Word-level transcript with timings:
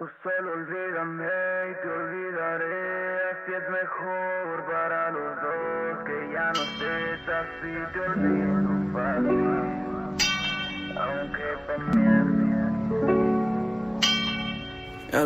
Tú 0.00 0.06
solo 0.22 0.52
olvídame 0.54 1.26
y 1.26 1.74
te 1.82 1.88
olvidaré, 1.90 3.20
así 3.32 3.52
es 3.52 3.66
mejor 3.68 4.64
para 4.64 5.10
los 5.10 5.36
dos 5.42 6.00
que 6.06 6.16
ya 6.32 6.46
no 6.54 6.62
estés 6.64 7.20
así 7.28 7.72
te 7.92 8.00
olvido 8.00 8.70
fácil, 8.94 9.52
aunque 10.96 11.48
también. 11.66 12.24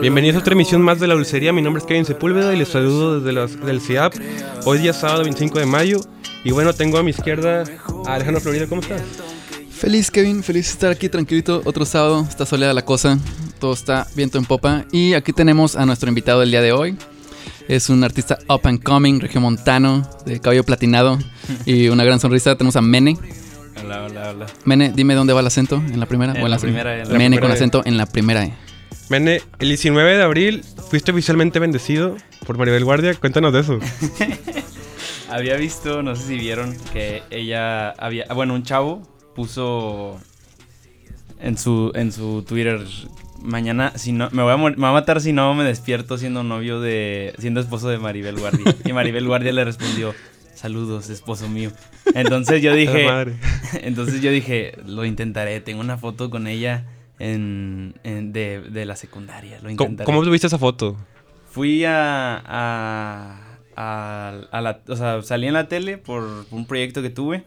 Bienvenidos 0.01 0.35
a 0.35 0.41
otra 0.41 0.55
emisión 0.55 0.83
más 0.83 0.99
de 0.99 1.07
la 1.07 1.15
dulcería. 1.15 1.53
Mi 1.53 1.63
nombre 1.63 1.81
es 1.81 1.87
Kevin 1.87 2.05
Sepúlveda 2.05 2.53
y 2.53 2.57
les 2.57 2.71
saludo 2.71 3.21
desde 3.21 3.33
los, 3.33 3.61
del 3.65 3.81
CIAP. 3.81 4.15
Hoy 4.65 4.79
día 4.79 4.93
sábado 4.93 5.23
25 5.23 5.57
de 5.61 5.67
mayo. 5.67 6.01
Y 6.43 6.51
bueno, 6.51 6.73
tengo 6.73 6.99
a 6.99 7.05
mi 7.05 7.11
izquierda 7.11 7.63
a 8.09 8.15
Alejandro 8.15 8.41
Florida. 8.41 8.67
¿Cómo 8.69 8.81
estás? 8.81 9.03
Feliz 9.71 10.11
Kevin, 10.11 10.43
feliz 10.43 10.67
de 10.67 10.73
estar 10.73 10.91
aquí 10.91 11.09
tranquilito. 11.09 11.63
Otro 11.65 11.85
sábado, 11.85 12.27
está 12.29 12.45
soleada 12.45 12.75
la 12.75 12.85
cosa, 12.85 13.19
todo 13.65 13.73
está 13.73 14.07
viento 14.15 14.37
en 14.37 14.45
popa. 14.45 14.85
Y 14.93 15.15
aquí 15.15 15.33
tenemos 15.33 15.75
a 15.75 15.87
nuestro 15.87 16.11
invitado 16.11 16.41
del 16.41 16.51
día 16.51 16.61
de 16.61 16.73
hoy. 16.73 16.99
Es 17.67 17.89
un 17.89 18.05
artista 18.05 18.39
up 18.47 18.61
and 18.65 18.83
coming, 18.83 19.21
regiomontano, 19.21 20.07
de 20.27 20.39
cabello 20.39 20.65
platinado 20.65 21.19
y 21.65 21.89
una 21.89 22.05
gran 22.05 22.21
sonrisa. 22.21 22.55
Tenemos 22.59 22.77
a 22.77 22.83
Mene. 22.83 23.17
Hola, 23.83 24.03
hola, 24.05 24.31
hola. 24.33 24.47
Mene, 24.67 24.93
dime 24.95 25.15
dónde 25.15 25.33
va 25.33 25.41
el 25.41 25.47
acento, 25.47 25.77
en 25.77 25.99
la 25.99 26.05
primera 26.05 26.33
En 26.33 26.43
o 26.43 26.45
en 26.45 26.45
la 26.45 26.49
la, 26.51 26.59
segunda? 26.59 26.83
primera, 26.83 27.03
en 27.05 27.09
la 27.09 27.15
Mene 27.19 27.37
primera. 27.37 27.41
con 27.41 27.51
acento 27.53 27.83
en 27.87 27.97
la 27.97 28.05
primera. 28.05 28.45
E. 28.45 28.53
Mene, 29.09 29.41
el 29.59 29.69
19 29.69 30.15
de 30.19 30.23
abril 30.23 30.63
fuiste 30.91 31.13
oficialmente 31.13 31.59
bendecido 31.59 32.17
por 32.47 32.59
Maribel 32.59 32.85
Guardia. 32.85 33.15
Cuéntanos 33.15 33.51
de 33.55 33.61
eso. 33.61 33.79
Había 35.31 35.57
visto, 35.57 36.03
no 36.03 36.15
sé 36.17 36.27
si 36.27 36.37
vieron, 36.37 36.77
que 36.93 37.23
ella 37.31 37.93
había. 37.93 38.27
Bueno, 38.35 38.53
un 38.53 38.63
chavo 38.63 39.01
puso 39.35 40.21
en 41.41 41.57
su, 41.57 41.93
en 41.95 42.13
su 42.13 42.43
Twitter. 42.43 42.85
Mañana, 43.43 43.93
si 43.97 44.13
no, 44.13 44.29
me 44.31 44.43
voy, 44.43 44.53
a 44.53 44.57
me 44.57 44.71
voy 44.75 44.87
a 44.89 44.93
matar 44.93 45.21
si 45.21 45.33
no 45.33 45.55
me 45.55 45.65
despierto 45.65 46.17
siendo 46.19 46.43
novio 46.45 46.81
de. 46.81 47.35
siendo 47.39 47.61
esposo 47.61 47.89
de 47.89 47.99
Maribel 47.99 48.39
Guardia. 48.39 48.75
Y 48.85 48.93
Maribel 48.93 49.27
Guardia 49.27 49.53
le 49.53 49.65
respondió: 49.65 50.15
Saludos, 50.55 51.11
esposo 51.11 51.49
mío. 51.49 51.71
Entonces 52.15 52.63
yo 52.63 52.75
dije. 52.75 53.07
Entonces 53.83 54.23
yo 54.23 54.31
dije, 54.31 54.79
lo 54.87 55.05
intentaré. 55.05 55.61
Tengo 55.61 55.81
una 55.81 55.99
foto 55.99 56.31
con 56.31 56.47
ella 56.47 56.87
en, 57.19 57.95
en- 58.05 58.33
de, 58.33 58.61
de 58.61 58.87
la 58.87 58.97
secundaria. 58.97 59.57
Lo 59.57 59.63
¿Cómo, 59.63 59.71
intentaré. 59.73 60.07
cómo 60.07 60.23
tuviste 60.23 60.47
esa 60.47 60.59
foto? 60.59 60.97
Fui 61.51 61.85
a, 61.85 62.37
a, 62.47 63.59
a, 63.77 64.41
a 64.51 64.61
la, 64.61 64.81
o 64.89 64.97
sea, 64.97 65.23
salí 65.23 65.47
en 65.49 65.55
la 65.55 65.69
tele 65.69 65.99
por 65.99 66.47
un 66.51 66.67
proyecto 66.67 67.03
que 67.03 67.11
tuve, 67.11 67.45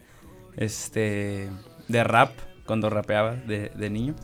este, 0.56 1.48
de 1.88 2.04
rap, 2.04 2.32
cuando 2.66 2.88
rapeaba 2.90 3.34
de, 3.34 3.70
de 3.74 3.90
niño. 3.90 4.14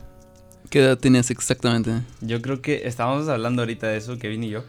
¿Qué 0.69 0.79
edad 0.79 0.97
tenías 0.97 1.29
exactamente? 1.31 1.91
Yo 2.21 2.41
creo 2.41 2.61
que 2.61 2.87
estábamos 2.87 3.27
hablando 3.29 3.61
ahorita 3.61 3.87
de 3.87 3.97
eso, 3.97 4.17
Kevin 4.17 4.43
y 4.43 4.49
yo. 4.49 4.63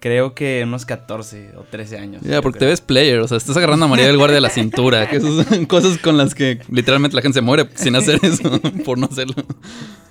Creo 0.00 0.32
que 0.32 0.62
unos 0.64 0.86
14 0.86 1.54
o 1.56 1.62
13 1.62 1.98
años. 1.98 2.22
Ya, 2.22 2.40
porque 2.40 2.60
te 2.60 2.66
ves 2.66 2.80
player, 2.80 3.18
o 3.18 3.26
sea, 3.26 3.36
estás 3.36 3.56
agarrando 3.56 3.86
a 3.86 3.88
María 3.88 4.06
del 4.06 4.16
Guardia 4.16 4.36
de 4.36 4.40
la 4.40 4.48
cintura, 4.50 5.08
que 5.10 5.16
esas 5.16 5.46
son 5.48 5.66
cosas 5.66 5.98
con 5.98 6.16
las 6.16 6.36
que 6.36 6.60
literalmente 6.70 7.16
la 7.16 7.22
gente 7.22 7.34
se 7.38 7.40
muere 7.42 7.68
sin 7.74 7.96
hacer 7.96 8.20
eso, 8.22 8.60
por 8.84 8.96
no 8.96 9.06
hacerlo. 9.10 9.34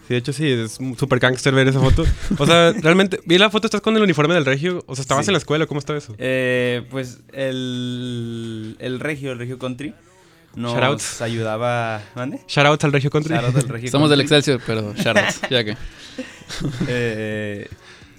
Sí, 0.07 0.13
de 0.13 0.17
hecho 0.17 0.33
sí, 0.33 0.45
es 0.49 0.73
súper 0.97 1.19
gangster 1.19 1.53
ver 1.53 1.69
esa 1.69 1.79
foto. 1.79 2.05
O 2.37 2.45
sea, 2.45 2.73
realmente, 2.73 3.21
vi 3.25 3.37
la 3.37 3.49
foto, 3.49 3.67
estás 3.67 3.79
con 3.79 3.95
el 3.95 4.03
uniforme 4.03 4.33
del 4.33 4.43
regio. 4.45 4.83
O 4.87 4.95
sea, 4.95 5.03
¿estabas 5.03 5.25
Sí. 5.25 5.29
en 5.29 5.33
la 5.33 5.37
escuela? 5.39 5.65
¿Cómo 5.67 5.79
estaba 5.79 5.97
eso? 5.99 6.13
Eh, 6.17 6.85
pues 6.89 7.19
el, 7.31 8.75
el 8.79 8.99
regio, 8.99 9.31
el 9.31 9.39
regio 9.39 9.57
country, 9.57 9.93
nos 10.57 10.73
Shoutouts. 10.73 11.21
ayudaba... 11.21 12.01
¿Mande? 12.15 12.41
Shoutouts 12.47 12.83
al 12.83 12.91
regio 12.91 13.09
country. 13.09 13.35
Shoutouts 13.35 13.63
al 13.63 13.69
regio 13.69 13.89
Somos 13.91 14.09
del. 14.09 14.21
Excelsior, 14.21 14.59
pero 14.65 14.93
shoutouts, 14.93 15.41
ya 15.49 15.63
que. 15.63 15.77
Eh, 16.87 17.67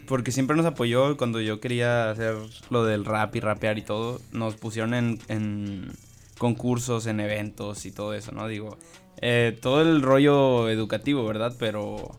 porque 0.06 0.32
siempre 0.32 0.56
nos 0.56 0.66
apoyó 0.66 1.16
cuando 1.16 1.40
yo 1.40 1.60
quería 1.60 2.10
hacer 2.10 2.36
lo 2.70 2.84
del 2.84 3.04
rap 3.04 3.34
y 3.36 3.40
rapear 3.40 3.78
y 3.78 3.82
todo. 3.82 4.20
Nos 4.32 4.54
pusieron 4.54 4.94
en, 4.94 5.18
en 5.28 5.90
concursos, 6.38 7.06
en 7.06 7.20
eventos 7.20 7.84
y 7.86 7.90
todo 7.90 8.14
eso, 8.14 8.32
¿no? 8.32 8.46
Digo, 8.46 8.78
eh, 9.20 9.58
todo 9.60 9.82
el 9.82 10.02
rollo 10.02 10.68
educativo, 10.68 11.26
¿verdad? 11.26 11.54
Pero, 11.58 12.16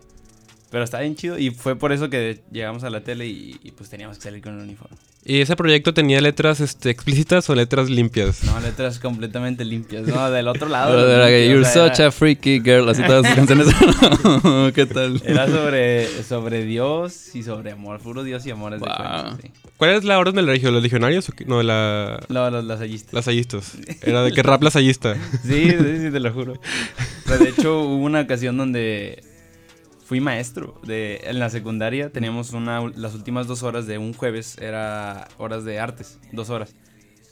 pero 0.71 0.83
está 0.83 0.99
bien 0.99 1.15
chido 1.15 1.37
y 1.37 1.51
fue 1.51 1.75
por 1.75 1.91
eso 1.91 2.09
que 2.09 2.41
llegamos 2.51 2.83
a 2.83 2.89
la 2.89 3.01
tele 3.01 3.27
y, 3.27 3.59
y, 3.63 3.71
pues 3.71 3.89
teníamos 3.89 4.17
que 4.17 4.23
salir 4.23 4.41
con 4.41 4.55
el 4.57 4.63
uniforme. 4.63 4.95
¿Y 5.25 5.41
ese 5.41 5.55
proyecto 5.57 5.93
tenía 5.93 6.21
letras 6.21 6.61
este, 6.61 6.89
explícitas 6.89 7.49
o 7.49 7.55
letras 7.55 7.89
limpias? 7.89 8.43
No, 8.45 8.57
letras 8.61 8.99
completamente 8.99 9.65
limpias, 9.65 10.07
¿no? 10.07 10.31
Del 10.31 10.47
otro 10.47 10.69
lado. 10.69 10.95
Pero 10.95 11.11
era 11.11 11.27
que, 11.27 11.47
You're 11.49 11.61
o 11.61 11.65
sea, 11.65 11.87
such 11.89 11.99
era- 11.99 12.07
a 12.07 12.11
freaky 12.11 12.61
girl, 12.61 12.87
así 12.87 13.03
todas 13.03 13.25
sus 13.25 13.35
canciones. 13.35 13.67
¿Qué 14.73 14.85
tal? 14.85 15.21
Era 15.25 15.47
sobre, 15.47 16.07
sobre 16.23 16.63
Dios 16.63 17.35
y 17.35 17.43
sobre 17.43 17.71
amor, 17.71 17.99
puro 17.99 18.23
Dios 18.23 18.45
y 18.45 18.51
amor. 18.51 18.73
es 18.73 18.79
de 18.79 18.87
Wow. 18.87 18.95
cuenta, 18.97 19.37
sí. 19.41 19.51
¿Cuál 19.75 19.91
es 19.91 20.03
la 20.05 20.17
orden 20.19 20.35
del 20.35 20.47
regio? 20.47 20.71
¿Los 20.71 20.81
legionarios 20.83 21.27
o 21.29 21.33
qué? 21.33 21.45
No, 21.45 21.63
la... 21.63 22.19
No, 22.29 22.49
los 22.49 22.63
lasallistas. 22.65 23.13
Lasallistas. 23.13 23.77
Era 24.01 24.23
de 24.23 24.31
que 24.31 24.41
rap 24.43 24.61
lasallista. 24.63 25.15
Sí, 25.43 25.69
sí, 25.71 25.97
sí, 26.01 26.11
te 26.11 26.19
lo 26.19 26.31
juro. 26.33 26.53
O 26.53 27.27
sea, 27.27 27.37
de 27.37 27.49
hecho, 27.49 27.81
hubo 27.81 28.03
una 28.05 28.21
ocasión 28.21 28.57
donde 28.57 29.21
fui 30.09 30.19
maestro. 30.21 30.73
De, 30.83 31.21
en 31.25 31.37
la 31.37 31.51
secundaria 31.51 32.09
teníamos 32.11 32.51
una, 32.53 32.81
las 32.95 33.13
últimas 33.13 33.45
dos 33.45 33.61
horas 33.61 33.85
de 33.85 33.99
un 33.99 34.13
jueves, 34.13 34.57
era 34.59 35.27
horas 35.37 35.63
de 35.65 35.79
artes, 35.79 36.17
dos 36.31 36.49
horas. 36.49 36.73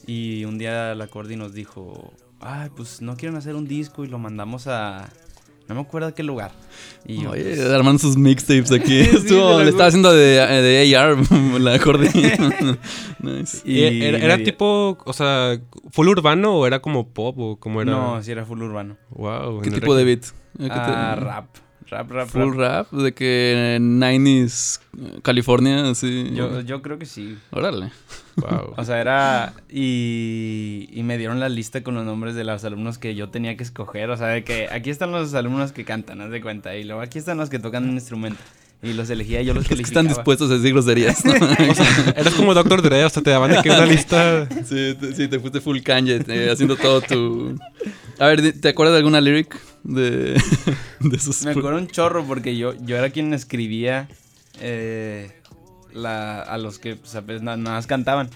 Y 0.06 0.46
un 0.46 0.60
día 0.60 0.94
la 0.94 1.08
Cordi 1.08 1.36
nos 1.38 1.56
dijo, 1.56 2.14
ay, 2.40 2.70
pues 2.78 3.02
no 3.02 3.18
quieren 3.18 3.36
hacer 3.36 3.56
un 3.56 3.68
disco 3.68 4.06
y 4.06 4.08
lo 4.08 4.20
mandamos 4.20 4.68
a... 4.68 5.10
No 5.68 5.74
me 5.76 5.82
acuerdo 5.82 6.08
a 6.10 6.12
qué 6.14 6.22
lugar. 6.22 6.52
Y 7.04 7.24
yo, 7.24 7.32
Oye, 7.32 7.44
pues, 7.44 7.60
armando 7.72 7.98
sus 8.00 8.16
mixtapes 8.16 8.72
aquí. 8.72 9.04
Sí, 9.06 9.18
Estuvo- 9.18 9.58
le 9.64 9.70
estaba 9.70 9.88
haciendo 9.88 10.14
de, 10.14 10.36
de 10.62 10.96
AR, 10.96 11.18
la 11.60 11.74
acordeón. 11.74 12.78
nice. 13.20 13.62
y 13.66 14.04
¿Era, 14.04 14.20
era- 14.20 14.38
tipo, 14.38 15.00
o 15.04 15.14
sea, 15.14 15.60
full 15.90 16.08
urbano 16.10 16.54
o 16.56 16.68
era 16.68 16.80
como 16.80 17.10
pop 17.10 17.38
o 17.40 17.56
cómo 17.60 17.82
era? 17.82 17.92
No, 17.92 18.22
sí 18.22 18.32
era 18.32 18.46
full 18.46 18.62
urbano. 18.62 18.98
Wow. 19.10 19.62
¿Qué 19.62 19.72
tipo 19.72 19.96
de 19.96 20.04
beat? 20.06 20.26
¿A 20.60 20.64
qué 20.64 20.70
Ah, 20.72 21.16
rap. 21.16 21.48
Rap, 21.90 22.12
rap, 22.12 22.28
Full 22.28 22.56
rap. 22.58 22.92
rap, 22.92 23.02
de 23.02 23.14
que 23.14 23.78
90s 23.80 24.80
eh, 25.00 25.20
California, 25.22 25.90
así. 25.90 26.32
Yo, 26.34 26.62
yo 26.62 26.82
creo 26.82 27.00
que 27.00 27.06
sí. 27.06 27.38
Órale. 27.52 27.92
Wow. 28.36 28.74
O 28.78 28.84
sea, 28.84 29.00
era. 29.00 29.54
Y, 29.70 30.90
y 30.92 31.04
me 31.04 31.18
dieron 31.18 31.40
la 31.40 31.50
lista 31.50 31.82
con 31.84 31.96
los 31.96 32.06
nombres 32.06 32.36
de 32.36 32.44
los 32.44 32.64
alumnos 32.66 32.98
que 32.98 33.16
yo 33.16 33.30
tenía 33.30 33.56
que 33.58 33.64
escoger. 33.64 34.10
O 34.10 34.18
sea, 34.18 34.28
de 34.28 34.44
que 34.44 34.68
aquí 34.72 34.90
están 34.90 35.12
los 35.12 35.34
alumnos 35.34 35.72
que 35.72 35.86
cantan, 35.86 36.22
haz 36.22 36.30
de 36.30 36.42
cuenta. 36.42 36.76
Y 36.76 36.84
luego 36.84 37.02
aquí 37.02 37.20
están 37.20 37.38
los 37.38 37.50
que 37.50 37.60
tocan 37.60 37.86
un 37.86 37.94
instrumento. 37.94 38.40
Y 38.84 38.94
los 38.94 39.10
elegía 39.10 39.42
yo 39.42 39.56
los 39.56 39.68
Los 39.68 39.80
que 39.80 39.84
están 39.84 40.08
dispuestos 40.08 40.52
a 40.52 40.56
decir 40.56 40.72
groserías. 40.72 41.26
¿no? 41.26 41.34
Eras 42.16 42.36
como 42.36 42.54
Doctor 42.54 42.84
Dre, 42.84 43.02
hasta 43.02 43.22
te 43.24 43.32
daban 43.32 43.50
de 43.52 43.62
que 43.64 43.72
una 43.72 43.86
lista. 43.88 44.48
sí, 44.66 44.96
te, 45.00 45.16
sí, 45.16 45.28
te 45.28 45.40
fuiste 45.40 45.62
full 45.62 45.80
Kanye, 45.80 46.22
eh, 46.28 46.50
haciendo 46.52 46.76
todo 46.76 47.02
tu... 47.02 47.58
A 48.20 48.28
ver, 48.28 48.60
¿te 48.60 48.70
acuerdas 48.70 48.94
de 48.94 48.98
alguna 49.00 49.20
lyric 49.20 49.60
de, 49.88 50.34
de 51.00 51.16
esos? 51.18 51.44
Me 51.44 51.52
acuerdo 51.52 51.78
un 51.78 51.88
chorro 51.88 52.26
porque 52.26 52.58
yo, 52.58 52.74
yo 52.86 52.98
era 52.98 53.10
quien 53.10 53.34
escribía 53.34 54.08
eh, 54.60 55.32
la, 55.94 56.42
a 56.42 56.58
los 56.58 56.78
que 56.78 56.96
pues, 56.96 57.42
nada 57.42 57.58
más 57.58 57.88
cantaban. 57.88 58.30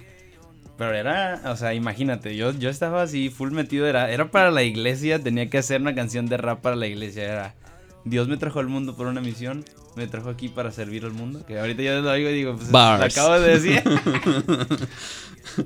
Pero 0.78 0.96
era, 0.96 1.42
o 1.46 1.56
sea, 1.56 1.76
imagínate, 1.76 2.36
yo, 2.36 2.54
yo 2.54 2.70
estaba 2.70 3.04
así 3.04 3.30
full 3.30 3.52
metido, 3.52 3.86
era, 3.86 4.10
era 4.10 4.32
para 4.32 4.50
la 4.50 4.64
iglesia, 4.64 5.22
tenía 5.22 5.48
que 5.48 5.60
hacer 5.60 5.80
una 5.80 5.94
canción 5.94 6.26
de 6.26 6.38
rap 6.38 6.62
para 6.62 6.76
la 6.76 6.88
iglesia, 6.88 7.24
era 7.24 7.56
Dios 8.04 8.28
me 8.28 8.38
trajo 8.38 8.60
al 8.60 8.68
mundo 8.68 8.96
por 8.96 9.06
una 9.06 9.22
misión, 9.22 9.64
me 9.96 10.08
trajo 10.08 10.30
aquí 10.30 10.50
para 10.50 10.72
servir 10.72 11.06
al 11.06 11.12
mundo, 11.12 11.46
que 11.46 11.60
ahorita 11.60 11.84
yo 11.84 12.02
lo 12.02 12.10
oigo 12.10 12.30
y 12.30 12.34
digo, 12.34 12.56
pues 12.56 12.72
Bars. 12.72 13.16
acabo 13.16 13.40
de 13.40 13.60
decir. 13.60 13.84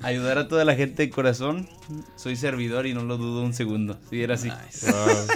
Ayudar 0.02 0.38
a 0.38 0.47
toda 0.50 0.66
la 0.66 0.75
gente 0.75 1.03
de 1.03 1.09
corazón, 1.09 1.69
soy 2.17 2.35
servidor 2.35 2.85
y 2.85 2.94
no 2.94 3.03
lo 3.03 3.16
dudo 3.16 3.41
un 3.44 3.53
segundo, 3.53 3.97
si 4.09 4.22
era 4.22 4.35
así. 4.35 4.50
Wow. 4.50 5.28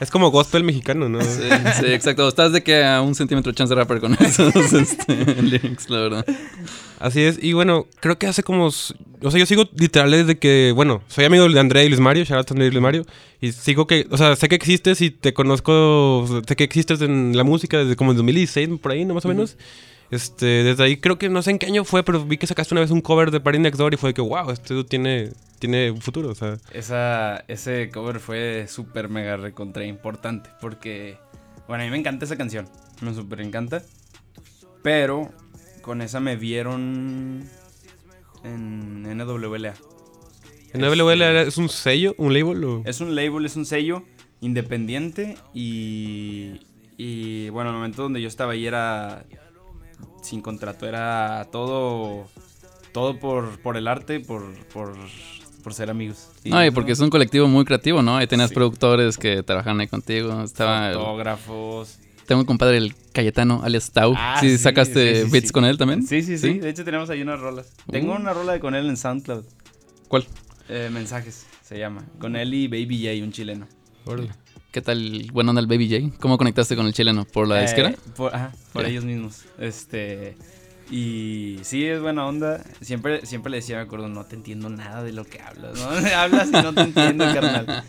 Es 0.00 0.10
como 0.10 0.30
gospel 0.30 0.64
mexicano, 0.64 1.08
¿no? 1.08 1.20
Sí, 1.22 1.48
sí, 1.80 1.86
exacto. 1.86 2.28
Estás 2.28 2.52
de 2.52 2.62
que 2.62 2.84
a 2.84 3.00
un 3.00 3.14
centímetro 3.14 3.52
chance 3.52 3.74
rapper 3.74 4.00
con 4.00 4.14
esos 4.14 4.54
este, 4.72 5.42
lyrics, 5.42 5.88
la 5.88 6.00
verdad. 6.00 6.26
Así 6.98 7.22
es. 7.22 7.42
Y 7.42 7.52
bueno, 7.52 7.86
creo 8.00 8.18
que 8.18 8.26
hace 8.26 8.42
como. 8.42 8.66
O 8.66 8.70
sea, 9.30 9.38
yo 9.38 9.46
sigo 9.46 9.64
literal 9.74 10.10
desde 10.10 10.38
que. 10.38 10.72
Bueno, 10.74 11.02
soy 11.08 11.24
amigo 11.24 11.48
de 11.48 11.58
André 11.58 11.84
y 11.84 11.88
Luis 11.88 12.00
Mario. 12.00 12.24
Shout 12.24 12.38
out 12.38 12.50
a 12.50 12.54
André 12.54 12.66
y 12.66 12.70
Luis 12.70 12.82
Mario. 12.82 13.06
Y 13.40 13.52
sigo 13.52 13.86
que. 13.86 14.06
O 14.10 14.16
sea, 14.16 14.36
sé 14.36 14.48
que 14.48 14.54
existes 14.54 15.00
y 15.00 15.10
te 15.10 15.32
conozco. 15.32 16.26
Sé 16.46 16.56
que 16.56 16.64
existes 16.64 17.00
en 17.00 17.36
la 17.36 17.44
música 17.44 17.78
desde 17.78 17.96
como 17.96 18.12
el 18.12 18.16
2016, 18.18 18.78
por 18.80 18.92
ahí, 18.92 19.04
¿no? 19.04 19.14
Más 19.14 19.24
o 19.24 19.28
menos. 19.28 19.56
Este, 20.12 20.44
desde 20.62 20.84
ahí 20.84 20.98
creo 20.98 21.18
que 21.18 21.28
no 21.30 21.40
sé 21.42 21.50
en 21.52 21.58
qué 21.58 21.66
año 21.66 21.84
fue, 21.84 22.02
pero 22.04 22.22
vi 22.24 22.36
que 22.36 22.46
sacaste 22.46 22.74
una 22.74 22.82
vez 22.82 22.90
un 22.90 23.00
cover 23.00 23.30
de 23.30 23.40
Party 23.40 23.58
Next 23.58 23.78
Door 23.78 23.94
y 23.94 23.96
fue 23.96 24.10
de 24.10 24.14
que, 24.14 24.20
wow, 24.20 24.50
este 24.50 24.74
dude 24.74 24.84
tiene, 24.86 25.30
tiene 25.58 25.94
futuro, 26.00 26.28
o 26.28 26.34
sea. 26.34 26.58
Esa, 26.72 27.44
ese 27.48 27.88
cover 27.90 28.20
fue 28.20 28.66
súper 28.68 29.08
mega 29.08 29.38
recontra 29.38 29.86
importante 29.86 30.50
porque, 30.60 31.16
bueno, 31.66 31.82
a 31.82 31.86
mí 31.86 31.90
me 31.90 31.96
encanta 31.98 32.26
esa 32.26 32.36
canción, 32.36 32.68
me 33.00 33.14
súper 33.14 33.40
encanta, 33.40 33.82
pero 34.82 35.30
con 35.80 36.02
esa 36.02 36.20
me 36.20 36.36
vieron 36.36 37.48
en 38.44 39.02
NWLA. 39.16 39.74
¿En 40.74 40.80
WL 40.82 41.22
era- 41.22 41.42
es 41.42 41.56
un 41.56 41.68
sello, 41.70 42.14
un 42.18 42.34
label 42.34 42.64
o...? 42.64 42.82
Es 42.84 43.00
un 43.00 43.14
label, 43.14 43.44
es 43.46 43.56
un 43.56 43.64
sello 43.66 44.04
independiente 44.40 45.36
y, 45.54 46.60
y 46.98 47.48
bueno, 47.50 47.70
el 47.70 47.76
momento 47.76 48.02
donde 48.02 48.20
yo 48.20 48.28
estaba 48.28 48.52
ahí 48.52 48.66
era 48.66 49.24
sin 50.22 50.40
contrato, 50.40 50.86
era 50.86 51.46
todo, 51.52 52.26
todo 52.92 53.18
por, 53.18 53.58
por 53.60 53.76
el 53.76 53.86
arte, 53.88 54.20
por, 54.20 54.54
por, 54.68 54.94
por 55.62 55.74
ser 55.74 55.90
amigos. 55.90 56.28
No, 56.44 56.64
y 56.64 56.70
porque 56.70 56.92
es 56.92 57.00
un 57.00 57.10
colectivo 57.10 57.46
muy 57.48 57.64
creativo, 57.64 58.02
¿no? 58.02 58.16
Ahí 58.16 58.26
tenías 58.26 58.48
Sí. 58.50 58.54
productores 58.54 59.18
que 59.18 59.42
trabajan 59.42 59.78
ahí 59.80 59.88
contigo. 59.88 60.42
Estaba. 60.42 60.88
el- 60.88 60.94
Fotógrafos. 60.94 61.98
tengo 62.26 62.40
un 62.42 62.46
compadre, 62.46 62.78
el 62.78 62.94
Cayetano, 63.12 63.60
alias 63.62 63.90
Tau. 63.90 64.14
Ah, 64.16 64.38
sí, 64.40 64.48
sí, 64.50 64.58
sacaste 64.58 65.24
sí, 65.24 65.30
beats 65.30 65.52
con 65.52 65.64
él 65.64 65.76
también? 65.76 66.06
Sí, 66.06 66.22
sí, 66.22 66.38
sí. 66.38 66.58
De 66.60 66.70
hecho, 66.70 66.84
tenemos 66.84 67.10
ahí 67.10 67.20
unas 67.22 67.40
rolas. 67.40 67.72
Tengo 67.90 68.12
Uh. 68.12 68.16
una 68.16 68.32
rola 68.32 68.52
de 68.54 68.60
con 68.60 68.74
él 68.74 68.88
en 68.88 68.96
SoundCloud. 68.96 69.44
¿Cuál? 70.08 70.26
Eh, 70.68 70.88
mensajes 70.92 71.46
se 71.62 71.78
llama. 71.78 72.04
Con 72.18 72.36
él 72.36 72.54
y 72.54 72.68
Baby 72.68 73.04
J, 73.06 73.24
un 73.24 73.32
chileno. 73.32 73.66
Órale. 74.06 74.30
¿Qué 74.72 74.80
tal, 74.80 75.28
buena 75.32 75.50
onda 75.50 75.60
el 75.60 75.66
Baby 75.66 75.88
J? 76.10 76.16
¿Cómo 76.18 76.38
conectaste 76.38 76.76
con 76.76 76.86
el 76.86 76.94
chileno? 76.94 77.26
¿Por 77.26 77.46
la 77.46 77.58
Eh, 77.58 77.62
disquera? 77.62 77.94
Por, 78.16 78.34
ajá, 78.34 78.52
por 78.72 78.82
Ya. 78.82 78.88
ellos 78.88 79.04
mismos. 79.04 79.42
Este. 79.58 80.34
Y 80.90 81.58
sí, 81.62 81.84
es 81.86 82.00
buena 82.00 82.26
onda. 82.26 82.62
Siempre, 82.80 83.24
siempre 83.26 83.50
le 83.50 83.58
decía, 83.58 83.76
me 83.76 83.82
acuerdo, 83.82 84.08
no 84.08 84.24
te 84.24 84.34
entiendo 84.34 84.68
nada 84.70 85.02
de 85.02 85.12
lo 85.12 85.24
que 85.24 85.40
hablas, 85.40 85.78
¿no? 85.78 85.88
Hablas 86.16 86.48
y 86.48 86.52
no 86.52 86.72
te 86.74 86.80
entiendo, 86.82 87.24
carnal. 87.32 87.84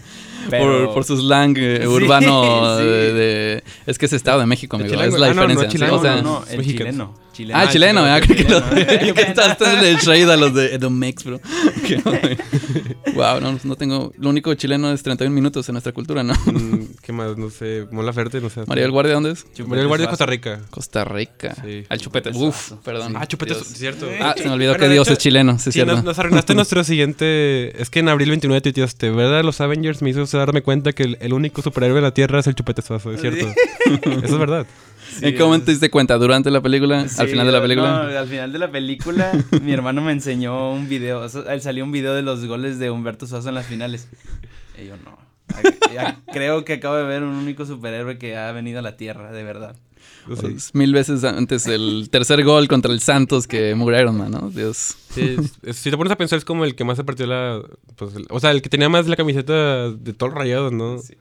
Pero- 0.50 0.86
Por, 0.88 0.94
por 0.96 1.04
su 1.06 1.18
slang 1.18 1.56
eh, 1.58 1.80
Sí, 1.82 1.88
urbano 1.88 2.78
sí. 2.78 2.84
de, 2.86 3.14
de- 3.14 3.64
Es 3.86 3.98
que 3.98 4.06
es 4.06 4.14
estado 4.14 4.40
de 4.42 4.46
México, 4.46 4.76
amigo. 4.76 4.94
Es 5.02 5.14
la 5.18 5.28
Ah, 5.28 5.34
no, 5.34 5.36
no, 5.36 5.48
diferencia. 5.48 5.68
chileno, 5.70 5.96
o 5.96 6.02
sea, 6.02 6.22
no, 6.22 6.44
el 6.50 6.62
chileno. 6.66 7.16
Chileno. 7.34 7.60
Ah, 7.60 7.68
chileno, 7.70 8.02
chileno, 8.02 8.16
ah, 8.16 8.22
creí 8.22 8.38
que 8.38 8.50
lo. 8.50 8.62
chileno. 8.62 9.06
Yo 9.08 9.14
que 9.14 9.22
estabas 9.22 9.62
en 9.62 9.86
el 9.86 9.98
shade 9.98 10.32
a 10.32 10.38
los 10.38 10.54
de 10.54 10.76
Edomex, 10.76 11.24
bro. 11.26 11.42
wow, 13.16 13.42
no, 13.42 13.60
no 13.64 13.76
tengo. 13.76 14.14
Lo 14.18 14.30
único 14.30 14.54
chileno 14.54 14.92
es 14.92 15.04
31 15.04 15.34
minutos 15.34 15.68
en 15.68 15.74
nuestra 15.74 15.92
cultura, 15.92 16.24
¿no? 16.24 16.34
Mm, 16.46 16.96
¿Qué 17.02 17.12
más? 17.12 17.38
No 17.38 17.50
sé. 17.50 17.88
Mola 17.92 18.14
Ferte, 18.14 18.40
no 18.40 18.50
sé. 18.50 18.62
María 18.68 18.84
del 18.84 18.92
Guardia, 18.92 19.16
¿dónde 19.16 19.32
es? 19.32 19.46
María 19.60 19.80
del 19.80 19.88
Guardia 19.88 20.06
de 20.08 20.10
Costa. 20.10 20.26
Rica. 20.26 20.62
Costa 20.70 21.04
Rica. 21.04 21.56
Sí. 21.62 21.84
Al 21.90 22.00
chupete. 22.00 22.30
Uf, 22.34 22.74
perdón. 22.84 23.16
Ah, 23.18 23.26
chupete, 23.26 23.54
Dios. 23.54 23.68
cierto. 23.68 24.08
Ah, 24.22 24.36
se 24.38 24.46
me 24.46 24.52
olvidó 24.52 24.76
que 24.76 24.88
Dios 24.88 25.08
es 25.10 25.18
chileno, 25.18 25.60
sí, 25.60 25.72
cierto. 25.72 25.96
nos, 25.96 26.04
nos 26.04 26.20
arruinaste 26.20 26.56
nuestro 26.56 26.84
siguiente. 26.84 27.82
Es 27.82 27.90
que 27.90 28.00
en 28.00 28.10
abril 28.10 28.30
29 28.30 28.62
tuiteaste, 28.62 29.10
¿verdad? 29.10 29.44
Los 29.44 29.60
Avengers 29.60 30.02
me 30.02 30.12
hizo 30.12 30.26
darme 30.38 30.62
cuenta 30.62 30.94
que 30.94 31.04
el, 31.04 31.18
el 31.20 31.34
único 31.34 31.62
superhéroe 31.62 31.96
de 31.96 32.02
la 32.02 32.14
Tierra 32.14 32.40
es 32.40 32.48
el 32.48 32.56
chupete 32.56 32.82
suazo, 32.82 33.12
es 33.12 33.22
cierto. 33.22 33.48
Eso 34.24 34.26
es 34.26 34.38
verdad. 34.38 34.66
Sí, 35.19 35.25
¿En 35.25 35.36
qué 35.36 35.44
momento 35.44 35.65
te 35.65 35.71
diste 35.71 35.89
cuenta? 35.89 36.18
¿Durante 36.18 36.50
la 36.51 36.62
película? 36.62 37.07
Sí, 37.07 37.15
¿Al 37.21 37.27
final 37.27 37.45
de 37.45 37.51
la 37.51 37.62
película? 37.62 37.89
No, 38.10 38.18
al 38.19 38.27
final 38.27 38.51
de 38.51 38.60
la 38.60 38.71
película, 38.71 39.31
mi 39.62 39.71
hermano 39.74 40.01
me 40.01 40.12
enseñó 40.12 40.71
un 40.74 40.88
video. 40.89 41.21
o 41.21 41.30
sea, 41.30 41.42
él 41.54 41.62
salió 41.62 41.83
un 41.83 41.92
video 41.92 42.13
de 42.13 42.21
los 42.21 42.45
goles 42.45 42.80
de 42.80 42.89
Humberto 42.92 43.27
Suazo 43.27 43.50
en 43.50 43.56
las 43.56 43.65
finales. 43.68 44.07
Y 44.81 44.88
yo, 44.88 44.95
no. 44.98 45.18
Creo 46.31 46.65
que 46.65 46.74
acabo 46.74 46.95
de 46.95 47.04
ver 47.04 47.24
un 47.24 47.36
único 47.36 47.65
superhéroe 47.65 48.18
que 48.18 48.38
ha 48.38 48.51
venido 48.51 48.80
a 48.80 48.81
la 48.81 48.98
Tierra, 48.98 49.31
de 49.31 49.44
verdad. 49.44 49.75
Sí. 50.27 50.36
Pues, 50.42 50.74
mil 50.74 50.94
veces 50.94 51.24
antes 51.25 51.68
el 51.68 52.07
tercer 52.10 52.44
gol 52.44 52.68
contra 52.69 52.92
el 52.94 53.01
Santos 53.01 53.45
que 53.45 53.71
Iron 53.71 54.18
Man, 54.18 54.31
¿no? 54.31 54.50
Dios. 54.50 54.95
Sí, 55.10 55.36
si 55.74 55.92
te 55.92 55.98
pones 55.98 56.12
a 56.12 56.18
pensar, 56.18 56.38
es 56.38 56.45
como 56.45 56.63
el 56.65 56.75
que 56.75 56.83
más 56.86 56.98
se 56.98 57.04
partió 57.04 57.27
la. 57.27 57.62
Pues, 57.98 58.15
el- 58.15 58.25
o 58.30 58.39
sea, 58.39 58.51
el 58.51 58.62
que 58.62 58.69
tenía 58.69 58.88
más 58.89 59.07
la 59.07 59.15
camiseta 59.18 59.89
de 59.92 60.13
todos 60.13 60.33
rayados, 60.33 60.71
¿no? 60.71 60.98
Sí. 61.00 61.13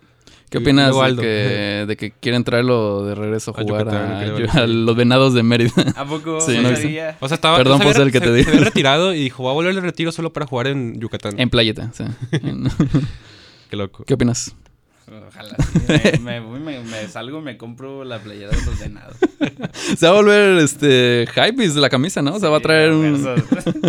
¿Qué 0.52 0.58
opinas 0.58 0.94
de 0.94 1.16
que, 1.16 1.84
de 1.88 1.96
que 1.96 2.12
quieren 2.12 2.44
traerlo 2.44 3.04
de 3.04 3.14
regreso 3.16 3.50
a 3.56 3.60
A 3.60 3.64
jugar 3.64 3.84
Yucatán, 3.87 4.12
a, 4.12 4.62
a 4.62 4.66
sí. 4.66 4.72
los 4.72 4.94
venados 4.94 5.34
de 5.34 5.43
Mérida? 5.43 5.72
¿A 5.96 6.04
poco 6.04 6.40
Sí, 6.40 6.58
no 6.62 6.69
sabía? 6.76 7.16
O 7.20 7.26
sea, 7.26 7.34
estaba. 7.34 7.56
Perdón 7.56 7.81
por 7.81 7.93
ser 7.94 8.02
el 8.02 8.12
que 8.12 8.20
te 8.20 8.26
se- 8.26 8.32
digo. 8.34 8.50
Se 8.50 8.56
había 8.56 8.64
retirado 8.66 9.12
y 9.14 9.19
dijo, 9.25 9.43
voy 9.43 9.50
a 9.50 9.54
volver 9.54 9.75
al 9.76 9.82
retiro 9.82 10.12
solo 10.12 10.32
para 10.32 10.46
jugar 10.46 10.69
en 10.69 11.00
Yucatán. 11.00 11.40
en 11.40 11.50
playeta, 11.50 11.90
sí. 11.93 12.04
Qué 13.70 13.76
loco. 13.76 14.04
¿Qué 14.04 14.14
opinas? 14.14 14.54
Ojalá. 15.06 15.56
sí, 15.72 16.20
Me, 16.20 16.20
me 16.20 16.40
voy, 16.40 16.60
me, 16.60 16.81
me 16.81 17.08
salgo 17.08 17.40
y 17.40 17.43
me 17.43 17.56
compro 17.56 18.04
la 18.04 18.19
playera 18.20 18.50
de 18.50 18.64
los 18.64 18.78
venados. 18.78 19.16
Se 19.99 20.06
va 20.06 20.12
a 20.12 20.16
volver 20.16 20.58
este 20.58 21.26
hype 21.34 21.66
la 21.81 21.90
camisa, 21.90 22.22
¿no? 22.22 22.34
O 22.34 22.40
sea, 22.40 22.49
va 22.49 22.58
a 22.58 22.60
traer 22.60 22.93
un... 22.93 23.26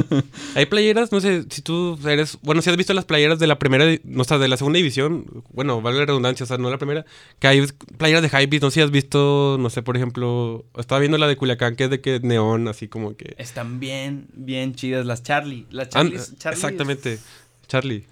Hay 0.55 0.65
playeras, 0.65 1.11
no 1.11 1.21
sé 1.21 1.45
si 1.49 1.61
tú 1.61 1.99
eres. 2.07 2.37
Bueno, 2.41 2.61
si 2.61 2.69
has 2.69 2.77
visto 2.77 2.93
las 2.93 3.05
playeras 3.05 3.39
de 3.39 3.47
la 3.47 3.59
primera, 3.59 3.85
no, 4.03 4.21
o 4.21 4.25
sea, 4.25 4.37
de 4.37 4.47
la 4.47 4.57
segunda 4.57 4.77
división. 4.77 5.43
Bueno, 5.51 5.81
vale 5.81 5.99
la 5.99 6.05
redundancia, 6.05 6.43
o 6.43 6.47
sea, 6.47 6.57
no 6.57 6.69
la 6.69 6.77
primera. 6.77 7.05
Que 7.39 7.47
hay 7.47 7.65
playeras 7.97 8.21
de 8.21 8.29
Hypebeast, 8.29 8.63
no 8.63 8.69
sé 8.69 8.75
si 8.75 8.81
has 8.81 8.91
visto, 8.91 9.57
no 9.59 9.69
sé, 9.69 9.81
por 9.81 9.95
ejemplo. 9.95 10.65
Estaba 10.77 10.99
viendo 10.99 11.17
la 11.17 11.27
de 11.27 11.37
Culiacán, 11.37 11.75
que 11.75 11.85
es 11.85 11.89
de 11.89 12.01
que 12.01 12.19
neón, 12.21 12.67
así 12.67 12.87
como 12.87 13.15
que. 13.15 13.35
Están 13.37 13.79
bien, 13.79 14.27
bien 14.33 14.75
chidas 14.75 15.05
las 15.05 15.23
Charlie. 15.23 15.65
Las 15.69 15.89
Charlie. 15.89 16.19
Charlie 16.37 16.57
exactamente. 16.57 17.19
Charlie. 17.67 18.05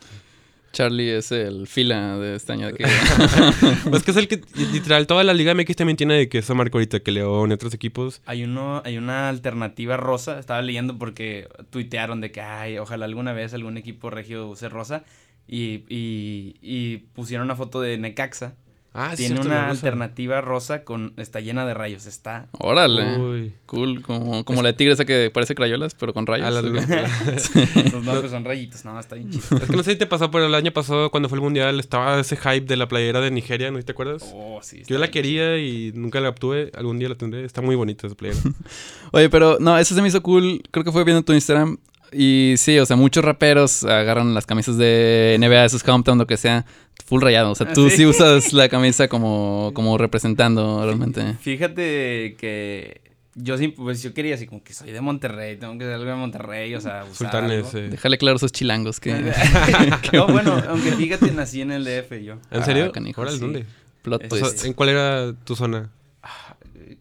Charlie 0.72 1.16
es 1.16 1.32
el 1.32 1.68
fila 1.68 2.18
de 2.18 2.36
este 2.36 2.54
año. 2.54 2.72
Que... 2.74 2.86
Pues 3.90 4.04
que 4.04 4.12
es 4.12 4.18
el 4.18 4.28
que, 4.28 4.42
literal, 4.72 5.08
toda 5.08 5.24
la 5.24 5.34
Liga 5.34 5.54
MX 5.54 5.76
también 5.76 5.98
tiene 5.98 6.16
de 6.16 6.30
que 6.30 6.40
eso 6.40 6.56
marca 6.56 6.78
ahorita, 6.78 7.02
que 7.02 7.12
León 7.12 7.52
y 7.52 7.54
otros 7.54 7.74
equipos. 7.74 8.22
Hay 8.26 8.44
uno, 8.44 8.82
hay 8.86 8.98
una 8.98 9.30
alternativa 9.30 9.98
rosa. 9.98 10.40
Estaba 10.40 10.62
leyendo 10.62 10.98
porque 10.98 11.48
tuitearon 11.70 12.22
de 12.22 12.32
que 12.32 12.42
ay, 12.42 12.78
ojalá 12.78 13.06
alguna 13.06 13.34
vez 13.34 13.54
algún 13.54 13.78
equipo 13.78 14.10
regio 14.10 14.48
use 14.48 14.70
rosa. 14.70 15.04
Y, 15.48 15.84
y, 15.90 16.56
y 16.62 16.98
pusieron 17.14 17.46
una 17.46 17.56
foto 17.56 17.82
de 17.82 17.98
Necaxa. 17.98 18.56
Ah, 18.94 19.14
Tiene 19.16 19.36
cierto, 19.36 19.48
una 19.48 19.70
alternativa 19.70 20.42
rosa 20.42 20.84
con. 20.84 21.14
está 21.16 21.40
llena 21.40 21.66
de 21.66 21.74
rayos. 21.74 22.08
Está. 22.08 22.48
Órale. 22.52 23.18
Uy. 23.18 23.54
Cool, 23.66 24.02
como, 24.02 24.44
como 24.44 24.62
la 24.62 24.70
de 24.70 24.74
tigre 24.74 24.94
esa 24.94 25.06
que 25.06 25.32
parece 25.34 25.56
crayolas, 25.56 25.96
pero 25.96 26.14
con 26.14 26.28
rayos. 26.28 26.48
Ah, 26.48 26.62
Los 27.94 28.04
nombres 28.04 28.32
son 28.32 28.44
rayitos. 28.44 28.84
No, 28.84 29.00
está 29.00 29.16
bien 29.16 29.32
chido. 29.32 29.58
Es 29.58 29.70
que 29.70 29.78
no 29.78 29.84
sé 29.84 29.92
si 29.92 29.98
te 29.98 30.08
pasó, 30.08 30.30
pero 30.30 30.46
el 30.46 30.56
año 30.56 30.74
pasado, 30.74 31.10
cuando 31.10 31.30
fue 31.30 31.38
el 31.38 31.42
mundial, 31.42 31.80
estaba 31.80 32.20
ese 32.20 32.36
hype 32.36 32.66
de 32.66 32.76
la 32.76 32.90
playera 32.90 33.22
de 33.22 33.32
Nigeria, 33.32 33.72
¿no 33.72 33.82
te 33.82 33.94
acuerdas? 33.94 34.30
Oh, 34.36 34.60
sí. 34.62 34.84
Yo 34.88 34.98
la 34.98 35.10
quería 35.10 35.58
y 35.58 35.94
nunca 35.96 36.20
la 36.20 36.28
obtuve. 36.28 36.72
Algún 36.76 37.00
día 37.00 37.08
la 37.08 37.16
tendré. 37.16 37.46
Está 37.46 37.62
muy 37.62 37.78
bonita 37.78 38.08
esa 38.08 38.16
playera. 38.18 38.42
Oye, 39.14 39.30
pero 39.30 39.58
no, 39.62 39.78
eso 39.78 39.96
se 39.96 40.02
me 40.02 40.10
hizo 40.10 40.22
cool. 40.22 40.62
Creo 40.70 40.84
que 40.84 40.92
fue 40.92 41.06
viendo 41.06 41.24
tu 41.24 41.32
Instagram. 41.32 41.78
Y 42.12 42.56
sí, 42.58 42.78
o 42.80 42.86
sea, 42.86 42.96
muchos 42.98 43.24
raperos 43.24 43.84
agarran 43.84 44.34
las 44.34 44.46
camisas 44.46 44.78
de 44.78 45.38
NBA, 45.40 45.64
de 45.64 45.70
sus 45.70 45.88
hometown, 45.88 46.18
lo 46.18 46.28
que 46.28 46.38
sea, 46.38 46.66
full 47.06 47.22
rayado. 47.22 47.52
O 47.52 47.56
sea, 47.56 47.72
tú 47.72 47.90
Sí. 47.90 47.98
sí, 47.98 48.06
usas 48.06 48.52
la 48.54 48.68
camisa 48.70 49.08
como, 49.08 49.72
como 49.74 49.98
representando 49.98 50.84
realmente. 50.84 51.36
Fíjate 51.40 52.36
que 52.38 53.02
yo 53.36 53.58
sí, 53.58 53.70
pues 53.70 54.04
yo 54.04 54.14
quería 54.14 54.36
así 54.36 54.46
como 54.46 54.62
que 54.62 54.74
soy 54.74 54.92
de 54.92 55.00
Monterrey, 55.00 55.56
tengo 55.56 55.78
que 55.78 55.86
ser 55.86 55.94
algo 55.94 56.10
de 56.10 56.16
Monterrey, 56.18 56.76
o 56.76 56.82
sea, 56.82 57.04
usar 57.10 57.16
Sultanes. 57.32 57.66
algo. 57.68 57.78
eh. 57.78 57.90
Déjale 57.90 58.18
claro 58.18 58.36
a 58.36 58.38
esos 58.38 58.52
chilangos 58.52 59.00
que. 59.00 59.14
no, 60.14 60.28
bueno, 60.28 60.62
aunque 60.68 60.92
fíjate, 60.92 61.32
nací 61.32 61.62
en 61.62 61.72
el 61.72 61.86
DF 61.86 62.12
yo. 62.24 62.40
¿En 62.52 62.66
serio? 62.66 62.92
Ah, 62.94 63.26
sí. 63.32 63.40
¿dónde? 63.40 63.66
Plot 64.02 64.28
twist. 64.28 64.66
¿En 64.66 64.74
cuál 64.74 64.90
era 64.90 65.34
tu 65.46 65.56
zona? 65.56 65.92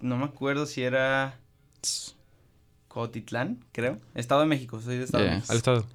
No 0.01 0.17
me 0.19 0.25
acuerdo 0.25 0.67
si 0.67 0.83
era 0.83 1.35
Cotitlán, 3.07 3.59
creo. 3.73 3.99
Estado 4.15 4.43
de 4.43 4.47
México, 4.47 4.81
soy 4.81 4.99
de 4.99 5.05
Estado 5.05 5.25
Yeah. 5.25 5.31
de 5.33 5.37
México. 5.39 5.53
Al 5.53 5.57
estado. 5.59 5.87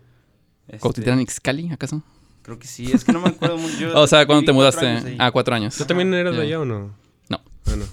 Este, 0.67 0.79
¿Cuautitlán 0.79 1.21
Ixcali, 1.21 1.71
acaso? 1.71 2.01
Creo 2.41 2.57
que 2.59 2.67
sí, 2.67 2.91
es 2.91 3.03
que 3.03 3.11
no 3.13 3.21
me 3.21 3.29
acuerdo 3.29 3.57
mucho. 3.57 3.77
Yo 3.79 3.99
O 3.99 4.07
sea, 4.07 4.25
cuando 4.25 4.41
te 4.45 4.53
cuatro 4.53 4.81
mudaste. 4.81 5.07
ahí. 5.09 5.15
Ah, 5.19 5.31
cuatro 5.31 5.53
años. 5.55 5.75
¿Tú 5.77 5.85
también 5.85 6.13
eras 6.13 6.35
de 6.35 6.41
allá 6.41 6.59
o 6.59 6.65
no? 6.65 6.95
No. 7.29 7.41
Ah, 7.67 7.75
no. 7.75 7.85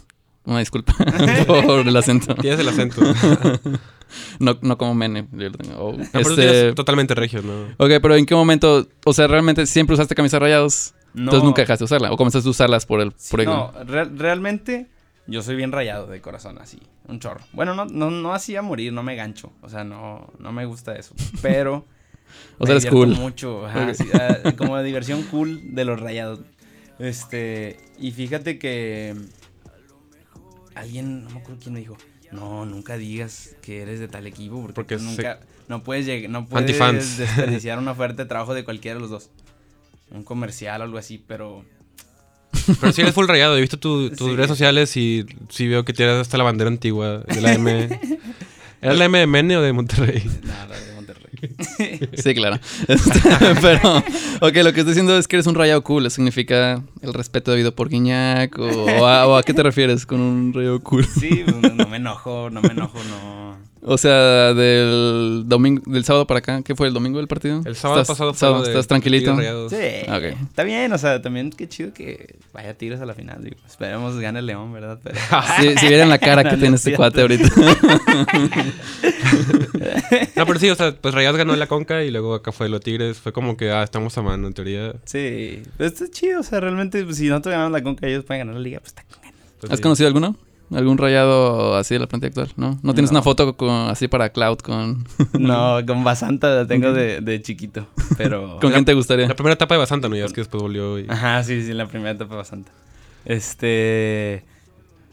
Una 0.44 0.58
disculpa 0.58 0.94
por 1.46 1.86
el 1.86 1.96
acento. 1.96 2.34
Tienes 2.36 2.60
el 2.60 2.68
acento. 2.68 3.00
No, 4.38 4.58
no 4.60 4.76
como 4.76 4.94
Mene. 4.94 5.26
yo 5.32 5.48
lo 5.48 5.52
tengo. 5.52 5.74
Oh, 5.78 5.92
No, 5.96 6.04
pero 6.12 6.24
tú 6.34 6.40
este, 6.42 6.72
totalmente 6.74 7.14
regio, 7.14 7.40
¿no? 7.40 7.62
Ok, 7.78 7.92
pero 8.02 8.14
¿en 8.14 8.26
qué 8.26 8.34
momento? 8.34 8.86
O 9.06 9.14
sea, 9.14 9.26
realmente 9.26 9.64
siempre 9.64 9.94
usaste 9.94 10.14
camisas 10.14 10.38
rayados. 10.38 10.92
No, 11.14 11.22
Entonces 11.24 11.44
nunca 11.44 11.62
dejaste 11.62 11.82
de 11.82 11.86
usarla. 11.86 12.12
O 12.12 12.16
comenzaste 12.18 12.46
a 12.46 12.50
usarlas 12.50 12.84
por 12.84 13.00
el. 13.00 13.14
sí, 13.16 13.30
por 13.30 13.40
el- 13.40 13.46
no, 13.46 13.72
re- 13.86 14.04
realmente 14.04 14.90
yo 15.26 15.42
soy 15.42 15.56
bien 15.56 15.72
rayado 15.72 16.06
de 16.06 16.20
corazón, 16.20 16.58
así, 16.58 16.80
un 17.08 17.20
chorro. 17.20 17.40
Bueno, 17.52 17.74
no, 17.74 17.84
no, 17.86 18.10
no 18.10 18.34
así 18.34 18.56
a 18.56 18.62
morir, 18.62 18.92
no 18.92 19.02
me 19.02 19.14
gancho. 19.16 19.52
O 19.62 19.68
sea, 19.68 19.84
no, 19.84 20.32
no 20.38 20.52
me 20.52 20.64
gusta 20.66 20.94
eso. 20.96 21.14
Pero 21.40 21.84
O 22.58 22.66
sea, 22.66 22.76
divierto 22.76 22.96
cool. 22.98 23.08
mucho, 23.16 23.66
ajá, 23.66 23.88
Ok. 23.88 23.94
sí, 23.94 24.08
ah, 24.14 24.38
como 24.56 24.76
la 24.76 24.82
diversión 24.82 25.22
cool 25.24 25.74
de 25.74 25.84
los 25.84 26.00
rayados. 26.00 26.40
Este, 26.98 27.78
y 27.98 28.12
fíjate 28.12 28.58
que 28.58 29.14
alguien, 30.74 31.24
no 31.24 31.30
me 31.30 31.40
acuerdo 31.40 31.60
quién 31.62 31.74
me 31.74 31.80
dijo, 31.80 31.96
no, 32.30 32.64
nunca 32.66 32.96
digas 32.96 33.56
que 33.62 33.82
eres 33.82 34.00
de 34.00 34.08
tal 34.08 34.26
equipo 34.26 34.56
porque, 34.62 34.74
Porque 34.74 34.96
tú 34.96 35.02
se- 35.02 35.06
nunca, 35.08 35.40
no 35.68 35.82
puedes 35.82 36.06
llegar, 36.06 36.30
no 36.30 36.46
puedes 36.46 37.18
desperdiciar 37.18 37.78
una 37.80 37.92
oferta 37.92 38.22
de 38.22 38.28
trabajo 38.28 38.54
de 38.54 38.64
cualquiera 38.64 38.94
de 38.96 39.00
los 39.00 39.10
dos. 39.10 39.30
Un 40.10 40.24
comercial 40.24 40.80
o 40.80 40.84
algo 40.84 40.98
así, 40.98 41.18
pero 41.26 41.64
Pero 42.80 42.92
sí 42.92 43.02
eres 43.02 43.14
full 43.14 43.26
rayado. 43.26 43.56
He 43.56 43.60
visto 43.60 43.78
tu- 43.78 44.10
tus 44.10 44.28
Sí. 44.30 44.36
redes 44.36 44.48
sociales 44.48 44.96
y 44.96 45.24
sí 45.48 45.68
veo 45.68 45.84
que 45.84 45.92
tienes 45.92 46.16
hasta 46.16 46.38
la 46.38 46.44
bandera 46.44 46.68
antigua 46.68 47.18
de 47.20 47.40
la 47.40 47.52
M. 47.54 48.00
¿Era 48.82 48.94
la 48.94 49.04
M 49.04 49.18
de 49.18 49.26
Mene 49.26 49.56
o 49.56 49.62
de 49.62 49.72
Monterrey? 49.72 50.22
nada, 50.44 50.74
de 50.78 50.92
Monterrey. 50.94 51.22
Sí, 52.16 52.34
claro. 52.34 52.60
Este, 52.86 53.20
pero, 53.60 53.96
ok, 54.40 54.54
lo 54.58 54.72
que 54.72 54.80
estoy 54.80 54.84
diciendo 54.92 55.18
es 55.18 55.26
que 55.26 55.36
eres 55.36 55.46
un 55.48 55.54
rayado 55.56 55.82
cool. 55.82 56.08
¿Significa 56.10 56.82
el 57.00 57.12
respeto 57.14 57.50
debido 57.50 57.74
por 57.74 57.88
Guiñac? 57.88 58.56
O, 58.58 59.06
a, 59.06 59.26
o 59.26 59.36
a 59.36 59.42
qué 59.42 59.52
te 59.54 59.62
refieres 59.62 60.06
con 60.06 60.20
un 60.20 60.52
rayado 60.52 60.80
cool? 60.82 61.04
Sí, 61.04 61.42
pues, 61.44 61.56
no, 61.60 61.70
no 61.70 61.86
me 61.88 61.96
enojo, 61.96 62.48
no 62.50 62.62
me 62.62 62.68
enojo, 62.68 62.98
no. 63.04 63.56
O 63.84 63.98
sea, 63.98 64.54
del 64.54 65.42
domingo, 65.46 65.82
del 65.86 66.04
sábado 66.04 66.24
para 66.28 66.38
acá, 66.38 66.62
¿qué 66.62 66.76
fue 66.76 66.86
el 66.86 66.94
domingo 66.94 67.18
del 67.18 67.26
partido? 67.26 67.62
El 67.64 67.74
sábado 67.74 68.00
¿Estás- 68.02 68.16
pasado 68.16 68.34
sábado, 68.34 68.64
¿Estás 68.64 68.86
tranquilito? 68.86 69.36
Sí, 69.68 69.76
Ok. 70.08 70.22
está 70.48 70.62
bien, 70.62 70.92
o 70.92 70.98
sea, 70.98 71.20
también 71.20 71.50
qué 71.50 71.68
chido 71.68 71.92
que 71.92 72.36
vaya 72.52 72.74
Tigres 72.74 73.00
a 73.00 73.06
la 73.06 73.14
final. 73.14 73.42
Digo, 73.42 73.56
esperemos 73.66 74.16
gane 74.20 74.38
el 74.38 74.46
León, 74.46 74.72
¿verdad? 74.72 75.00
Pero... 75.02 75.18
Si, 75.60 75.76
si 75.78 75.88
vieran 75.88 76.10
la 76.10 76.18
cara 76.18 76.44
que 76.44 76.50
No, 76.50 76.56
tiene 76.58 76.70
no, 76.70 76.76
este 76.76 76.94
cuate 76.94 77.22
ahorita. 77.22 77.48
No, 80.36 80.46
pero 80.46 80.58
sí, 80.58 80.70
o 80.70 80.74
sea, 80.74 80.94
pues 80.94 81.14
Rayados 81.14 81.38
ganó 81.38 81.54
la 81.56 81.66
Conca 81.66 82.02
y 82.04 82.10
luego 82.10 82.34
acá 82.34 82.52
fue 82.52 82.68
lo 82.68 82.80
Tigres. 82.80 83.18
Fue 83.18 83.32
como 83.32 83.56
que, 83.56 83.70
ah, 83.70 83.82
estamos 83.82 84.16
a 84.18 84.22
mano, 84.22 84.46
en 84.46 84.54
teoría. 84.54 84.94
Sí, 85.04 85.62
pues 85.76 85.92
está 85.92 86.10
chido, 86.10 86.40
o 86.40 86.42
sea, 86.42 86.60
realmente, 86.60 87.04
pues, 87.04 87.16
si 87.16 87.28
nosotros 87.28 87.52
ganamos 87.52 87.72
la 87.72 87.82
Conca, 87.82 88.06
ellos 88.06 88.24
pueden 88.24 88.40
ganar 88.42 88.54
la 88.56 88.60
liga, 88.62 88.80
pues 88.80 88.90
está 88.90 89.04
con 89.04 89.22
ganas. 89.22 89.34
Pues, 89.60 89.72
¿Has 89.72 89.78
sí. 89.78 89.82
conocido 89.82 90.06
alguno? 90.06 90.36
¿Algún 90.70 90.96
rayado 90.96 91.76
así 91.76 91.94
de 91.94 92.00
la 92.00 92.06
plantilla 92.06 92.28
actual? 92.28 92.48
¿No? 92.56 92.78
¿No 92.82 92.94
tienes 92.94 93.10
No. 93.12 93.18
una 93.18 93.22
foto 93.22 93.56
con, 93.56 93.68
así 93.90 94.08
para 94.08 94.30
Cloud 94.30 94.58
con... 94.58 95.04
No, 95.38 95.78
con 95.86 96.02
Basanta 96.04 96.48
la 96.54 96.66
tengo 96.66 96.92
de, 96.92 97.20
de 97.20 97.42
chiquito, 97.42 97.86
pero... 98.16 98.58
¿Con 98.60 98.72
quién 98.72 98.84
te 98.84 98.94
gustaría? 98.94 99.28
La 99.28 99.34
primera 99.34 99.54
etapa 99.54 99.74
de 99.74 99.80
Basanta, 99.80 100.08
¿no? 100.08 100.16
Ya 100.16 100.24
es 100.24 100.32
que 100.32 100.40
después 100.40 100.62
volvió 100.62 100.98
y... 100.98 101.06
Ajá, 101.08 101.42
sí, 101.44 101.62
sí, 101.62 101.72
la 101.74 101.86
primera 101.88 102.12
etapa 102.12 102.36
Basanta. 102.36 102.70
Este... 103.24 104.44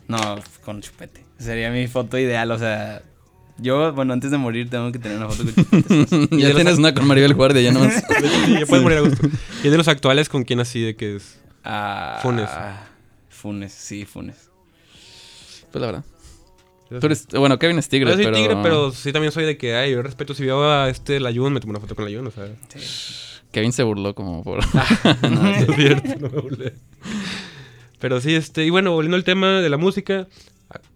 No, 0.07 0.17
con 0.63 0.81
Chupete. 0.81 1.23
Sería 1.37 1.69
mi 1.71 1.87
foto 1.87 2.17
ideal, 2.17 2.49
o 2.51 2.57
sea... 2.57 3.01
Yo, 3.61 3.91
bueno, 3.91 4.13
antes 4.13 4.31
de 4.31 4.37
morir 4.37 4.69
tengo 4.69 4.89
que 4.93 4.99
tener 4.99 5.17
una 5.17 5.27
foto 5.27 5.43
con 5.43 5.83
Chupete. 6.05 6.37
ya 6.37 6.53
tienes 6.55 6.77
una 6.77 6.93
con 6.93 7.05
Maribel 7.05 7.33
Guardia, 7.33 7.61
ya 7.61 7.71
no 7.73 7.81
más. 7.81 7.95
Sí, 8.45 8.53
ya 8.59 8.65
puedes 8.65 8.81
morir 8.83 8.99
a 8.99 9.01
gusto. 9.01 9.27
Y 9.63 9.67
de 9.69 9.77
los 9.77 9.89
actuales, 9.89 10.29
¿con 10.29 10.43
quién 10.45 10.61
así 10.61 10.79
de 10.81 10.95
que 10.95 11.17
es? 11.17 11.39
Ah, 11.65 12.19
Funes. 12.21 12.49
Funes, 13.29 13.73
sí, 13.73 14.05
Funes. 14.05 14.48
Pues 15.71 15.81
la 15.81 15.87
verdad. 15.87 16.03
Tú 16.89 17.05
eres, 17.05 17.27
bueno, 17.27 17.59
Kevin 17.59 17.77
es 17.77 17.87
tigre, 17.87 18.09
Yo 18.09 18.15
soy 18.15 18.25
pero... 18.25 18.37
tigre, 18.37 18.57
pero 18.63 18.91
sí 18.91 19.13
también 19.13 19.31
soy 19.31 19.45
de 19.45 19.57
que, 19.57 19.75
ay, 19.75 19.91
yo 19.91 20.01
respeto. 20.01 20.33
Si 20.33 20.43
veo 20.43 20.63
a 20.71 20.89
este 20.89 21.19
Layun, 21.19 21.53
me 21.53 21.59
tomo 21.59 21.71
una 21.71 21.79
foto 21.79 21.95
con 21.95 22.05
Layun, 22.05 22.25
o 22.25 22.31
sea. 22.31 22.47
Kevin 23.51 23.71
se 23.71 23.83
burló 23.83 24.15
como 24.15 24.43
por... 24.43 24.59
no, 25.29 25.49
es 25.49 25.75
cierto, 25.75 26.19
no 26.19 26.29
me 26.29 26.41
burlé. 26.41 26.73
Pero 27.99 28.21
sí, 28.21 28.33
este, 28.33 28.65
y 28.65 28.69
bueno, 28.71 28.91
volviendo 28.91 29.17
al 29.17 29.23
tema 29.23 29.61
de 29.61 29.69
la 29.69 29.77
música, 29.77 30.27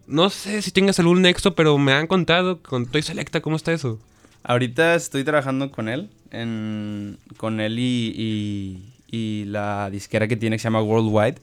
no 0.08 0.30
sé 0.30 0.62
si 0.62 0.72
tengas 0.72 1.00
algún 1.00 1.22
nexo, 1.22 1.54
pero 1.54 1.78
me 1.78 1.94
han 1.94 2.08
contado 2.08 2.62
con 2.62 2.88
Toy 2.88 3.02
Selecta, 3.02 3.42
¿cómo 3.42 3.56
está 3.56 3.72
eso? 3.72 4.00
Ahorita 4.44 4.96
estoy 4.96 5.24
trabajando 5.24 5.72
con 5.72 5.90
él, 5.90 6.10
en, 6.32 7.18
con 7.38 7.60
él 7.60 7.78
y, 7.78 8.14
y, 8.16 9.16
y 9.16 9.46
la 9.46 9.90
disquera 9.90 10.28
que 10.28 10.38
tiene 10.38 10.56
que 10.56 10.60
se 10.60 10.66
llama 10.66 10.82
Worldwide. 10.82 11.40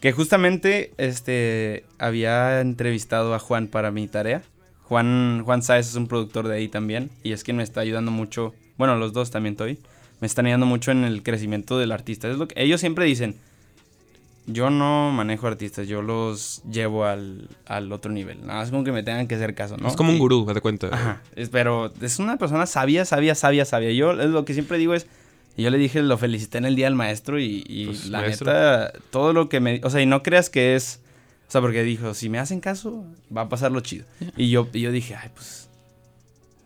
Que 0.00 0.12
justamente 0.12 0.92
este, 0.98 1.84
había 1.98 2.60
entrevistado 2.60 3.34
a 3.34 3.38
Juan 3.38 3.66
para 3.68 3.90
mi 3.90 4.08
tarea. 4.08 4.42
Juan, 4.84 5.42
Juan 5.44 5.62
Sáez 5.62 5.88
es 5.88 5.94
un 5.96 6.06
productor 6.06 6.46
de 6.48 6.56
ahí 6.56 6.68
también 6.68 7.10
y 7.22 7.32
es 7.32 7.42
quien 7.42 7.56
me 7.56 7.62
está 7.62 7.80
ayudando 7.80 8.10
mucho. 8.10 8.54
Bueno, 8.78 8.96
los 8.96 9.12
dos 9.12 9.30
también 9.30 9.54
estoy. 9.54 9.78
Me 10.20 10.26
están 10.26 10.46
ayudando 10.46 10.66
mucho 10.66 10.90
en 10.92 11.04
el 11.04 11.22
crecimiento 11.22 11.78
del 11.78 11.92
artista. 11.92 12.28
Es 12.30 12.36
lo 12.38 12.46
que, 12.46 12.54
ellos 12.62 12.80
siempre 12.80 13.04
dicen, 13.04 13.36
yo 14.46 14.70
no 14.70 15.10
manejo 15.12 15.48
artistas, 15.48 15.88
yo 15.88 16.02
los 16.02 16.62
llevo 16.70 17.04
al, 17.04 17.48
al 17.66 17.90
otro 17.90 18.12
nivel. 18.12 18.46
Nada 18.46 18.60
más 18.60 18.70
como 18.70 18.84
que 18.84 18.92
me 18.92 19.02
tengan 19.02 19.26
que 19.26 19.34
hacer 19.34 19.54
caso, 19.56 19.76
¿no? 19.76 19.88
Es 19.88 19.96
como 19.96 20.12
un 20.12 20.18
gurú, 20.18 20.46
haz 20.48 20.54
de 20.54 20.60
cuenta. 20.60 20.88
Ajá, 20.92 21.20
es- 21.34 21.48
pero 21.48 21.92
es 22.00 22.18
una 22.20 22.36
persona 22.36 22.66
sabia, 22.66 23.04
sabia, 23.04 23.34
sabia, 23.34 23.64
sabia. 23.64 23.90
Yo 23.92 24.12
es 24.12 24.30
lo 24.30 24.44
que 24.44 24.54
siempre 24.54 24.78
digo 24.78 24.94
es, 24.94 25.06
y 25.56 25.62
yo 25.62 25.70
le 25.70 25.78
dije, 25.78 26.02
lo 26.02 26.18
felicité 26.18 26.58
en 26.58 26.66
el 26.66 26.76
día 26.76 26.86
del 26.86 26.94
maestro 26.94 27.38
y, 27.40 27.64
y 27.66 27.86
Pues, 27.86 28.06
la 28.08 28.20
maestro. 28.20 28.52
neta, 28.52 28.92
todo 29.10 29.32
lo 29.32 29.48
que 29.48 29.60
me... 29.60 29.80
O 29.84 29.90
sea, 29.90 30.02
y 30.02 30.06
no 30.06 30.22
creas 30.22 30.50
que 30.50 30.74
es... 30.76 31.00
O 31.48 31.50
sea, 31.50 31.60
porque 31.60 31.82
dijo, 31.82 32.12
si 32.14 32.28
me 32.28 32.38
hacen 32.38 32.60
caso, 32.60 33.04
va 33.34 33.42
a 33.42 33.48
pasar 33.48 33.72
lo 33.72 33.80
chido. 33.80 34.04
Y 34.36 34.50
yo, 34.50 34.68
y 34.72 34.80
yo 34.80 34.92
dije, 34.92 35.14
ay, 35.14 35.30
pues... 35.34 35.70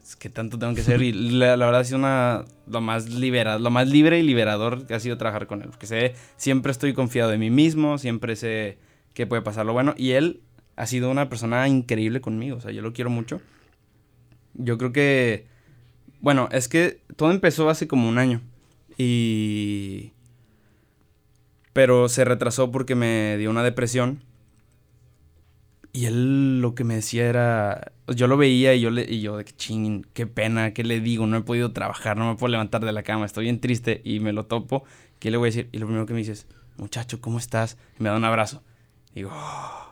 Es 0.03 0.17
que 0.17 0.29
tanto 0.29 0.59
tengo 0.59 0.75
que 0.75 0.83
ser. 0.83 1.03
Y 1.03 1.13
la, 1.39 1.57
la 1.57 1.67
verdad 1.67 1.83
ha 1.83 1.85
sido 1.85 1.99
una... 1.99 2.45
Lo 2.67 2.81
más, 2.81 3.09
libera, 3.11 3.59
lo 3.59 3.71
más 3.71 3.89
libre 3.89 4.19
y 4.19 4.23
liberador 4.23 4.87
que 4.87 4.95
ha 4.95 5.01
sido 5.01 5.17
trabajar 5.19 5.47
con 5.47 5.63
él. 5.63 5.69
Porque 5.69 5.87
sé, 5.87 6.15
siempre 6.37 6.73
estoy 6.73 6.93
confiado 6.95 7.33
en 7.33 7.41
mí 7.41 7.51
mismo, 7.51 7.99
siempre 7.99 8.35
sé 8.37 8.79
que 9.15 9.27
puede 9.27 9.43
pasar 9.43 9.67
lo 9.67 9.73
bueno. 9.73 9.95
Y 9.97 10.13
él 10.13 10.41
ha 10.77 10.87
sido 10.87 11.11
una 11.11 11.29
persona 11.29 11.69
increíble 11.69 12.21
conmigo. 12.21 12.57
O 12.57 12.61
sea, 12.61 12.71
yo 12.73 12.81
lo 12.83 12.93
quiero 12.93 13.11
mucho. 13.11 13.41
Yo 14.55 14.79
creo 14.79 14.93
que... 14.93 15.47
Bueno, 16.21 16.49
es 16.53 16.69
que 16.69 17.01
todo 17.17 17.31
empezó 17.31 17.71
hace 17.71 17.87
como 17.87 18.09
un 18.09 18.19
año. 18.19 18.41
Y... 19.03 20.13
Pero 21.73 22.11
se 22.11 22.27
retrasó 22.27 22.71
porque 22.71 22.95
me 22.95 23.39
dio 23.39 23.49
una 23.49 23.63
depresión. 23.63 24.23
Y 25.95 26.05
él 26.05 26.61
lo 26.61 26.75
que 26.75 26.85
me 26.85 26.97
decía 26.97 27.27
era... 27.27 27.93
Yo 28.09 28.27
lo 28.27 28.37
veía 28.37 28.75
y 28.75 28.83
yo, 28.83 28.91
le, 28.91 29.07
y 29.09 29.23
yo 29.23 29.39
de 29.39 29.47
que 29.47 29.53
ching, 29.53 30.05
qué 30.13 30.27
pena, 30.27 30.75
qué 30.75 30.85
le 30.85 31.01
digo, 31.01 31.27
no 31.27 31.39
he 31.39 31.41
podido 31.41 31.73
trabajar, 31.73 32.19
no 32.19 32.29
me 32.29 32.37
puedo 32.37 32.51
levantar 32.51 32.85
de 32.85 32.93
la 32.93 33.03
cama, 33.03 33.25
estoy 33.25 33.45
bien 33.45 33.61
triste 33.61 34.03
y 34.05 34.21
me 34.21 34.35
lo 34.35 34.45
topo. 34.45 34.85
¿Qué 35.19 35.31
le 35.31 35.39
voy 35.39 35.47
a 35.47 35.51
decir? 35.51 35.71
Y 35.73 35.79
lo 35.79 35.87
primero 35.87 36.05
que 36.05 36.13
me 36.13 36.19
dice 36.19 36.33
es, 36.33 36.47
muchacho, 36.77 37.23
¿cómo 37.23 37.39
estás? 37.39 37.79
Y 37.99 38.03
me 38.03 38.11
da 38.11 38.17
un 38.17 38.25
abrazo. 38.25 38.63
Digo, 39.15 39.31
"Oh". 39.33 39.90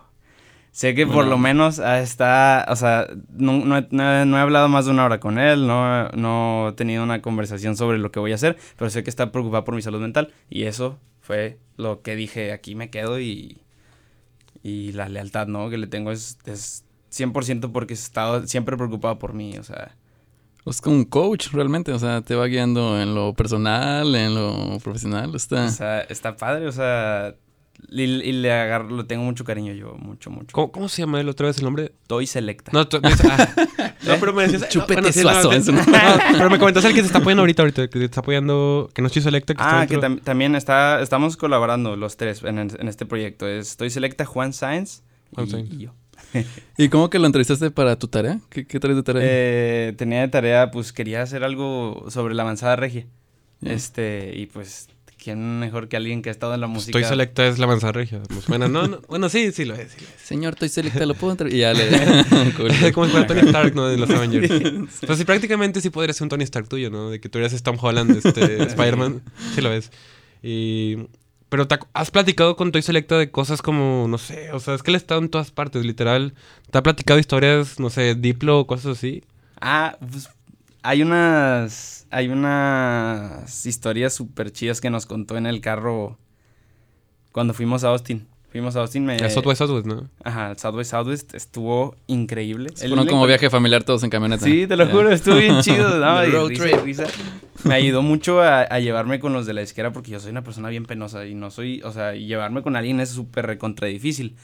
Sé 0.79 0.95
que 0.95 1.07
por 1.07 1.17
Bueno. 1.17 1.31
lo 1.31 1.39
menos 1.39 1.81
ah, 1.81 1.99
está, 2.01 2.65
o 2.69 2.77
sea, 2.77 3.09
no, 3.31 3.65
no 3.65 3.81
no 3.91 4.13
he- 4.23 4.25
no 4.27 4.37
he 4.39 4.41
hablado 4.41 4.69
más 4.69 4.85
de 4.85 4.93
una 4.93 5.05
hora 5.05 5.19
con 5.19 5.39
él, 5.39 5.67
no, 5.67 6.09
no 6.11 6.69
he 6.69 6.73
tenido 6.75 7.03
una 7.03 7.21
conversación 7.21 7.77
sobre 7.77 7.99
lo 7.99 8.13
que 8.13 8.21
voy 8.21 8.31
a 8.31 8.37
hacer, 8.37 8.57
pero 8.77 8.89
sé 8.89 9.03
que 9.03 9.11
está 9.11 9.33
preocupado 9.33 9.65
por 9.65 9.75
mi 9.75 9.83
salud 9.83 10.01
mental 10.01 10.33
y 10.49 10.65
eso 10.65 10.99
fue 11.21 11.59
lo 11.77 12.03
que 12.03 12.15
dije, 12.15 12.53
aquí 12.53 12.77
me 12.77 12.91
quedo 12.91 13.19
y, 13.19 13.59
y 14.63 14.93
la 14.93 15.09
lealtad, 15.09 15.49
¿no? 15.49 15.69
Que 15.69 15.79
le 15.79 15.89
tengo 15.89 16.13
es, 16.13 16.39
es 16.45 16.85
100% 17.11 17.73
porque 17.73 17.95
he 17.95 17.97
estado 17.97 18.47
siempre 18.47 18.77
preocupado 18.77 19.19
por 19.19 19.33
mí, 19.33 19.59
o 19.59 19.65
sea, 19.65 19.97
Es 20.65 20.81
como 20.81 20.95
un 20.97 21.05
coach 21.07 21.49
realmente, 21.53 21.93
o 21.93 21.99
sea, 21.99 22.21
te 22.23 22.35
va 22.37 22.47
guiando 22.47 23.01
en 23.03 23.15
lo 23.17 23.35
personal, 23.35 24.15
en 24.15 24.35
lo 24.35 24.79
profesional, 24.79 25.35
está... 25.35 25.65
o 25.65 25.71
sea, 25.71 26.01
está 26.03 26.37
padre, 26.37 26.69
o 26.69 26.73
sea, 26.73 27.35
y, 27.91 28.03
y 28.03 28.33
le 28.33 28.53
agarro, 28.53 28.89
lo 28.91 29.07
tengo 29.07 29.23
mucho 29.25 29.45
cariño 29.45 29.73
yo, 29.73 29.95
mucho, 29.95 30.31
mucho. 30.31 30.53
¿Cómo, 30.53 30.73
cómo 30.73 30.89
se 30.89 31.03
llama 31.03 31.21
él 31.21 31.29
otra 31.29 31.47
vez 31.47 31.59
el 31.59 31.65
nombre? 31.65 31.93
Toy 32.07 32.27
Selecta. 32.27 32.71
No, 32.75 32.81
ah. 32.81 33.49
no 34.07 34.15
pero 34.21 34.33
me 34.33 34.43
decías... 34.49 34.69
Chupete 34.71 35.13
Suazo, 35.13 35.51
no, 35.53 35.73
no, 35.73 35.85
pero 36.33 36.51
me 36.51 36.59
comentaste 36.59 36.89
el 36.89 36.95
que 36.95 37.01
te 37.01 37.07
está 37.07 37.19
apoyando 37.19 37.43
ahorita, 37.43 37.63
ahorita, 37.63 37.89
que 37.89 37.99
te 37.99 38.05
está 38.05 38.21
apoyando, 38.21 38.91
que 38.93 39.01
no 39.03 39.07
es 39.09 39.13
Toy 39.15 39.23
Selecta, 39.23 39.55
que 39.55 39.63
está 39.63 39.81
Ah, 39.81 39.87
que 39.87 39.99
tam- 39.99 40.21
también 40.23 40.55
está, 40.55 41.01
estamos 41.03 41.37
colaborando 41.37 41.97
los 41.97 42.17
tres 42.17 42.43
en, 42.43 42.59
en 42.59 42.89
este 42.89 43.07
proyecto. 43.07 43.47
Es- 43.47 43.71
Estoy 43.71 43.91
Selecta, 43.91 44.25
Juan 44.25 44.53
Sáenz 44.53 45.03
Juan 45.35 45.49
y, 45.49 45.75
y 45.75 45.79
yo. 45.79 45.95
¿Y 46.77 46.89
cómo 46.91 47.09
que 47.09 47.19
lo 47.19 47.27
entrevistaste 47.27 47.71
para 47.71 47.97
tu 47.99 48.09
tarea? 48.09 48.39
¿Qué, 48.51 48.67
qué 48.67 48.79
traes 48.81 48.97
de 48.97 49.03
tarea? 49.03 49.23
Eh, 49.25 49.95
tenía 49.97 50.21
de 50.21 50.29
tarea, 50.29 50.71
pues 50.71 50.93
quería 50.93 51.23
hacer 51.23 51.43
algo 51.43 52.05
sobre 52.11 52.35
la 52.35 52.43
avanzada 52.43 52.77
regia. 52.77 53.07
Este, 53.63 54.33
y 54.37 54.47
pues, 54.47 54.89
¿quién 55.23 55.59
mejor 55.59 55.89
que 55.89 55.97
alguien 55.97 56.23
que 56.23 56.31
ha 56.31 56.33
estado 56.33 56.55
en 56.55 56.61
la 56.61 56.67
música? 56.67 56.93
Toy 56.93 57.05
Selecta 57.05 57.47
es 57.47 57.59
la 57.59 57.67
manzana 57.67 57.93
regia. 57.93 58.23
Pues, 58.29 58.47
Bueno, 58.47 58.69
no, 58.69 58.87
no, 58.87 59.01
bueno, 59.09 59.29
sí, 59.29 59.53
sí 59.53 59.65
lo 59.65 59.75
es. 59.75 59.93
Sí 59.93 60.01
lo 60.01 60.07
es. 60.07 60.23
Señor, 60.23 60.55
estoy 60.55 60.69
selecta, 60.69 61.05
¿lo 61.05 61.15
puedo 61.15 61.33
entrevistar? 61.33 61.59
Y 61.59 61.61
ya 61.61 61.75
le... 61.75 61.89
Cool. 62.57 62.93
Como 62.93 63.07
si 63.07 63.13
fuera 63.13 63.27
Tony 63.27 63.41
Stark, 63.41 63.75
¿no? 63.75 63.89
De 63.89 63.99
los 63.99 64.09
Avengers. 64.11 64.49
Pues 65.07 65.19
sí, 65.19 65.25
prácticamente 65.25 65.81
sí 65.81 65.91
podría 65.91 66.15
ser 66.15 66.25
un 66.25 66.29
Tony 66.31 66.45
Stark 66.45 66.69
tuyo, 66.69 66.91
¿no? 66.91 67.11
De 67.11 67.21
que 67.21 67.29
tú 67.29 67.39
eres 67.39 67.63
Tom 67.63 67.77
Holland, 67.81 68.17
este, 68.25 68.63
Spider-Man. 68.63 69.23
Sí 69.55 69.61
lo 69.61 69.73
es. 69.73 69.91
Y... 70.43 70.97
Pero 71.49 71.67
te 71.67 71.79
has 71.95 72.11
platicado 72.11 72.57
con 72.57 72.73
Toy 72.73 72.83
Selecta 72.83 73.17
de 73.17 73.31
cosas 73.31 73.63
como, 73.63 74.07
no 74.07 74.19
sé, 74.19 74.53
o 74.53 74.61
sea, 74.61 74.75
es 74.75 74.83
que 74.83 74.91
él 74.91 74.97
ha 74.97 74.99
estado 74.99 75.21
en 75.23 75.31
todas 75.31 75.51
partes, 75.51 75.83
literal. 75.83 76.35
Te 76.71 76.77
ha 76.77 76.83
platicado 76.83 77.19
historias, 77.19 77.81
no 77.81 77.89
sé, 77.89 78.15
Diplo 78.15 78.61
o 78.61 78.67
cosas 78.67 78.99
así. 78.99 79.25
Ah, 79.59 79.97
pues, 79.99 80.29
hay 80.89 81.03
unas, 81.03 82.07
hay 82.11 82.29
unas 82.29 83.67
historias 83.67 84.15
súper 84.15 84.51
chidas 84.53 84.81
que 84.81 84.89
nos 84.89 85.05
contó 85.05 85.37
en 85.37 85.45
el 85.45 85.61
carro 85.61 86.17
cuando 87.31 87.53
fuimos 87.53 87.85
a 87.85 87.89
Austin. 87.89 88.27
Fuimos 88.51 88.75
a 88.75 88.81
Austin, 88.81 89.05
me... 89.05 89.17
El 89.17 89.31
South 89.31 89.45
by 89.45 89.55
Southwest, 89.55 89.87
¿no? 89.87 90.09
Ajá, 90.25 90.53
el 90.53 90.59
South 90.59 90.75
by 90.77 90.87
Southwest 90.87 91.35
estuvo 91.35 91.95
increíble. 92.07 92.71
Fueron 92.75 93.05
le 93.05 93.11
como 93.11 93.27
viaje 93.27 93.51
familiar 93.51 93.85
todos 93.85 94.03
en 94.03 94.09
camioneta. 94.09 94.43
Sí, 94.43 94.67
te 94.67 94.77
lo 94.77 94.87
juro, 94.87 95.11
estuvo 95.11 95.37
bien 95.37 95.61
chido. 95.61 95.99
¿no? 95.99 96.25
Y 96.25 96.31
road 96.31 96.49
risa, 96.49 96.65
trip. 96.65 96.83
risa. 96.83 97.05
Me 97.65 97.75
ayudó 97.75 98.01
mucho 98.01 98.41
a, 98.41 98.63
a 98.63 98.81
llevarme 98.81 99.21
con 99.21 99.35
los 99.35 99.45
de 99.45 99.53
la 99.53 99.61
disquera 99.61 99.93
porque 99.93 100.13
yo 100.13 100.21
soy 100.21 100.31
una 100.31 100.43
persona 100.43 100.71
bien 100.71 100.87
penosa 100.87 101.27
y 101.27 101.35
no 101.35 101.51
soy, 101.51 101.83
o 101.83 101.93
sea, 101.93 102.15
llevarme 102.15 102.63
con 102.63 102.77
alguien 102.77 102.99
es 103.01 103.11
súper 103.11 103.45
recontra 103.45 103.89
difícil. 103.89 104.37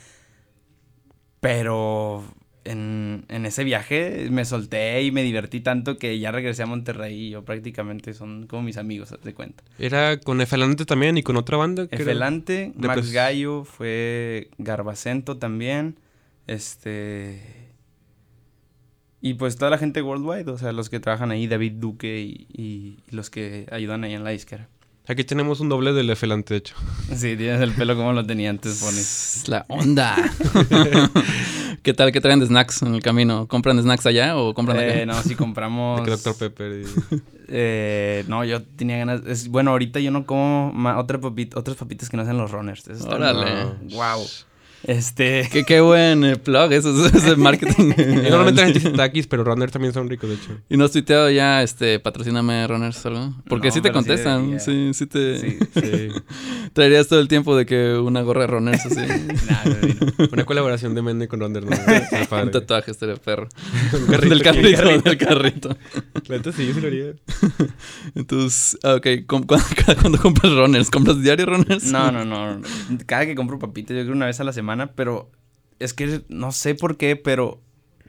Pero 1.40 2.22
en, 2.64 3.24
en 3.28 3.46
ese 3.46 3.62
viaje 3.64 4.28
me 4.30 4.44
solté 4.44 5.02
y 5.02 5.10
me 5.12 5.22
divertí 5.22 5.60
tanto 5.60 5.96
que 5.98 6.18
ya 6.18 6.32
regresé 6.32 6.62
a 6.62 6.66
Monterrey 6.66 7.14
y 7.26 7.30
yo 7.30 7.44
prácticamente 7.44 8.14
son 8.14 8.46
como 8.46 8.62
mis 8.62 8.76
amigos, 8.78 9.14
de 9.22 9.34
cuenta. 9.34 9.62
Era 9.78 10.18
con 10.18 10.40
Efelante 10.40 10.84
también 10.84 11.18
y 11.18 11.22
con 11.22 11.36
otra 11.36 11.56
banda. 11.58 11.86
Efelante, 11.90 12.72
Max 12.76 13.02
pres- 13.02 13.12
Gallo, 13.12 13.64
fue 13.64 14.48
Garbacento 14.58 15.36
también. 15.38 15.96
Este. 16.46 17.40
Y 19.20 19.34
pues 19.34 19.56
toda 19.56 19.70
la 19.70 19.78
gente 19.78 20.02
worldwide, 20.02 20.50
o 20.50 20.58
sea, 20.58 20.72
los 20.72 20.90
que 20.90 21.00
trabajan 21.00 21.30
ahí, 21.30 21.46
David 21.46 21.72
Duque 21.76 22.20
y, 22.20 22.46
y- 22.52 22.98
y 23.10 23.14
los 23.16 23.30
que 23.30 23.66
ayudan 23.70 24.04
ahí 24.04 24.12
en 24.12 24.22
la 24.24 24.30
disquera. 24.30 24.68
Aquí 25.06 25.22
tenemos 25.24 25.60
un 25.60 25.68
doble 25.68 25.92
del 25.92 26.08
Efelante, 26.08 26.54
de 26.54 26.58
hecho. 26.58 26.74
Sí, 27.14 27.36
tienes 27.36 27.60
el 27.60 27.72
pelo 27.72 27.94
como 27.94 28.12
lo 28.14 28.24
tenía 28.24 28.48
antes, 28.48 28.80
Bonnie. 28.80 29.02
La 29.48 29.66
onda. 29.68 30.16
¿Qué 31.82 31.92
tal? 31.92 32.10
¿Qué 32.12 32.22
traen 32.22 32.40
de 32.40 32.46
snacks 32.46 32.80
en 32.82 32.94
el 32.94 33.02
camino? 33.02 33.46
¿Compran 33.46 33.80
snacks 33.82 34.06
allá 34.06 34.36
o 34.38 34.54
compran 34.54 34.78
acá? 34.78 35.00
Eh, 35.02 35.04
no, 35.06 35.22
si 35.22 35.34
compramos... 35.34 36.02
De 36.06 36.10
Dr. 36.16 36.34
Pepper. 36.36 36.86
y- 36.86 37.20
Eh, 37.48 38.24
no, 38.28 38.42
yo 38.44 38.62
tenía 38.62 38.96
ganas. 38.96 39.20
es- 39.26 39.48
bueno, 39.48 39.72
ahorita 39.72 40.00
yo 40.00 40.10
no 40.10 40.24
como 40.24 40.72
otra 40.96 41.20
papita, 41.20 41.58
otras 41.58 41.76
papitas 41.76 42.08
que 42.08 42.16
no 42.16 42.24
sean 42.24 42.38
los 42.38 42.50
runners. 42.50 42.88
Eso 42.88 42.92
está 43.04 43.14
Órale. 43.16 43.64
Wow. 43.92 44.24
Este. 44.86 45.48
Qué, 45.50 45.64
qué 45.64 45.80
buen 45.80 46.24
eh, 46.24 46.36
plug, 46.36 46.72
eso 46.72 47.06
es, 47.06 47.14
ese 47.14 47.36
marketing. 47.36 47.92
Y 47.98 48.30
normalmente 48.30 48.60
la 48.60 48.66
gente 48.66 48.78
dice 48.80 48.90
takis, 48.90 49.26
pero 49.26 49.42
runners 49.44 49.72
también 49.72 49.92
son 49.94 50.08
ricos, 50.08 50.28
de 50.28 50.36
hecho. 50.36 50.58
¿Y 50.68 50.76
no 50.76 50.84
has 50.84 50.92
tuiteado 50.92 51.30
ya, 51.30 51.62
este, 51.62 51.98
patrocíname 52.00 52.66
runners 52.66 53.04
o 53.04 53.08
algo? 53.08 53.34
Porque 53.48 53.68
No, 53.68 53.74
sí 53.74 53.80
te 53.80 53.88
sí 53.88 53.92
contestan, 53.92 54.60
sí, 54.60 54.90
sí 54.94 55.06
te... 55.06 55.38
Sí. 55.38 55.58
Sí. 55.74 56.08
Traerías 56.74 57.08
todo 57.08 57.20
el 57.20 57.28
tiempo 57.28 57.56
de 57.56 57.66
que 57.66 57.94
una 57.94 58.22
gorra 58.22 58.42
de 58.42 58.46
runners 58.48 58.84
así. 58.86 59.00
Nah, 59.48 59.62
güey, 59.64 59.94
no. 60.18 60.28
Una 60.32 60.44
colaboración 60.44 60.94
de 60.94 61.02
Mende 61.02 61.28
con 61.28 61.40
runners. 61.40 61.66
Un 61.66 62.50
tatuaje 62.50 62.90
estaría 62.90 63.16
perro. 63.16 63.48
Un 63.92 64.06
carrito 64.06 64.28
del 64.36 64.48
aquí. 64.48 64.74
carrito, 64.74 65.08
del 65.10 65.18
carrito. 65.18 65.76
La 66.28 66.36
neta 66.36 66.52
sí, 66.52 66.66
yo 66.66 66.74
sí 66.74 66.80
lo 66.80 66.86
haría. 66.88 67.12
Entonces, 68.14 68.78
ah, 68.82 68.94
ok, 68.94 69.06
¿cu- 69.26 69.46
cu- 69.46 69.56
cada 69.86 69.94
cuando 70.00 70.18
compras 70.18 70.52
runners? 70.52 70.90
¿Compras 70.90 71.20
diario 71.22 71.46
runners? 71.46 71.84
No, 71.92 72.10
no, 72.10 72.24
no. 72.24 72.60
Cada 73.06 73.26
que 73.26 73.34
compro 73.34 73.58
papitas, 73.58 73.96
yo 73.96 74.02
creo 74.02 74.14
una 74.14 74.26
vez 74.26 74.40
a 74.40 74.44
la 74.44 74.52
semana, 74.52 74.73
pero 74.94 75.30
es 75.78 75.94
que 75.94 76.22
no 76.28 76.52
sé 76.52 76.74
por 76.74 76.96
qué, 76.96 77.16
pero 77.16 77.60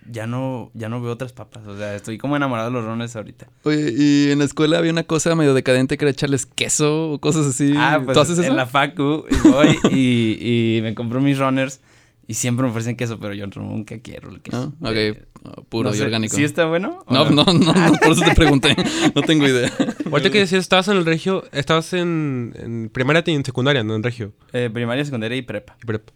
ya 0.09 0.27
no, 0.27 0.69
ya 0.75 0.87
no 0.87 1.01
veo 1.01 1.11
otras 1.13 1.33
papas. 1.33 1.65
O 1.67 1.77
sea, 1.77 1.95
estoy 1.95 2.17
como 2.17 2.35
enamorado 2.35 2.69
de 2.69 2.73
los 2.73 2.85
runners 2.85 3.15
ahorita. 3.15 3.47
Oye, 3.63 3.91
y 3.97 4.31
en 4.31 4.39
la 4.39 4.45
escuela 4.45 4.77
había 4.77 4.91
una 4.91 5.03
cosa 5.03 5.33
medio 5.35 5.53
decadente 5.53 5.97
que 5.97 6.05
era 6.05 6.11
echarles 6.11 6.45
queso 6.45 7.11
o 7.13 7.19
cosas 7.19 7.47
así. 7.47 7.73
Ah, 7.75 7.99
pues 8.03 8.13
¿Tú 8.15 8.19
haces 8.21 8.37
eso? 8.37 8.47
en 8.49 8.55
la 8.55 8.67
facu 8.67 9.25
y 9.29 9.47
voy 9.49 9.79
y, 9.91 10.77
y 10.77 10.81
me 10.83 10.93
compro 10.93 11.21
mis 11.21 11.39
runners 11.39 11.81
y 12.27 12.33
siempre 12.35 12.63
me 12.63 12.69
ofrecen 12.71 12.95
queso, 12.95 13.19
pero 13.19 13.33
yo 13.33 13.45
nunca 13.47 13.99
quiero 13.99 14.29
el 14.29 14.41
queso. 14.41 14.73
Ah, 14.81 14.89
ok, 14.89 14.95
Eh, 14.95 15.23
puro 15.69 15.89
no 15.89 15.95
y 15.95 15.97
sé, 15.99 16.05
orgánico. 16.05 16.35
¿Sí 16.35 16.43
está 16.43 16.65
bueno? 16.65 17.03
No, 17.09 17.29
no, 17.29 17.43
no, 17.45 17.53
no, 17.53 17.93
por 18.01 18.11
eso 18.13 18.21
te 18.25 18.33
pregunté. 18.35 18.75
No 19.15 19.21
tengo 19.21 19.47
idea. 19.47 19.71
Ahorita 20.11 20.31
que 20.31 20.39
decías, 20.39 20.61
estabas 20.61 20.87
en 20.87 20.97
el 20.97 21.05
regio, 21.05 21.43
estabas 21.51 21.93
en, 21.93 22.53
en 22.57 22.89
primaria 22.91 23.23
y 23.27 23.31
en 23.33 23.45
secundaria, 23.45 23.83
¿no? 23.83 23.95
En 23.95 24.01
regio. 24.03 24.33
Eh, 24.53 24.69
primaria, 24.73 25.05
secundaria 25.05 25.37
y 25.37 25.43
prepa. 25.43 25.77
y 25.81 25.85
prep. 25.85 26.09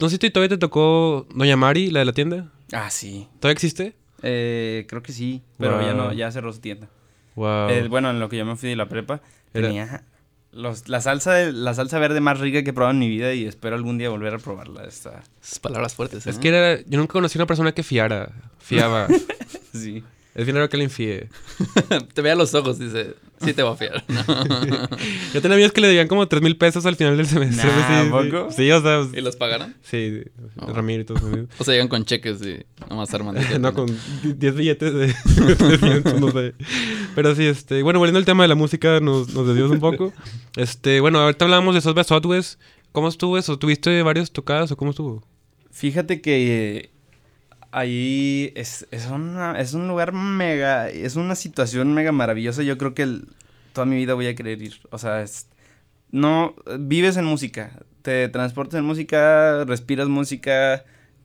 No 0.00 0.08
sé 0.08 0.18
si 0.20 0.30
todavía 0.30 0.48
te 0.56 0.58
tocó 0.58 1.26
Doña 1.34 1.56
Mari, 1.56 1.90
la 1.90 2.00
de 2.00 2.04
la 2.04 2.12
tienda. 2.12 2.50
Ah, 2.72 2.90
sí. 2.90 3.28
¿Todavía 3.40 3.52
existe? 3.54 3.94
Eh, 4.22 4.84
creo 4.88 5.02
que 5.02 5.12
sí, 5.12 5.42
pero 5.58 5.80
ya 5.80 5.94
no, 5.94 6.12
ya 6.12 6.30
cerró 6.32 6.52
su 6.52 6.60
tienda. 6.60 6.88
Wow. 7.36 7.68
Eh, 7.70 7.86
bueno, 7.88 8.10
en 8.10 8.18
lo 8.20 8.28
que 8.28 8.36
yo 8.36 8.44
me 8.44 8.56
fui 8.56 8.68
de 8.70 8.76
la 8.76 8.88
prepa, 8.88 9.20
Era- 9.54 9.68
tenía 9.68 10.04
los, 10.50 10.88
la, 10.88 11.00
salsa 11.00 11.34
de- 11.34 11.52
la 11.52 11.72
salsa 11.74 11.98
verde 12.00 12.20
más 12.20 12.40
rica 12.40 12.62
que 12.64 12.70
he 12.70 12.72
probado 12.72 12.92
en 12.94 12.98
mi 12.98 13.08
vida 13.08 13.32
y 13.34 13.44
espero 13.44 13.76
algún 13.76 13.96
día 13.98 14.10
volver 14.10 14.34
a 14.34 14.38
probarla. 14.38 14.84
Esta. 14.84 15.22
Esas 15.42 15.60
palabras 15.60 15.94
fuertes. 15.94 16.26
Es 16.26 16.36
¿eh? 16.36 16.40
que 16.40 16.48
era, 16.48 16.80
yo 16.86 16.98
nunca 16.98 17.12
conocí 17.12 17.38
a 17.38 17.42
una 17.42 17.46
persona 17.46 17.72
que 17.72 17.82
fiara, 17.82 18.32
fiaba. 18.58 19.06
Sí. 19.72 20.02
Es 20.38 20.44
bien 20.46 20.54
raro 20.54 20.68
que 20.68 20.76
alguien 20.76 20.90
fíe. 20.90 21.28
te 22.14 22.22
ve 22.22 22.30
a 22.30 22.36
los 22.36 22.54
ojos, 22.54 22.78
dice, 22.78 23.16
sí 23.44 23.54
te 23.54 23.64
voy 23.64 23.72
a 23.72 23.76
fiar. 23.76 24.04
Yo 25.34 25.42
tenía 25.42 25.56
amigos 25.56 25.72
que 25.72 25.80
le 25.80 25.88
debían 25.88 26.06
como 26.06 26.28
3 26.28 26.40
mil 26.42 26.56
pesos 26.56 26.86
al 26.86 26.94
final 26.94 27.16
del 27.16 27.26
semestre. 27.26 27.68
Nah, 27.68 28.02
sí, 28.02 28.04
sí. 28.04 28.10
¿poco? 28.30 28.52
Sí, 28.52 28.70
o 28.70 28.80
sea, 28.80 29.04
¿Y 29.12 29.20
los 29.20 29.34
pagaron? 29.34 29.74
sí, 29.82 30.22
Oh. 30.60 30.72
Ramiro 30.72 31.02
y 31.02 31.04
todos 31.04 31.20
sus 31.20 31.28
amigos. 31.32 31.50
O 31.58 31.64
sea, 31.64 31.74
llegan 31.74 31.88
con 31.88 32.04
cheques 32.04 32.40
y 32.42 32.64
nomás 32.88 33.12
arman. 33.14 33.36
no, 33.60 33.74
con 33.74 33.86
10 34.22 34.54
billetes 34.54 34.94
de 34.94 35.14
300, 35.56 36.20
no 36.20 36.30
sé. 36.30 36.54
Pero 37.16 37.34
sí, 37.34 37.44
este, 37.44 37.82
bueno, 37.82 37.98
volviendo 37.98 38.18
al 38.20 38.24
tema 38.24 38.44
de 38.44 38.48
la 38.48 38.54
música, 38.54 39.00
nos, 39.00 39.34
nos 39.34 39.44
desviamos 39.44 39.72
un 39.72 39.80
poco. 39.80 40.12
Este, 40.56 41.00
bueno, 41.00 41.18
ahorita 41.18 41.44
hablábamos 41.46 41.74
de 41.74 41.80
Southwest. 41.80 42.60
¿Cómo 42.92 43.08
estuvo 43.08 43.38
eso? 43.38 43.58
¿Tuviste 43.58 44.02
varios 44.02 44.30
tocadas 44.30 44.70
o 44.70 44.76
cómo 44.76 44.92
estuvo? 44.92 45.24
Fíjate 45.72 46.20
que 46.20 46.76
eh, 46.76 46.90
ahí 47.70 48.52
es, 48.56 48.86
es, 48.90 49.06
una- 49.06 49.58
es 49.60 49.74
un 49.74 49.88
lugar 49.88 50.12
mega, 50.12 50.88
es 50.88 51.16
una 51.16 51.34
situación 51.34 51.92
mega 51.94 52.12
maravillosa. 52.12 52.62
Yo 52.62 52.78
creo 52.78 52.94
que 52.94 53.02
el- 53.02 53.28
toda 53.72 53.84
mi 53.86 53.96
vida 53.96 54.14
voy 54.14 54.26
a 54.26 54.34
querer 54.34 54.60
ir. 54.62 54.80
O 54.90 54.98
sea, 54.98 55.22
es, 55.22 55.48
no, 56.10 56.54
vives 56.78 57.16
en 57.16 57.24
música, 57.24 57.72
te 58.02 58.28
transportas 58.28 58.78
en 58.78 58.84
música, 58.84 59.64
respiras 59.64 60.08
música, 60.08 60.84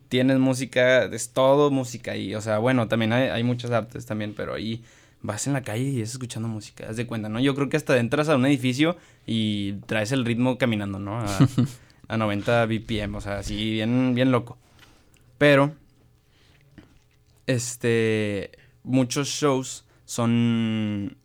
tienes 0.09 0.37
música, 0.39 1.05
es 1.05 1.29
todo 1.31 1.71
música 1.71 2.11
ahí. 2.11 2.35
O 2.35 2.41
sea, 2.41 2.57
bueno, 2.59 2.87
también 2.87 3.13
hay, 3.13 3.29
hay 3.29 3.43
muchas 3.43 3.71
artes 3.71 4.05
también, 4.05 4.33
pero 4.35 4.53
ahí 4.53 4.83
vas 5.21 5.47
en 5.47 5.53
la 5.53 5.61
calle 5.61 5.83
y 5.85 6.01
es 6.01 6.11
escuchando 6.11 6.49
música, 6.49 6.85
haz 6.89 6.97
de 6.97 7.07
cuenta, 7.07 7.29
¿no? 7.29 7.39
Yo 7.39 7.55
creo 7.55 7.69
que 7.69 7.77
hasta 7.77 7.97
entras 7.97 8.27
a 8.27 8.35
un 8.35 8.45
edificio 8.45 8.97
y 9.25 9.73
traes 9.85 10.11
el 10.11 10.25
ritmo 10.25 10.57
caminando, 10.57 10.99
¿no? 10.99 11.17
A, 11.21 11.47
a 12.09 12.17
90 12.17 12.65
BPM, 12.65 13.15
o 13.17 13.21
sea, 13.21 13.37
así 13.39 13.71
bien, 13.71 14.13
bien 14.15 14.31
loco. 14.31 14.57
Pero, 15.37 15.73
este, 17.47 18.51
muchos 18.83 19.27
shows 19.27 19.85
son 20.05 21.17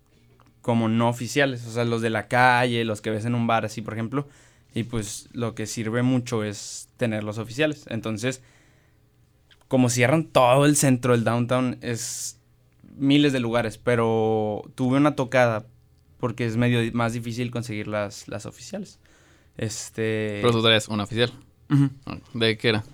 como 0.62 0.88
no 0.88 1.08
oficiales, 1.08 1.66
o 1.66 1.70
sea, 1.70 1.84
los 1.84 2.02
de 2.02 2.10
la 2.10 2.28
calle, 2.28 2.84
los 2.84 3.00
que 3.00 3.10
ves 3.10 3.24
en 3.24 3.34
un 3.34 3.46
bar 3.46 3.64
así, 3.64 3.80
por 3.80 3.94
ejemplo, 3.94 4.28
y 4.74 4.84
pues 4.84 5.28
lo 5.32 5.54
que 5.54 5.66
sirve 5.66 6.02
mucho 6.02 6.44
es 6.44 6.88
tener 6.96 7.24
los 7.24 7.38
oficiales. 7.38 7.86
Entonces, 7.88 8.42
como 9.66 9.88
cierran 9.88 10.24
todo 10.24 10.66
el 10.66 10.76
centro, 10.76 11.14
el 11.14 11.24
downtown, 11.24 11.78
es 11.80 12.38
miles 12.96 13.32
de 13.32 13.40
lugares, 13.40 13.78
pero 13.78 14.62
tuve 14.74 14.98
una 14.98 15.14
tocada 15.14 15.66
porque 16.18 16.44
es 16.44 16.56
medio 16.56 16.80
di- 16.80 16.90
más 16.90 17.12
difícil 17.12 17.50
conseguir 17.50 17.86
las, 17.86 18.28
las 18.28 18.44
oficiales. 18.44 18.98
Este... 19.56 20.38
Pero 20.40 20.52
tú 20.52 20.62
traes 20.62 20.88
una 20.88 21.04
oficial. 21.04 21.32
¿De 22.34 22.58
qué 22.58 22.68
era? 22.70 22.84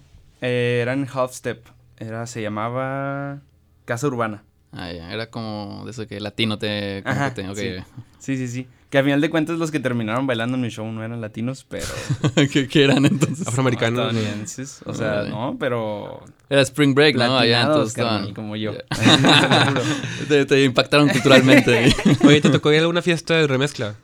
Eh, 0.41 0.81
era 0.83 0.93
en 0.93 1.09
Half 1.13 1.33
Step. 1.33 1.65
Era, 1.99 2.27
se 2.27 2.43
llamaba 2.43 3.41
Casa 3.85 4.07
Urbana. 4.07 4.45
Ah, 4.73 4.93
ya, 4.93 5.13
era 5.13 5.31
como 5.31 5.83
de 5.85 5.93
eso 5.93 6.07
que 6.09 6.19
latino 6.19 6.59
te... 6.59 7.03
Ajá, 7.07 7.33
que 7.33 7.43
te- 7.45 7.55
sí. 7.55 7.85
Sí, 8.19 8.37
sí, 8.37 8.49
sí. 8.49 8.67
Que 8.91 8.99
a 8.99 9.05
final 9.05 9.21
de 9.21 9.31
cuentas 9.31 9.59
los 9.59 9.71
que 9.71 9.79
terminaron 9.81 10.27
bailando 10.27 10.57
en 10.57 10.63
mi 10.63 10.69
show 10.69 10.91
no 10.91 11.05
eran 11.05 11.21
latinos, 11.21 11.65
pero 11.69 11.87
¿Qué, 12.53 12.67
qué 12.69 12.85
eran 12.85 13.05
entonces? 13.07 13.47
Afroamericanos. 13.47 13.99
¿no? 13.99 14.09
estadounidenses. 14.19 14.81
O 14.85 14.95
sea, 14.95 15.23
no, 15.25 15.57
pero 15.61 16.25
Era 16.49 16.63
Spring 16.63 16.95
Break, 16.95 17.17
¿no? 17.17 17.37
Allá 17.39 17.63
entonces 17.63 17.95
carnal, 17.95 18.15
estaban... 18.29 18.35
como 18.35 18.57
yo. 18.57 18.73
Te, 20.29 20.45
te 20.47 20.65
impactaron 20.65 21.09
culturalmente. 21.09 21.95
Oye, 22.25 22.41
¿te 22.41 22.51
tocó 22.51 22.71
ir 22.73 22.79
a 22.79 22.81
alguna 22.83 23.03
fiesta 23.03 23.35
de 23.37 23.47
remezcla? 23.47 23.95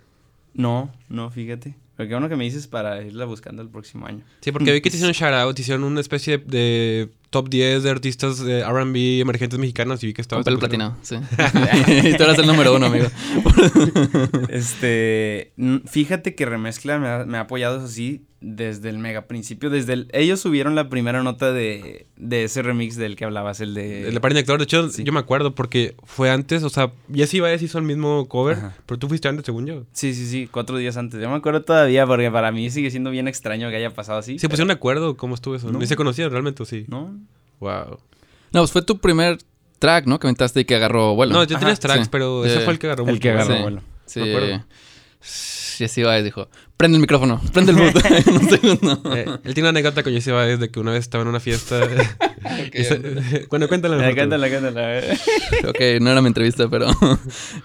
no, 0.54 0.90
no, 1.08 1.30
fíjate. 1.30 1.76
Pero 1.96 2.08
qué 2.08 2.14
bueno 2.14 2.28
que 2.28 2.36
me 2.36 2.44
dices 2.44 2.66
para 2.66 3.02
irla 3.02 3.24
buscando 3.26 3.60
el 3.62 3.68
próximo 3.68 4.06
año. 4.06 4.24
Sí, 4.40 4.52
porque 4.52 4.72
vi 4.72 4.80
que 4.80 4.88
te 4.90 4.96
hicieron 4.96 5.12
shout 5.14 5.34
out, 5.34 5.54
te 5.54 5.62
hicieron 5.62 5.84
una 5.84 6.00
especie 6.00 6.38
de, 6.38 6.44
de 6.46 7.10
top 7.30 7.48
10 7.48 7.82
de 7.84 7.90
artistas 7.90 8.38
de 8.44 8.64
RB 8.64 9.20
emergentes 9.20 9.58
mexicanos 9.58 10.02
y 10.02 10.08
vi 10.08 10.12
que 10.12 10.20
estaba. 10.20 10.40
Con 10.40 10.44
pelo 10.44 10.58
platinado, 10.58 10.96
sí. 11.02 11.16
y 12.04 12.16
tú 12.16 12.22
eras 12.24 12.38
el 12.38 12.46
número 12.46 12.74
uno, 12.74 12.86
amigo. 12.86 13.06
Este, 14.48 15.52
fíjate 15.86 16.34
que 16.34 16.46
Remezcla 16.46 16.98
me 16.98 17.08
ha, 17.08 17.24
me 17.24 17.38
ha 17.38 17.42
apoyado, 17.42 17.78
eso 17.78 17.88
sí, 17.88 18.24
desde 18.40 18.88
el 18.88 18.98
mega 18.98 19.26
principio. 19.26 19.70
Desde 19.70 19.92
el, 19.92 20.08
ellos 20.12 20.40
subieron 20.40 20.74
la 20.74 20.88
primera 20.88 21.22
nota 21.22 21.52
de, 21.52 22.06
de 22.16 22.44
ese 22.44 22.62
remix 22.62 22.96
del 22.96 23.16
que 23.16 23.24
hablabas, 23.24 23.60
el 23.60 23.74
de... 23.74 24.08
El 24.08 24.14
de 24.14 24.20
Party 24.20 24.34
Next 24.34 24.48
Door, 24.48 24.58
de 24.58 24.64
hecho, 24.64 24.88
Sí. 24.90 25.04
yo 25.04 25.12
me 25.12 25.20
acuerdo 25.20 25.54
porque 25.54 25.94
fue 26.04 26.30
antes, 26.30 26.62
o 26.62 26.68
sea, 26.70 26.92
Jesse 27.12 27.40
Baez 27.40 27.62
hizo 27.62 27.78
el 27.78 27.84
mismo 27.84 28.26
cover, 28.28 28.56
Ajá. 28.58 28.74
pero 28.86 28.98
tú 28.98 29.08
fuiste 29.08 29.28
antes, 29.28 29.44
según 29.44 29.66
yo. 29.66 29.84
Sí, 29.92 30.14
sí, 30.14 30.26
sí, 30.26 30.48
cuatro 30.50 30.76
días 30.78 30.96
antes. 30.96 31.20
Yo 31.20 31.28
me 31.30 31.36
acuerdo 31.36 31.62
todavía 31.62 32.06
porque 32.06 32.30
para 32.30 32.50
mí 32.52 32.70
sigue 32.70 32.90
siendo 32.90 33.10
bien 33.10 33.28
extraño 33.28 33.68
que 33.70 33.76
haya 33.76 33.90
pasado 33.90 34.18
así. 34.18 34.32
Sí, 34.32 34.38
pero- 34.40 34.50
pusieron 34.50 34.68
de 34.68 34.74
acuerdo 34.74 35.16
cómo 35.16 35.34
estuvo 35.34 35.54
eso. 35.54 35.70
No. 35.70 35.78
Ni 35.78 35.86
se 35.86 35.96
conocían 35.96 36.30
realmente, 36.30 36.62
¿o 36.62 36.66
sí. 36.66 36.86
¿No? 36.88 37.19
Wow. 37.60 37.98
No, 38.52 38.60
pues 38.60 38.72
fue 38.72 38.82
tu 38.82 38.98
primer 38.98 39.38
track, 39.78 40.06
¿no? 40.06 40.18
Que 40.18 40.26
aventaste 40.26 40.60
y 40.60 40.64
que 40.64 40.74
agarró 40.74 41.14
vuelo. 41.14 41.32
No, 41.34 41.44
ya 41.44 41.56
Ajá, 41.56 41.60
tenías 41.60 41.80
tracks, 41.80 42.04
sí. 42.04 42.08
pero 42.10 42.44
ese 42.44 42.60
fue 42.60 42.72
el 42.72 42.78
que 42.78 42.86
agarró 42.88 43.04
El 43.04 43.10
mucho, 43.10 43.20
que 43.22 43.30
agarró 43.30 43.56
sí. 43.56 43.62
vuelo. 43.62 43.82
Sí. 44.06 44.20
me 44.20 44.28
acuerdo. 44.34 44.64
Jesse 45.20 46.02
Baez 46.04 46.24
dijo, 46.24 46.48
prende 46.80 46.96
el 46.96 47.02
micrófono, 47.02 47.38
prende 47.52 47.72
el 47.72 47.76
boot. 47.78 47.94
en 48.06 48.34
un 48.34 48.48
segundo. 48.48 49.02
Eh, 49.14 49.26
él 49.44 49.52
tiene 49.52 49.68
una 49.68 49.78
anécdota 49.78 50.02
con 50.02 50.14
Jesse 50.14 50.28
Baez 50.32 50.58
de 50.58 50.70
que 50.70 50.80
una 50.80 50.92
vez 50.92 51.00
estaba 51.00 51.20
en 51.20 51.28
una 51.28 51.38
fiesta. 51.38 51.78
y 52.72 52.84
se- 52.84 53.46
bueno, 53.50 53.68
cuéntala. 53.68 53.96
La 53.96 54.02
mejor 54.04 54.14
tú. 54.14 54.20
cántala, 54.20 54.50
cántala. 54.50 55.00
ok, 55.68 55.80
no 56.00 56.10
era 56.10 56.22
mi 56.22 56.28
entrevista, 56.28 56.70
pero 56.70 56.86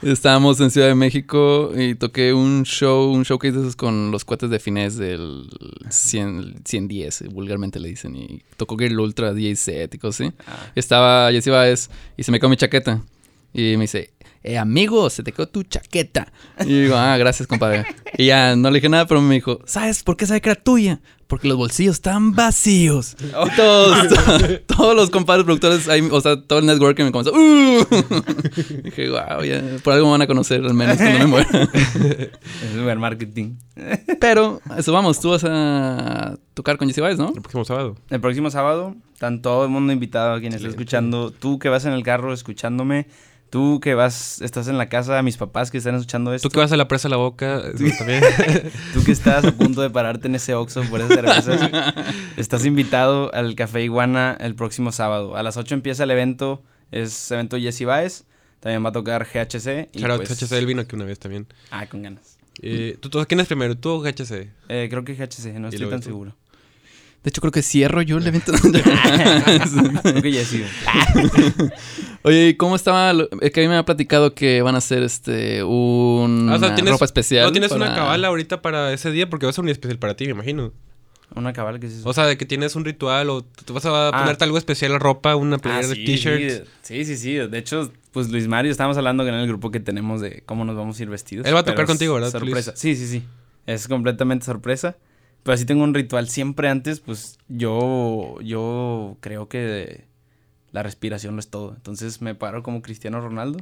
estábamos 0.01 0.59
en 0.59 0.69
Ciudad 0.69 0.87
de 0.87 0.95
México 0.95 1.71
y 1.73 1.95
toqué 1.95 2.33
un 2.33 2.63
show, 2.63 3.09
un 3.09 3.23
showcase 3.23 3.53
de 3.53 3.59
esos 3.61 3.77
con 3.77 4.11
los 4.11 4.25
cuates 4.25 4.49
de 4.49 4.59
Finés 4.59 4.97
del 4.97 5.47
100, 5.89 6.63
110, 6.65 7.21
eh, 7.21 7.27
vulgarmente 7.29 7.79
le 7.79 7.87
dicen, 7.87 8.17
y 8.17 8.43
tocó 8.57 8.77
Girl 8.77 8.99
Ultra, 8.99 9.33
DJ 9.33 9.55
set 9.55 9.95
y 9.95 9.97
cosas 9.97 10.27
así. 10.27 10.35
Ah. 10.45 10.71
Estaba 10.75 11.31
Jesse 11.31 11.47
Baez 11.51 11.89
y 12.17 12.23
se 12.23 12.33
me 12.33 12.39
quedó 12.41 12.49
mi 12.49 12.57
chaqueta. 12.57 13.01
Y 13.53 13.77
me 13.77 13.83
dice, 13.83 14.11
eh, 14.47 14.59
amigo, 14.59 15.09
se 15.09 15.23
te 15.23 15.31
quedó 15.31 15.47
tu 15.47 15.63
chaqueta. 15.63 16.31
Y 16.59 16.81
digo, 16.83 16.95
ah, 16.95 17.17
gracias, 17.17 17.47
compadre. 17.47 17.83
Y 18.15 18.27
ya 18.27 18.55
no 18.55 18.69
le 18.69 18.75
dije 18.75 18.89
nada, 18.89 19.07
pero 19.07 19.19
me 19.19 19.33
dijo, 19.33 19.59
¿sabes 19.65 20.03
por 20.03 20.17
qué 20.17 20.27
sabe 20.27 20.39
que 20.39 20.51
era 20.51 20.61
tuya? 20.61 21.01
Porque 21.25 21.47
los 21.47 21.57
bolsillos 21.57 21.95
están 21.95 22.33
vacíos. 22.35 23.17
Oh. 23.35 23.47
Y 23.47 23.55
todos, 23.55 24.07
todos 24.67 24.95
los 24.95 25.09
compadres 25.09 25.45
productores, 25.45 25.89
ahí, 25.89 26.07
o 26.11 26.21
sea, 26.21 26.39
todo 26.39 26.59
el 26.59 26.67
networking 26.67 27.05
me 27.05 27.11
comenzó. 27.11 27.33
"Uh". 27.33 27.83
Dije, 28.83 29.09
wow, 29.09 29.43
ya, 29.43 29.63
por 29.83 29.93
algo 29.93 30.05
me 30.05 30.11
van 30.11 30.21
a 30.21 30.27
conocer 30.27 30.63
al 30.63 30.75
menos 30.75 30.97
cuando 30.97 31.19
me 31.19 31.25
muera. 31.25 31.49
Es 32.63 32.83
buen 32.83 32.99
marketing. 32.99 33.55
Pero, 34.19 34.61
eso 34.77 34.93
vamos, 34.93 35.19
tú 35.19 35.31
vas 35.31 35.43
a 35.43 36.37
tocar 36.53 36.77
con 36.77 36.87
Jesse 36.87 36.99
Baez, 36.99 37.17
¿no? 37.17 37.29
El 37.35 37.41
próximo 37.41 37.65
sábado. 37.65 37.95
El 38.11 38.21
próximo 38.21 38.51
sábado, 38.51 38.95
están 39.11 39.41
todo 39.41 39.63
el 39.63 39.71
mundo 39.71 39.91
invitado 39.91 40.35
a 40.35 40.39
quien 40.39 40.53
esté 40.53 40.67
escuchando. 40.67 41.31
Tú 41.31 41.57
que 41.57 41.69
vas 41.69 41.85
en 41.85 41.93
el 41.93 42.03
carro 42.03 42.31
escuchándome. 42.31 43.07
Tú 43.55 43.79
que 43.79 43.93
vas, 43.93 44.41
estás 44.41 44.67
en 44.67 44.77
la 44.77 44.89
casa, 44.89 45.21
mis 45.21 45.37
papás 45.37 45.71
que 45.71 45.77
están 45.77 45.95
escuchando 45.95 46.33
esto. 46.33 46.49
Tú 46.49 46.53
que 46.53 46.59
vas 46.59 46.73
a 46.73 46.75
la 46.75 46.89
presa 46.89 47.07
a 47.07 47.11
la 47.11 47.15
boca, 47.15 47.63
eso 47.73 47.85
también. 47.97 48.21
Tú 48.93 49.01
que 49.05 49.13
estás 49.13 49.45
a 49.45 49.53
punto 49.53 49.81
de 49.81 49.89
pararte 49.89 50.27
en 50.27 50.35
ese 50.35 50.53
Oxxo 50.55 50.83
por 50.89 50.99
esas 50.99 51.13
cervezas. 51.15 51.71
estás 52.35 52.65
invitado 52.65 53.33
al 53.33 53.55
Café 53.55 53.81
Iguana 53.81 54.35
el 54.41 54.55
próximo 54.55 54.91
sábado. 54.91 55.37
A 55.37 55.41
las 55.41 55.55
8 55.55 55.73
empieza 55.73 56.03
el 56.03 56.11
evento. 56.11 56.63
Es 56.91 57.31
evento 57.31 57.57
Jesse 57.57 57.85
Baez. 57.85 58.25
También 58.59 58.83
va 58.83 58.89
a 58.89 58.91
tocar 58.91 59.25
GHC. 59.25 59.87
y 59.93 60.03
out 60.03 60.17
pues- 60.17 60.37
GHC, 60.37 60.51
él 60.57 60.65
vino 60.65 60.81
aquí 60.81 60.93
una 60.97 61.05
vez 61.05 61.17
también. 61.17 61.47
Ah, 61.71 61.85
con 61.85 62.01
ganas. 62.01 62.37
Eh, 62.61 62.97
¿tú, 62.99 63.09
tú, 63.09 63.23
¿Quién 63.25 63.39
es 63.39 63.47
primero? 63.47 63.77
¿Tú 63.77 63.89
o 63.91 64.01
GHC? 64.01 64.49
Eh, 64.67 64.87
creo 64.89 65.05
que 65.05 65.13
GHC, 65.13 65.59
no 65.59 65.69
estoy 65.69 65.89
tan 65.89 66.01
tú. 66.01 66.07
seguro. 66.07 66.35
De 67.25 67.29
hecho, 67.29 67.41
creo 67.41 67.51
que 67.51 67.63
cierro 67.63 68.01
yo 68.03 68.17
el 68.19 68.27
evento. 68.27 68.53
creo 68.53 70.21
que 70.21 70.31
Jesse. 70.31 70.61
Oye, 72.23 72.49
¿y 72.49 72.53
cómo 72.55 72.75
estaba? 72.75 73.13
Es 73.41 73.51
que 73.51 73.61
a 73.61 73.63
mí 73.63 73.67
me 73.69 73.77
ha 73.77 73.83
platicado 73.85 74.33
que 74.33 74.61
van 74.61 74.75
a 74.75 74.77
hacer 74.77 75.03
este 75.03 75.63
un 75.63 76.47
Ah, 76.51 76.55
o 76.55 76.59
sea, 76.59 76.75
tienes- 76.75 76.91
ropa 76.93 77.05
especial. 77.05 77.45
¿No 77.45 77.51
tienes 77.51 77.71
una 77.71 77.93
cabala 77.95 78.27
ahorita 78.29 78.61
para 78.61 78.93
ese 78.93 79.11
día? 79.11 79.29
Porque 79.29 79.45
va 79.45 79.49
a 79.49 79.53
ser 79.53 79.61
un 79.63 79.67
día 79.67 79.73
especial 79.73 79.99
para 79.99 80.15
ti, 80.15 80.25
me 80.25 80.31
imagino. 80.31 80.71
Una 81.35 81.51
cabal 81.53 81.79
que 81.79 81.87
es 81.87 81.93
eso. 81.93 82.07
O 82.09 82.13
sea, 82.13 82.25
de 82.27 82.37
que 82.37 82.45
tienes 82.45 82.75
un 82.75 82.85
ritual 82.85 83.29
o 83.31 83.41
tú 83.43 83.73
vas 83.73 83.85
a 83.85 84.09
Ah. 84.09 84.11
ponerte 84.19 84.43
algo 84.43 84.57
especial 84.59 84.93
a 84.93 84.99
ropa, 84.99 85.35
una 85.35 85.55
Ah, 85.55 85.59
playera 85.59 85.87
de 85.87 85.95
sí, 85.95 86.05
t-shirts. 86.05 86.63
Sí, 86.83 87.03
sí, 87.05 87.17
sí. 87.17 87.33
De 87.33 87.57
hecho, 87.57 87.91
pues 88.11 88.29
Luis 88.29 88.47
Mario, 88.47 88.71
estábamos 88.71 88.97
hablando 88.97 89.27
en 89.27 89.33
el 89.33 89.47
grupo 89.47 89.71
que 89.71 89.79
tenemos 89.79 90.21
de 90.21 90.43
cómo 90.45 90.63
nos 90.65 90.75
vamos 90.75 90.99
a 90.99 91.03
ir 91.03 91.09
vestidos. 91.09 91.47
Él 91.47 91.55
va 91.55 91.59
a 91.61 91.63
tocar 91.63 91.87
contigo, 91.87 92.13
¿verdad, 92.13 92.31
Sorpresa. 92.31 92.73
Sí, 92.75 92.95
sí, 92.95 93.07
sí. 93.07 93.23
Es 93.65 93.87
completamente 93.87 94.45
sorpresa. 94.45 94.95
Pero 95.45 95.53
así 95.53 95.63
tengo 95.65 95.83
un 95.83 95.93
ritual 95.93 96.27
siempre 96.27 96.67
antes, 96.69 96.99
pues 96.99 97.37
yo, 97.49 98.35
yo 98.41 99.15
creo 99.21 99.47
que 99.47 100.05
la 100.71 100.81
respiración 100.83 101.35
no 101.35 101.39
es 101.39 101.49
todo. 101.49 101.73
Entonces 101.75 102.21
me 102.21 102.33
paro 102.35 102.63
como 102.63 102.81
Cristiano 102.81 103.21
Ronaldo 103.21 103.59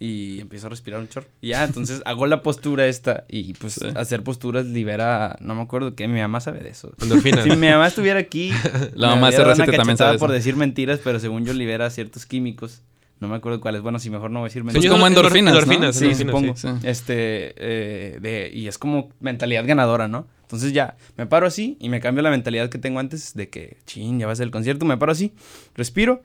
y 0.00 0.40
empiezo 0.40 0.66
a 0.66 0.70
respirar 0.70 1.00
un 1.00 1.08
chorro. 1.08 1.26
Y 1.40 1.48
ya, 1.48 1.64
entonces 1.64 2.02
hago 2.04 2.26
la 2.26 2.42
postura 2.42 2.86
esta 2.86 3.24
y 3.28 3.54
pues 3.54 3.74
Sí. 3.74 3.86
hacer 3.94 4.22
posturas 4.24 4.66
libera, 4.66 5.36
no 5.40 5.54
me 5.54 5.62
acuerdo 5.62 5.94
qué, 5.94 6.06
mi 6.08 6.20
mamá 6.20 6.40
sabe 6.40 6.60
de 6.60 6.70
eso. 6.70 6.92
Endorfinas. 7.00 7.44
Si 7.44 7.50
mi 7.50 7.68
mamá 7.68 7.86
estuviera 7.86 8.18
aquí, 8.18 8.50
La 8.94 9.08
mamá 9.10 9.30
de 9.30 9.36
hubiera 9.36 9.44
dado 9.54 9.54
CR7 9.64 9.68
una 9.68 9.76
también 9.76 9.96
sabe 9.98 10.16
eso. 10.16 10.18
por 10.20 10.32
decir 10.32 10.56
mentiras, 10.56 11.00
pero 11.02 11.20
según 11.20 11.44
yo 11.44 11.52
libera 11.52 11.90
ciertos 11.90 12.26
químicos. 12.26 12.82
No 13.20 13.26
me 13.28 13.34
acuerdo 13.36 13.60
cuáles. 13.60 13.82
Bueno, 13.82 13.98
si 13.98 14.10
mejor 14.10 14.30
no 14.30 14.40
voy 14.40 14.46
a 14.46 14.48
decir 14.50 14.62
Pues 14.62 14.74
mentiras. 14.74 14.92
como 14.94 15.06
endor- 15.06 15.18
endorfinas, 15.36 15.52
¿no? 15.54 15.58
endorfinas, 15.60 15.96
Sí, 15.96 16.04
endorfinas, 16.22 16.60
supongo. 16.60 16.80
sí. 16.80 16.86
Este, 16.88 17.54
eh, 17.56 18.18
de, 18.20 18.50
y 18.52 18.68
es 18.68 18.78
como 18.78 19.10
mentalidad 19.20 19.64
ganadora, 19.66 20.06
¿no? 20.06 20.26
Entonces 20.48 20.72
ya, 20.72 20.96
me 21.18 21.26
paro 21.26 21.46
así 21.46 21.76
y 21.78 21.90
me 21.90 22.00
cambio 22.00 22.22
la 22.22 22.30
mentalidad 22.30 22.70
que 22.70 22.78
tengo 22.78 23.00
antes 23.00 23.34
de 23.34 23.50
que, 23.50 23.76
chin, 23.84 24.18
ya 24.18 24.24
va 24.24 24.32
a 24.32 24.36
ser 24.36 24.44
el 24.44 24.50
concierto. 24.50 24.86
Me 24.86 24.96
paro 24.96 25.12
así, 25.12 25.34
respiro 25.74 26.22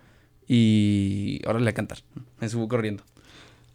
y 0.48 1.42
órale 1.46 1.70
a 1.70 1.74
cantar. 1.74 1.98
Me 2.40 2.48
subo 2.48 2.70
corriendo. 2.70 3.04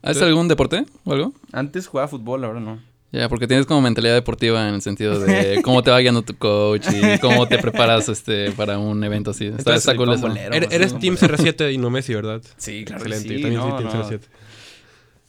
¿Haces 0.00 0.22
algún 0.22 0.48
deporte 0.48 0.86
o 1.04 1.12
algo? 1.12 1.34
Antes 1.52 1.86
jugaba 1.86 2.08
fútbol, 2.08 2.44
ahora 2.44 2.60
no. 2.60 2.80
Ya, 3.12 3.28
porque 3.28 3.46
tienes 3.46 3.66
como 3.66 3.82
mentalidad 3.82 4.14
deportiva 4.14 4.66
en 4.66 4.76
el 4.76 4.80
sentido 4.80 5.20
de 5.20 5.60
cómo 5.64 5.82
te 5.82 5.90
va 5.90 5.98
guiando 5.98 6.22
tu 6.22 6.34
coach 6.38 6.86
y 6.90 7.18
cómo 7.18 7.46
te 7.46 7.58
preparas 7.58 8.08
este 8.08 8.50
para 8.52 8.78
un 8.78 9.04
evento 9.04 9.32
así. 9.32 9.48
Está, 9.48 9.58
Entonces 9.58 9.80
está 9.82 9.96
cool 9.96 10.14
eso. 10.14 10.34
Eres, 10.34 10.98
Team 10.98 11.16
puede. 11.16 11.36
CR7 11.36 11.74
y 11.74 11.76
no 11.76 11.90
Messi, 11.90 12.14
¿verdad? 12.14 12.40
Sí, 12.56 12.86
claro 12.86 13.04
que 13.04 13.10
Excelente. 13.10 13.28
sí. 13.28 13.34
Yo 13.34 13.42
también 13.42 13.60
no, 13.60 13.78
soy 13.78 13.86
Team 13.86 13.98
no. 13.98 14.08
CR7. 14.08 14.20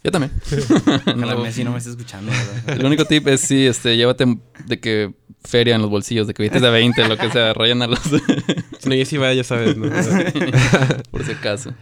Yo 0.03 0.11
también. 0.11 0.31
Ojalá 1.05 1.35
No. 1.35 1.43
Messi 1.43 1.63
no 1.63 1.71
me 1.71 1.77
esté 1.77 1.89
escuchando, 1.89 2.31
¿verdad? 2.31 2.79
El 2.79 2.85
único 2.85 3.05
tip 3.05 3.27
es 3.27 3.41
sí, 3.41 3.65
este, 3.65 3.97
llévate 3.97 4.25
de 4.65 4.79
que 4.79 5.13
feria 5.43 5.75
en 5.75 5.81
los 5.81 5.89
bolsillos, 5.89 6.27
de 6.27 6.33
que 6.33 6.43
billetes 6.43 6.61
de 6.61 6.69
20, 6.69 7.07
lo 7.07 7.17
que 7.17 7.29
sea, 7.31 7.53
rayan 7.53 7.81
a 7.81 7.87
los 7.87 7.99
Si 7.99 8.89
no, 8.89 8.95
Jessy 8.95 9.17
va, 9.17 9.33
ya 9.33 9.43
sabes, 9.43 9.77
¿no? 9.77 9.89
por 11.11 11.23
si 11.23 11.31
acaso. 11.31 11.73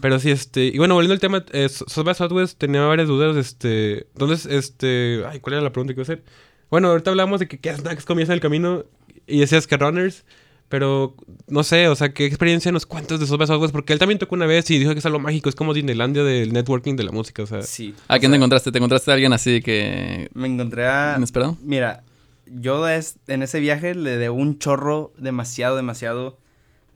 Pero 0.00 0.18
sí, 0.18 0.30
este... 0.30 0.66
Y 0.66 0.78
bueno, 0.78 0.94
volviendo 0.94 1.14
al 1.14 1.20
tema, 1.20 1.44
eh, 1.52 1.68
Soba 1.68 2.14
Southwest 2.14 2.58
tenía 2.58 2.82
varias 2.82 3.08
dudas, 3.08 3.36
este... 3.36 4.06
¿Dónde 4.14 4.34
es, 4.34 4.46
este... 4.46 5.22
Ay, 5.28 5.40
¿cuál 5.40 5.54
era 5.54 5.62
la 5.62 5.72
pregunta 5.72 5.94
que 5.94 6.00
iba 6.00 6.02
a 6.02 6.12
hacer? 6.12 6.24
Bueno, 6.70 6.88
ahorita 6.88 7.10
hablamos 7.10 7.40
de 7.40 7.48
que 7.48 7.58
qué 7.58 7.74
snacks 7.74 8.04
comías 8.04 8.28
en 8.28 8.34
el 8.34 8.40
camino 8.40 8.84
y 9.26 9.40
decías 9.40 9.66
que 9.66 9.76
runners, 9.76 10.24
pero 10.68 11.14
no 11.48 11.62
sé, 11.62 11.88
o 11.88 11.94
sea, 11.96 12.12
¿qué 12.12 12.26
experiencia 12.26 12.72
nos 12.72 12.86
cuentas 12.86 13.20
de 13.20 13.26
Soba 13.26 13.46
Southwest? 13.46 13.72
Porque 13.72 13.92
él 13.92 13.98
también 13.98 14.18
tocó 14.18 14.34
una 14.34 14.46
vez 14.46 14.70
y 14.70 14.78
dijo 14.78 14.92
que 14.92 14.98
es 14.98 15.06
algo 15.06 15.18
mágico, 15.20 15.48
es 15.48 15.54
como 15.54 15.74
Disneylandia 15.74 16.24
del 16.24 16.52
networking 16.52 16.96
de 16.96 17.04
la 17.04 17.12
música, 17.12 17.42
o 17.42 17.46
sea... 17.46 17.62
Sí. 17.62 17.94
¿A 18.08 18.16
o 18.16 18.18
quién 18.18 18.22
sea, 18.22 18.30
te 18.30 18.36
encontraste? 18.36 18.72
¿Te 18.72 18.78
encontraste 18.78 19.10
a 19.10 19.14
alguien 19.14 19.32
así 19.32 19.60
que 19.62 20.28
Me 20.34 20.48
encontré 20.48 20.86
a... 20.86 21.14
inesperado? 21.16 21.56
Mira, 21.62 22.02
yo 22.46 22.88
es- 22.88 23.16
en 23.28 23.42
ese 23.42 23.60
viaje 23.60 23.94
le 23.94 24.16
debo 24.16 24.36
un 24.36 24.58
chorro 24.58 25.12
demasiado, 25.18 25.76
demasiado. 25.76 26.38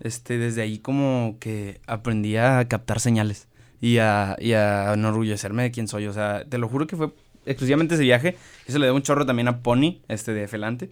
Este, 0.03 0.39
desde 0.39 0.63
ahí 0.63 0.79
como 0.79 1.37
que 1.41 1.81
aprendí 1.87 2.37
a 2.37 2.67
captar 2.69 3.01
señales 3.01 3.49
y 3.83 3.99
a, 3.99 4.35
y 4.41 4.53
a 4.53 4.95
enorgullecerme 4.95 5.63
de 5.65 5.71
quién 5.71 5.89
soy. 5.89 6.07
O 6.07 6.13
sea, 6.15 6.45
te 6.49 6.57
lo 6.57 6.69
juro 6.69 6.87
que 6.87 6.97
fue 6.97 7.11
exclusivamente 7.45 7.97
ese 7.97 8.05
viaje. 8.05 8.37
Eso 8.67 8.79
le 8.79 8.87
debo 8.87 8.97
un 8.97 9.03
chorro 9.03 9.27
también 9.27 9.49
a 9.49 9.59
Pony, 9.63 10.01
este, 10.09 10.33
de 10.33 10.49
Felante. 10.49 10.91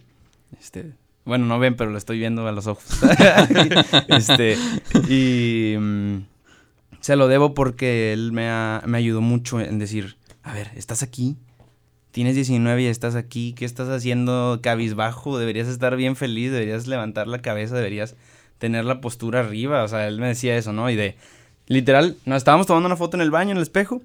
Este, 0.59 0.91
bueno, 1.25 1.45
no 1.45 1.59
ven, 1.59 1.75
pero 1.75 1.91
lo 1.91 1.97
estoy 1.97 2.19
viendo 2.19 2.47
a 2.47 2.51
los 2.51 2.67
ojos. 2.67 2.85
este, 4.07 4.57
y 5.07 5.75
mm, 5.77 6.17
se 7.01 7.15
lo 7.15 7.27
debo 7.27 7.53
porque 7.53 8.13
él 8.13 8.31
me, 8.31 8.49
ha- 8.49 8.81
me 8.85 8.97
ayudó 8.97 9.21
mucho 9.21 9.59
en 9.59 9.79
decir, 9.79 10.17
a 10.43 10.53
ver, 10.53 10.71
estás 10.75 11.03
aquí, 11.03 11.37
tienes 12.11 12.35
19 12.35 12.81
y 12.81 12.85
estás 12.87 13.15
aquí, 13.15 13.53
¿qué 13.53 13.65
estás 13.65 13.89
haciendo 13.89 14.59
cabizbajo? 14.63 15.37
Deberías 15.37 15.67
estar 15.67 15.95
bien 15.95 16.15
feliz, 16.15 16.51
deberías 16.51 16.87
levantar 16.87 17.27
la 17.27 17.41
cabeza, 17.41 17.75
deberías 17.75 18.15
tener 18.57 18.85
la 18.85 18.99
postura 19.01 19.41
arriba. 19.41 19.83
O 19.83 19.87
sea, 19.87 20.07
él 20.07 20.19
me 20.19 20.27
decía 20.27 20.57
eso, 20.57 20.73
¿no? 20.73 20.89
Y 20.89 20.95
de, 20.95 21.15
literal, 21.67 22.17
nos 22.25 22.37
estábamos 22.37 22.65
tomando 22.67 22.87
una 22.87 22.95
foto 22.97 23.15
en 23.17 23.21
el 23.21 23.31
baño, 23.31 23.51
en 23.51 23.57
el 23.57 23.63
espejo, 23.63 24.01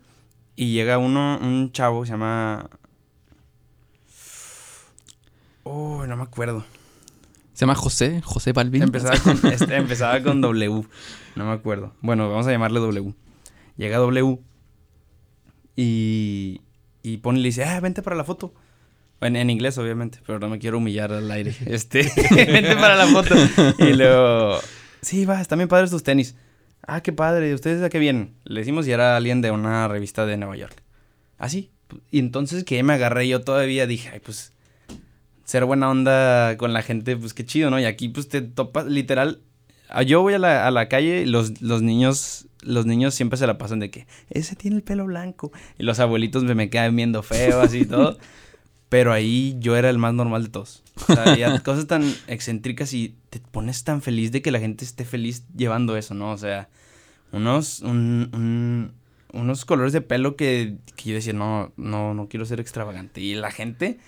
y 0.57 0.73
llega 0.73 0.99
uno, 0.99 1.39
un 1.41 1.73
chavo, 1.73 2.05
se 2.05 2.13
llama... 2.13 2.69
Oh, 5.65 6.05
no 6.07 6.17
me 6.17 6.23
acuerdo. 6.23 6.65
Se 7.55 7.61
llama 7.61 7.77
José, 7.77 8.21
José 8.23 8.53
Balvin. 8.53 8.83
Empezaba 8.83 9.17
con, 9.19 9.39
este, 9.53 9.77
empezaba 9.77 10.21
con 10.23 10.41
W. 10.41 10.83
No 11.37 11.47
me 11.47 11.53
acuerdo. 11.53 11.95
Bueno, 12.01 12.29
vamos 12.29 12.47
a 12.49 12.51
llamarle 12.51 12.81
W. 12.81 13.15
Llega 13.77 13.99
W. 13.99 14.39
Y. 15.77 16.61
Y 17.03 17.19
Pony 17.19 17.35
le 17.35 17.45
dice, 17.45 17.65
ah, 17.65 17.79
vente 17.81 18.03
para 18.03 18.17
la 18.17 18.25
foto. 18.25 18.55
En, 19.21 19.37
en 19.37 19.51
inglés, 19.51 19.79
obviamente, 19.79 20.19
pero 20.27 20.39
no 20.39 20.49
me 20.49 20.59
quiero 20.59 20.79
humillar 20.79 21.13
al 21.13 21.31
aire. 21.31 21.55
Este, 21.67 22.03
vente 22.31 22.77
para 22.77 22.97
la 22.97 23.07
foto. 23.07 23.35
Y 23.79 23.93
luego, 23.93 24.59
sí, 25.01 25.25
va, 25.25 25.41
están 25.41 25.59
bien 25.59 25.69
padres 25.69 25.91
tus 25.91 26.03
tenis. 26.03 26.35
Ah, 26.87 27.03
qué 27.03 27.13
padre, 27.13 27.55
¿ustedes 27.55 27.83
a 27.83 27.89
qué 27.89 27.99
vienen? 27.99 28.35
Le 28.45 28.61
decimos 28.61 28.87
y 28.87 28.93
era 28.93 29.17
alguien 29.17 29.43
de 29.43 29.51
una 29.51 29.87
revista 29.87 30.27
de 30.27 30.37
Nueva 30.37 30.57
York. 30.57 30.83
Ah, 31.39 31.49
sí. 31.49 31.71
Y 32.11 32.19
entonces 32.19 32.65
que 32.65 32.83
me 32.83 32.95
agarré 32.95 33.29
yo 33.29 33.43
todavía 33.43 33.87
dije, 33.87 34.11
ay, 34.13 34.21
pues 34.21 34.54
ser 35.45 35.65
buena 35.65 35.91
onda 35.91 36.57
con 36.57 36.73
la 36.73 36.83
gente, 36.83 37.17
pues 37.17 37.35
qué 37.35 37.45
chido, 37.45 37.71
¿no? 37.71 37.79
Y 37.81 37.85
aquí 37.85 38.09
pues 38.09 38.29
te 38.29 38.41
topas, 38.43 38.87
literal, 38.87 39.41
yo 40.07 40.23
voy 40.23 40.35
a 40.35 40.39
la, 40.39 40.67
a 40.67 40.71
la 40.71 40.89
calle 40.89 41.23
y 41.23 41.27
los, 41.27 41.61
los 41.61 41.83
niños, 41.83 42.47
los 42.63 42.87
niños 42.87 43.15
siempre 43.15 43.39
se 43.39 43.47
la 43.47 43.59
pasan 43.59 43.79
de 43.81 43.91
que, 43.91 44.07
ese 44.31 44.57
tiene 44.57 44.77
el 44.77 44.83
pelo 44.83 45.05
blanco. 45.05 45.53
Y 45.79 45.83
los 45.85 46.01
abuelitos 46.01 46.45
me, 46.45 46.55
me 46.55 46.71
quedan 46.71 46.97
viendo 46.97 47.23
feo, 47.23 47.61
así 47.61 47.81
y 47.81 47.85
todo. 47.85 48.19
Pero 48.89 49.13
ahí 49.13 49.57
yo 49.59 49.77
era 49.77 49.91
el 49.91 49.99
más 49.99 50.15
normal 50.15 50.45
de 50.45 50.49
todos. 50.51 50.83
O 51.09 51.15
sea, 51.15 51.25
había 51.33 51.59
cosas 51.65 51.87
tan 51.89 52.05
excéntricas 52.29 52.93
y 52.95 53.17
te 53.31 53.41
pones 53.41 53.83
tan 53.83 54.03
feliz 54.03 54.31
de 54.31 54.41
que 54.41 54.53
la 54.53 54.61
gente 54.61 54.85
esté 54.85 55.05
feliz 55.05 55.45
llevando 55.57 55.97
eso, 55.97 56.15
¿no? 56.15 56.31
O 56.31 56.39
sea, 56.39 56.69
unos, 57.33 57.81
un- 57.81 58.31
un- 58.33 58.93
unos 59.33 59.65
colores 59.65 59.93
de 59.93 60.01
pelo 60.01 60.37
que, 60.37 60.77
que 60.97 61.11
yo 61.11 61.15
decía, 61.17 61.33
no, 61.33 61.73
no, 61.77 62.15
no 62.15 62.29
quiero 62.29 62.47
ser 62.47 62.61
extravagante. 62.61 63.21
Y 63.21 63.35
la 63.35 63.51
gente 63.51 63.99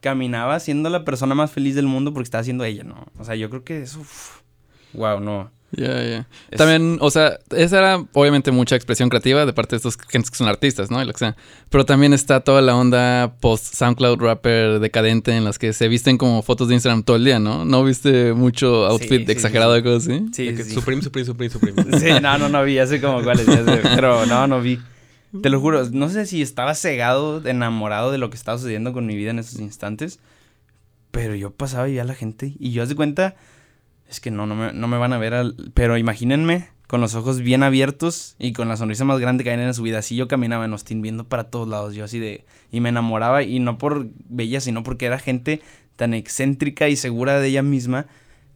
caminaba 0.00 0.58
siendo 0.60 0.88
la 0.90 1.04
persona 1.04 1.34
más 1.34 1.50
feliz 1.50 1.74
del 1.74 1.86
mundo 1.86 2.12
porque 2.12 2.24
estaba 2.24 2.44
siendo 2.44 2.64
ella, 2.64 2.84
¿no? 2.84 3.06
O 3.18 3.24
sea, 3.24 3.34
yo 3.36 3.48
creo 3.50 3.64
que 3.64 3.82
eso, 3.82 4.02
wow, 4.92 5.20
no. 5.20 5.50
Ya, 5.72 6.02
ya. 6.02 6.26
Es- 6.50 6.58
También, 6.58 6.98
o 7.00 7.12
sea, 7.12 7.38
esa 7.56 7.78
era 7.78 8.04
obviamente 8.14 8.50
mucha 8.50 8.74
expresión 8.74 9.08
creativa 9.08 9.46
de 9.46 9.52
parte 9.52 9.70
de 9.70 9.76
estos 9.76 9.96
gentes 10.08 10.28
que 10.28 10.36
son 10.36 10.48
artistas, 10.48 10.90
¿no? 10.90 11.00
Y 11.00 11.04
lo 11.06 11.12
que 11.12 11.20
sea. 11.20 11.36
Pero 11.68 11.84
también 11.84 12.12
está 12.12 12.40
toda 12.40 12.60
la 12.60 12.74
onda 12.74 13.36
post 13.38 13.72
SoundCloud 13.76 14.18
rapper 14.20 14.80
decadente 14.80 15.30
en 15.36 15.44
las 15.44 15.60
que 15.60 15.72
se 15.72 15.86
visten 15.86 16.18
como 16.18 16.42
fotos 16.42 16.66
de 16.66 16.74
Instagram 16.74 17.04
todo 17.04 17.16
el 17.18 17.24
día, 17.24 17.38
¿no? 17.38 17.64
¿No 17.64 17.84
viste 17.84 18.32
mucho 18.32 18.84
outfit 18.86 19.20
Sí, 19.20 19.26
sí, 19.26 19.30
exagerado 19.32 19.72
sí, 19.76 19.76
de 19.76 19.82
cosas 19.84 20.08
así? 20.08 20.26
Sí, 20.32 20.56
sí. 20.56 20.70
Supreme, 20.74 21.02
Supreme, 21.02 21.24
Supreme, 21.26 21.50
Supreme. 21.52 21.98
Sí, 22.00 22.20
no, 22.20 22.36
no, 22.36 22.48
no 22.48 22.64
vi, 22.64 22.74
ya 22.74 22.88
sé 22.88 23.00
como 23.00 23.22
cuáles, 23.22 23.46
pero 23.46 24.26
no, 24.26 24.48
no 24.48 24.60
vi. 24.60 24.80
Te 25.42 25.48
lo 25.48 25.60
juro, 25.60 25.88
no 25.90 26.08
sé 26.08 26.26
si 26.26 26.42
estaba 26.42 26.74
cegado, 26.74 27.46
enamorado 27.46 28.10
de 28.10 28.18
lo 28.18 28.30
que 28.30 28.36
estaba 28.36 28.58
sucediendo 28.58 28.92
con 28.92 29.06
mi 29.06 29.14
vida 29.14 29.30
en 29.30 29.38
esos 29.38 29.60
instantes, 29.60 30.18
Pero 31.10 31.34
yo 31.34 31.50
pasaba 31.50 31.88
y 31.88 31.92
veía 31.92 32.02
a 32.02 32.06
la 32.06 32.14
gente 32.14 32.54
y 32.58 32.72
yo 32.72 32.82
haz 32.82 32.88
de 32.88 32.96
cuenta, 32.96 33.36
es 34.08 34.20
que 34.20 34.30
no, 34.30 34.46
no 34.46 34.56
me, 34.56 34.72
no 34.72 34.88
me 34.88 34.98
van 34.98 35.12
a 35.12 35.18
ver, 35.18 35.34
al, 35.34 35.70
pero 35.74 35.96
imagínense 35.96 36.68
con 36.90 37.00
los 37.00 37.14
ojos 37.14 37.40
bien 37.40 37.62
abiertos 37.62 38.34
y 38.40 38.52
con 38.52 38.66
la 38.66 38.76
sonrisa 38.76 39.04
más 39.04 39.20
grande 39.20 39.44
que 39.44 39.50
hay 39.50 39.60
en 39.60 39.74
su 39.74 39.82
vida. 39.84 40.00
Así 40.00 40.16
yo 40.16 40.26
caminaba 40.26 40.64
en 40.64 40.72
Austin 40.72 41.02
viendo 41.02 41.22
para 41.22 41.44
todos 41.44 41.68
lados, 41.68 41.94
yo 41.94 42.04
así 42.04 42.18
de... 42.18 42.44
Y 42.72 42.80
me 42.80 42.88
enamoraba 42.88 43.44
y 43.44 43.60
no 43.60 43.78
por 43.78 44.08
bella, 44.28 44.60
sino 44.60 44.82
porque 44.82 45.06
era 45.06 45.20
gente 45.20 45.62
tan 45.94 46.14
excéntrica 46.14 46.88
y 46.88 46.96
segura 46.96 47.38
de 47.38 47.46
ella 47.46 47.62
misma 47.62 48.06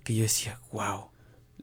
que 0.03 0.17
yo 0.17 0.23
decía, 0.23 0.59
wow. 0.73 1.14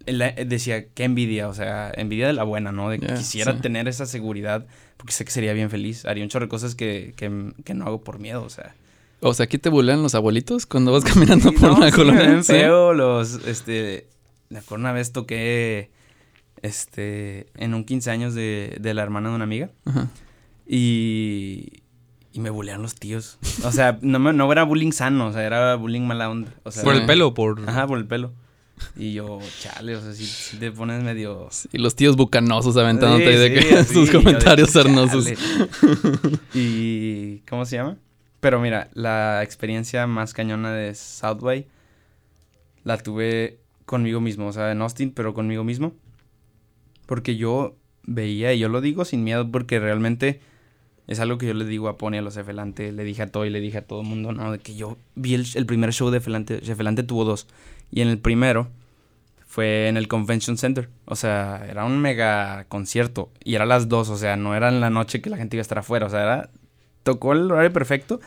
Decía, 0.06 0.88
qué 0.90 1.04
envidia, 1.04 1.48
o 1.48 1.54
sea, 1.54 1.92
envidia 1.96 2.28
de 2.28 2.34
la 2.34 2.44
buena, 2.44 2.72
¿no? 2.72 2.90
De 2.90 3.00
que 3.00 3.08
quisiera 3.14 3.54
sí. 3.54 3.60
tener 3.62 3.88
esa 3.88 4.06
seguridad 4.06 4.66
porque 4.98 5.14
sé 5.14 5.26
que 5.26 5.32
sería 5.32 5.54
bien 5.54 5.70
feliz. 5.70 6.06
Haría 6.06 6.24
un 6.24 6.30
chorro 6.30 6.46
de 6.46 6.50
cosas 6.50 6.76
que, 6.76 7.14
que, 7.18 7.54
que 7.64 7.74
no 7.74 7.86
hago 7.86 8.04
por 8.04 8.20
miedo, 8.20 8.44
o 8.44 8.50
sea. 8.50 8.76
O 9.22 9.34
sea, 9.34 9.44
aquí 9.46 9.58
te 9.58 9.70
bulean 9.70 10.02
los 10.04 10.16
abuelitos 10.16 10.66
cuando 10.66 10.92
vas 10.92 11.04
caminando 11.14 11.50
Sí, 11.52 11.56
por 11.58 11.70
no, 11.70 11.76
una 11.78 11.90
sí, 11.90 11.96
colonia. 11.96 12.22
me 12.22 12.28
ven 12.34 12.44
Sí. 12.44 12.54
feo 12.54 12.94
los, 12.94 13.46
este, 13.48 14.08
me 14.50 14.60
acuerdo 14.60 14.82
una 14.84 14.92
vez 14.94 15.12
toqué, 15.12 15.92
este, 16.62 17.48
en 17.56 17.74
un 17.74 17.84
15 17.86 18.12
años 18.12 18.34
de, 18.34 18.78
de 18.80 18.94
la 18.94 19.02
hermana 19.04 19.30
de 19.30 19.36
una 19.36 19.44
amiga 19.46 19.70
Ajá. 19.86 20.08
y, 20.68 21.82
y 22.34 22.40
me 22.40 22.50
bulearon 22.50 22.82
los 22.82 22.96
tíos. 22.96 23.38
O 23.64 23.72
sea, 23.72 24.00
no, 24.02 24.20
me- 24.20 24.34
no 24.34 24.52
era 24.52 24.64
bullying 24.64 24.92
sano, 24.92 25.28
o 25.28 25.34
sea, 25.34 25.44
era 25.44 25.76
bullying 25.76 26.02
mala 26.02 26.30
onda. 26.30 26.54
O 26.64 26.72
sea, 26.72 26.84
Por 26.84 26.96
el 26.96 27.06
pelo, 27.06 27.34
por... 27.34 27.68
Ajá, 27.70 27.88
por 27.88 27.98
el 27.98 28.06
pelo. 28.08 28.34
Y 28.96 29.14
yo, 29.14 29.40
chale, 29.60 29.96
o 29.96 30.02
sea, 30.02 30.14
si, 30.14 30.58
te 30.58 30.72
pones 30.72 31.04
medio... 31.04 31.50
Y 31.72 31.78
los 31.78 31.96
tíos 31.96 32.16
bucanosos 32.16 32.76
aventándote 32.78 33.32
Sí, 33.32 33.40
de 33.40 33.62
sí, 33.62 33.68
que 33.68 33.76
así, 33.76 33.94
sus 33.94 34.12
comentarios 34.12 34.72
sarnosos. 34.72 35.28
y, 36.54 37.40
¿cómo 37.50 37.66
se 37.66 37.78
llama? 37.78 37.98
Pero 38.40 38.60
mira, 38.60 38.90
la 38.94 39.44
experiencia 39.44 40.08
más 40.08 40.34
cañona 40.34 40.74
de 40.74 40.96
Southway 40.96 41.68
la 42.84 42.98
tuve 42.98 43.60
conmigo 43.86 44.20
mismo, 44.20 44.48
o 44.48 44.54
sea, 44.54 44.72
en 44.72 44.82
Austin, 44.82 45.12
pero 45.12 45.34
conmigo 45.34 45.64
mismo. 45.64 45.94
Porque 47.06 47.36
yo 47.36 47.76
veía, 48.04 48.54
y 48.54 48.60
yo 48.60 48.70
lo 48.70 48.82
digo 48.82 49.06
sin 49.06 49.24
miedo, 49.24 49.50
porque 49.52 49.80
realmente 49.80 50.42
es 51.08 51.20
algo 51.20 51.38
que 51.38 51.48
yo 51.48 51.54
le 51.54 51.66
digo 51.66 51.90
a 51.90 51.98
Pony, 51.98 52.16
a 52.16 52.22
los 52.22 52.38
Efelante, 52.38 52.92
le 52.92 53.04
dije 53.04 53.24
a 53.24 53.28
Toy, 53.28 53.50
le 53.50 53.60
dije 53.60 53.80
a 53.80 53.86
todo 53.86 54.02
el 54.02 54.08
mundo, 54.08 54.32
¿no? 54.32 54.52
De 54.52 54.60
que 54.60 54.76
yo 54.76 54.98
vi 55.16 55.34
el, 55.34 55.46
el 55.56 55.66
primer 55.66 55.94
show 55.94 56.10
de 56.10 56.18
Efelante, 56.18 56.60
Efelante 56.64 57.04
tuvo 57.04 57.26
dos, 57.26 57.48
y 57.92 58.02
en 58.02 58.08
el 58.08 58.18
primero 58.20 58.70
fue 59.46 59.88
en 59.90 59.98
el 59.98 60.08
Convention 60.08 60.58
Center, 60.58 60.90
o 61.06 61.16
sea, 61.16 61.66
era 61.70 61.84
un 61.86 62.00
mega 62.00 62.66
concierto, 62.70 63.32
y 63.44 63.56
era 63.56 63.66
a 63.66 63.68
las 63.68 63.90
dos, 63.90 64.08
o 64.10 64.18
sea, 64.18 64.38
no 64.38 64.56
era 64.56 64.70
en 64.70 64.80
la 64.80 64.90
noche 64.90 65.22
que 65.22 65.30
la 65.30 65.38
gente 65.38 65.58
iba 65.58 65.62
a 65.62 65.64
estar 65.64 65.78
afuera, 65.80 66.06
o 66.06 66.10
sea, 66.10 66.22
era, 66.22 66.50
tocó 67.04 67.34
el 67.34 67.52
horario 67.52 67.74
perfecto, 67.74 68.22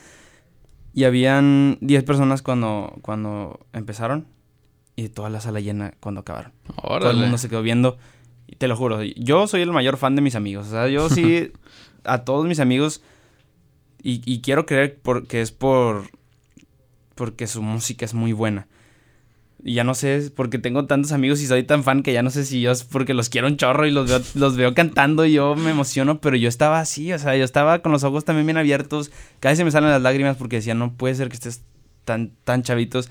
y 0.92 1.04
habían 1.04 1.78
10 1.80 2.04
personas 2.04 2.42
cuando, 2.42 2.98
cuando 3.02 3.66
empezaron, 3.72 4.26
y 4.96 5.08
toda 5.08 5.30
la 5.30 5.40
sala 5.40 5.60
llena 5.60 5.94
cuando 5.98 6.20
acabaron. 6.20 6.52
Todo 7.00 7.10
el 7.10 7.16
mundo 7.16 7.38
se 7.38 7.48
quedó 7.48 7.62
viendo. 7.62 7.98
Y 8.46 8.54
te 8.56 8.68
lo 8.68 8.76
juro, 8.76 9.02
yo 9.02 9.48
soy 9.48 9.62
el 9.62 9.72
mayor 9.72 9.96
fan 9.96 10.14
de 10.14 10.22
mis 10.22 10.36
amigos. 10.36 10.68
O 10.68 10.70
sea, 10.70 10.86
yo 10.86 11.08
sí, 11.10 11.50
a 12.04 12.18
todos 12.24 12.46
mis 12.46 12.60
amigos, 12.60 13.02
y, 14.02 14.20
y 14.30 14.40
quiero 14.40 14.66
creer 14.66 14.96
por- 15.00 15.26
que 15.26 15.40
es 15.40 15.50
por. 15.50 16.04
porque 17.16 17.46
su 17.48 17.60
música 17.62 18.04
es 18.04 18.14
muy 18.14 18.32
buena. 18.32 18.68
Y 19.66 19.72
ya 19.74 19.82
no 19.84 19.94
sé, 19.94 20.30
porque 20.36 20.58
tengo 20.58 20.84
tantos 20.86 21.12
amigos 21.12 21.40
y 21.40 21.46
soy 21.46 21.62
tan 21.62 21.84
fan 21.84 22.02
que 22.02 22.12
ya 22.12 22.22
no 22.22 22.28
sé 22.28 22.44
si 22.44 22.60
yo 22.60 22.70
es 22.70 22.84
porque 22.84 23.14
los 23.14 23.30
quiero 23.30 23.46
un 23.46 23.56
chorro 23.56 23.86
y 23.86 23.90
los 23.90 24.08
veo, 24.10 24.20
los 24.34 24.56
veo 24.56 24.74
cantando 24.74 25.24
y 25.24 25.32
yo 25.32 25.54
me 25.56 25.70
emociono, 25.70 26.20
pero 26.20 26.36
yo 26.36 26.48
estaba 26.50 26.80
así, 26.80 27.12
o 27.14 27.18
sea, 27.18 27.34
yo 27.36 27.44
estaba 27.44 27.78
con 27.80 27.90
los 27.90 28.04
ojos 28.04 28.24
también 28.26 28.46
bien 28.46 28.58
abiertos. 28.58 29.10
Cada 29.40 29.52
vez 29.52 29.58
se 29.58 29.64
me 29.64 29.70
salen 29.70 29.88
las 29.90 30.02
lágrimas 30.02 30.36
porque 30.36 30.56
decía, 30.56 30.74
no 30.74 30.92
puede 30.92 31.14
ser 31.14 31.28
que 31.30 31.34
estés 31.36 31.62
tan, 32.04 32.32
tan 32.44 32.62
chavitos, 32.62 33.08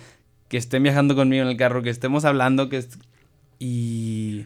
que 0.48 0.58
estén 0.58 0.84
viajando 0.84 1.16
conmigo 1.16 1.42
en 1.44 1.50
el 1.50 1.58
carro, 1.58 1.82
que 1.82 1.90
estemos 1.90 2.24
hablando, 2.26 2.70
que... 2.70 2.78
est- 2.78 2.96
Y... 3.60 4.46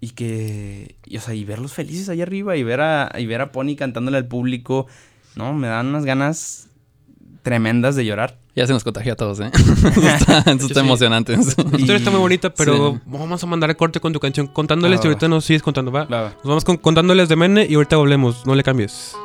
Y 0.00 0.10
que... 0.10 0.96
Y, 1.06 1.16
o 1.16 1.20
sea, 1.20 1.34
y 1.34 1.44
verlos 1.44 1.72
felices 1.72 2.08
allá 2.08 2.24
arriba 2.24 2.56
y 2.56 2.62
ver 2.62 2.80
a, 2.80 3.12
y 3.18 3.26
ver 3.26 3.40
a 3.40 3.52
Pony 3.52 3.76
cantándole 3.76 4.16
al 4.18 4.26
público, 4.26 4.86
no, 5.36 5.52
me 5.54 5.68
dan 5.68 5.86
unas 5.88 6.04
ganas 6.04 6.68
tremendas 7.42 7.96
de 7.96 8.04
llorar. 8.04 8.38
Ya 8.54 8.66
se 8.66 8.72
nos 8.72 8.84
contagió 8.84 9.14
a 9.14 9.16
todos, 9.16 9.40
¿eh? 9.40 9.50
eso 9.54 10.00
está, 10.08 10.38
eso 10.40 10.66
está 10.66 10.74
sí. 10.74 10.80
emocionante. 10.80 11.36
La 11.36 11.42
historia 11.42 11.96
está 11.96 12.10
muy 12.10 12.20
bonita, 12.20 12.50
pero 12.54 12.92
Sí. 12.94 13.00
vamos 13.06 13.42
a 13.42 13.46
mandar 13.46 13.70
a 13.70 13.74
corte 13.74 13.98
con 14.00 14.12
tu 14.12 14.20
canción 14.20 14.46
contándoles 14.46 15.00
y 15.02 15.06
ahorita 15.08 15.26
nos 15.28 15.44
sigues 15.44 15.62
contando, 15.62 15.90
va. 15.90 16.04
Nos 16.04 16.44
vamos 16.44 16.64
con- 16.64 16.76
contándoles 16.76 17.28
de 17.28 17.36
Mene 17.36 17.66
y 17.68 17.74
ahorita 17.74 17.96
volvemos, 17.96 18.46
no 18.46 18.54
le 18.54 18.62
cambies. 18.62 19.16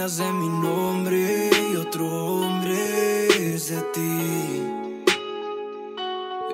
Olvidas 0.00 0.16
de 0.16 0.32
mi 0.32 0.48
nombre 0.48 1.50
y 1.72 1.76
otro 1.76 2.06
hombre 2.06 3.26
es 3.54 3.68
de 3.68 3.82
ti. 3.92 4.62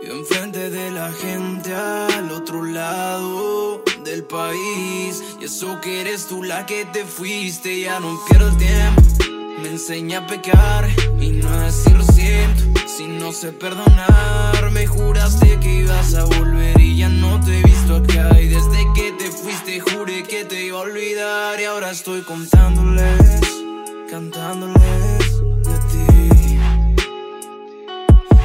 Y 0.03 0.11
enfrente 0.11 0.71
de 0.71 0.91
la 0.91 1.13
gente 1.13 1.75
al 1.75 2.31
otro 2.33 2.65
lado 2.65 3.83
del 4.05 4.25
país. 4.25 5.23
Y 5.41 5.45
eso 5.45 5.81
que 5.81 6.01
eres 6.01 6.27
tú 6.27 6.43
la 6.43 6.67
que 6.67 6.85
te 6.87 7.05
fuiste, 7.05 7.81
ya 7.81 8.01
no 8.01 8.19
pierdo 8.29 8.49
el 8.49 8.57
tiempo. 8.57 9.03
Me 9.63 9.69
enseña 9.71 10.19
a 10.19 10.27
pecar 10.27 10.89
y 11.21 11.31
no 11.31 11.49
a 11.49 11.67
decir 11.67 11.97
lo 11.97 12.05
siento. 12.05 12.76
Si 12.97 13.07
no 13.07 13.31
sé 13.31 13.53
perdonar, 13.53 14.71
me 14.73 14.87
juraste 14.87 15.61
que 15.61 15.81
ibas 15.81 16.15
a 16.15 16.25
volver 16.25 16.81
y 16.81 16.97
ya 16.97 17.11
no 17.11 17.39
te 17.45 17.59
he 17.59 17.63
visto 17.63 17.97
acá. 17.97 18.41
Y 18.41 18.47
desde 18.49 18.91
que 18.95 19.13
te 19.13 19.31
fuiste, 19.31 19.81
juré 19.81 20.23
que 20.23 20.47
te 20.47 20.65
iba 20.65 20.79
a 20.79 20.81
olvidar. 20.81 21.61
Y 21.61 21.65
ahora 21.65 21.91
estoy 21.91 22.23
contándoles, 22.23 23.39
cantándoles 24.11 25.43
de 25.69 25.79
ti. 25.91 26.59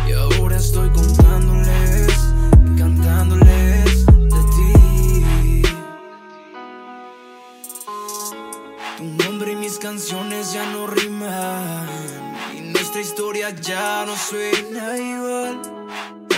Y 0.09 0.11
ahora 0.11 0.57
estoy 0.57 0.89
contándoles, 0.89 2.13
cantándoles 2.77 4.05
de 4.05 4.41
ti. 4.57 5.63
Tu 8.97 9.03
nombre 9.23 9.53
y 9.53 9.55
mis 9.55 9.77
canciones 9.77 10.51
ya 10.51 10.65
no 10.73 10.87
riman. 10.87 11.90
Nuestra 12.93 13.09
historia 13.09 13.49
ya 13.51 14.05
no 14.05 14.17
suena 14.17 14.97
igual. 14.97 15.61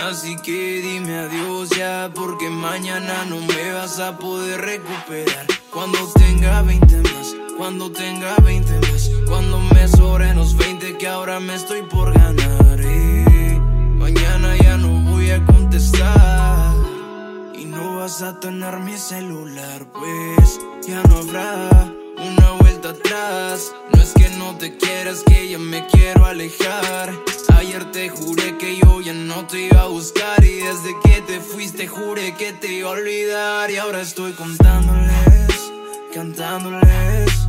Así 0.08 0.36
que 0.36 0.82
dime 0.82 1.18
adiós 1.18 1.70
ya, 1.70 2.12
porque 2.14 2.48
mañana 2.48 3.24
no 3.28 3.40
me 3.40 3.72
vas 3.72 3.98
a 3.98 4.16
poder 4.16 4.60
recuperar. 4.60 5.46
Cuando 5.72 5.98
tenga 6.12 6.62
20 6.62 6.96
más, 6.98 7.34
cuando 7.58 7.90
tenga 7.90 8.36
20 8.36 8.72
más, 8.82 9.10
cuando 9.26 9.58
me 9.58 9.88
sobren 9.88 10.36
los 10.36 10.56
20 10.56 10.96
que 10.96 11.08
ahora 11.08 11.40
me 11.40 11.56
estoy 11.56 11.82
por 11.82 12.12
ganar. 12.16 12.80
eh. 12.80 13.58
Mañana 13.98 14.56
ya 14.56 14.76
no 14.76 15.10
voy 15.10 15.30
a 15.30 15.44
contestar. 15.44 16.72
Y 17.58 17.64
no 17.64 17.96
vas 17.96 18.22
a 18.22 18.38
tener 18.38 18.78
mi 18.78 18.96
celular, 18.96 19.90
pues 19.92 20.60
ya 20.86 21.02
no 21.02 21.16
habrá 21.16 21.92
una 22.16 22.52
vuelta 22.60 22.90
atrás. 22.90 23.74
No 24.44 24.58
te 24.58 24.76
quieras, 24.76 25.22
que 25.26 25.48
ya 25.48 25.58
me 25.58 25.86
quiero 25.86 26.26
alejar. 26.26 27.12
Ayer 27.56 27.90
te 27.92 28.10
juré 28.10 28.58
que 28.58 28.76
yo 28.76 29.00
ya 29.00 29.14
no 29.14 29.46
te 29.46 29.66
iba 29.68 29.82
a 29.82 29.86
buscar. 29.86 30.44
Y 30.44 30.56
desde 30.56 30.90
que 31.02 31.22
te 31.22 31.40
fuiste, 31.40 31.86
juré 31.88 32.34
que 32.34 32.52
te 32.52 32.72
iba 32.72 32.90
a 32.90 32.92
olvidar. 32.92 33.70
Y 33.70 33.76
ahora 33.78 34.02
estoy 34.02 34.32
contándoles, 34.32 35.72
cantándoles 36.12 37.43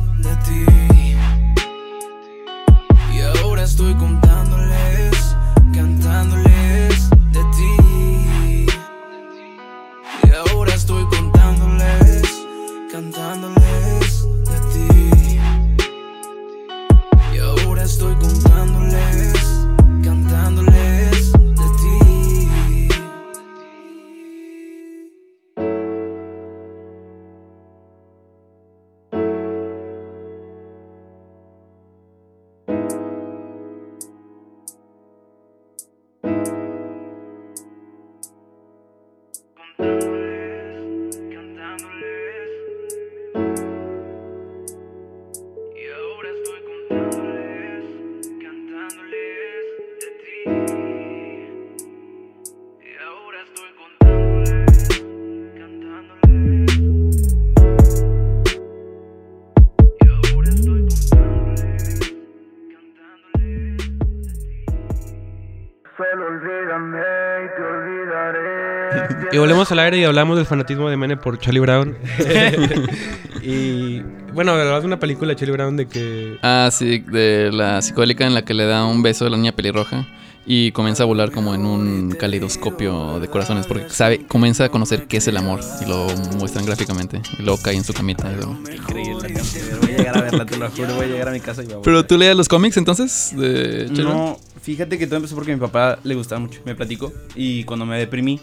Y 69.36 69.38
volvemos 69.38 69.70
al 69.70 69.78
aire 69.80 69.98
y 69.98 70.04
hablamos 70.04 70.38
del 70.38 70.46
fanatismo 70.46 70.88
de 70.88 70.96
Mene 70.96 71.18
por 71.18 71.38
Charlie 71.38 71.60
Brown. 71.60 71.94
y 73.42 74.00
bueno, 74.32 74.52
hablabas 74.52 74.80
de 74.80 74.86
una 74.86 74.98
película 74.98 75.28
de 75.28 75.36
Charlie 75.36 75.52
Brown 75.52 75.76
de 75.76 75.86
que. 75.86 76.38
Ah, 76.42 76.70
sí, 76.72 77.00
de 77.00 77.50
la 77.52 77.82
psicólica 77.82 78.26
en 78.26 78.32
la 78.32 78.46
que 78.46 78.54
le 78.54 78.64
da 78.64 78.86
un 78.86 79.02
beso 79.02 79.26
a 79.26 79.28
la 79.28 79.36
niña 79.36 79.52
pelirroja 79.52 80.06
y 80.46 80.72
comienza 80.72 81.02
a 81.02 81.06
volar 81.06 81.32
como 81.32 81.54
en 81.54 81.66
un 81.66 82.12
calidoscopio 82.12 83.20
de 83.20 83.28
corazones 83.28 83.66
porque 83.66 83.90
sabe, 83.90 84.24
comienza 84.26 84.64
a 84.64 84.68
conocer 84.70 85.06
qué 85.06 85.18
es 85.18 85.28
el 85.28 85.36
amor 85.36 85.60
y 85.82 85.86
lo 85.86 86.06
muestran 86.38 86.64
gráficamente 86.64 87.20
y 87.38 87.42
luego 87.42 87.60
cae 87.62 87.74
en 87.76 87.84
su 87.84 87.92
camita. 87.92 88.32
y 88.32 88.36
luego- 88.36 88.56
Increíble. 88.74 89.34
Voy 89.82 89.90
a 89.92 89.96
llegar 89.98 90.16
a 90.16 90.22
verla, 90.22 90.46
te 90.46 90.56
lo 90.56 90.70
juro. 90.70 90.94
Voy 90.94 91.04
a 91.04 91.08
llegar 91.08 91.28
a 91.28 91.32
mi 91.32 91.40
casa 91.40 91.62
y 91.62 91.66
voy 91.66 91.74
a 91.74 91.82
Pero 91.82 92.06
tú 92.06 92.16
leías 92.16 92.36
los 92.36 92.48
cómics 92.48 92.78
entonces 92.78 93.34
de 93.36 93.84
Charlie 93.88 94.02
Brown? 94.04 94.16
No, 94.16 94.38
fíjate 94.62 94.96
que 94.96 95.06
todo 95.06 95.16
empezó 95.16 95.34
porque 95.34 95.52
a 95.52 95.56
mi 95.56 95.60
papá 95.60 95.98
le 96.04 96.14
gustaba 96.14 96.40
mucho. 96.40 96.60
Me 96.64 96.74
platicó. 96.74 97.12
Y 97.34 97.64
cuando 97.64 97.84
me 97.84 97.98
deprimí, 97.98 98.40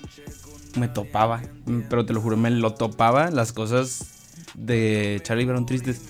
me 0.75 0.87
topaba. 0.87 1.41
mm, 1.65 1.81
Pero 1.89 2.05
te 2.05 2.13
lo 2.13 2.21
juro, 2.21 2.37
me 2.37 2.49
lo 2.51 2.73
topaba 2.73 3.29
las 3.31 3.53
cosas 3.53 4.05
de 4.55 5.19
Charlie 5.23 5.45
Brown 5.45 5.65
tristes. 5.65 6.01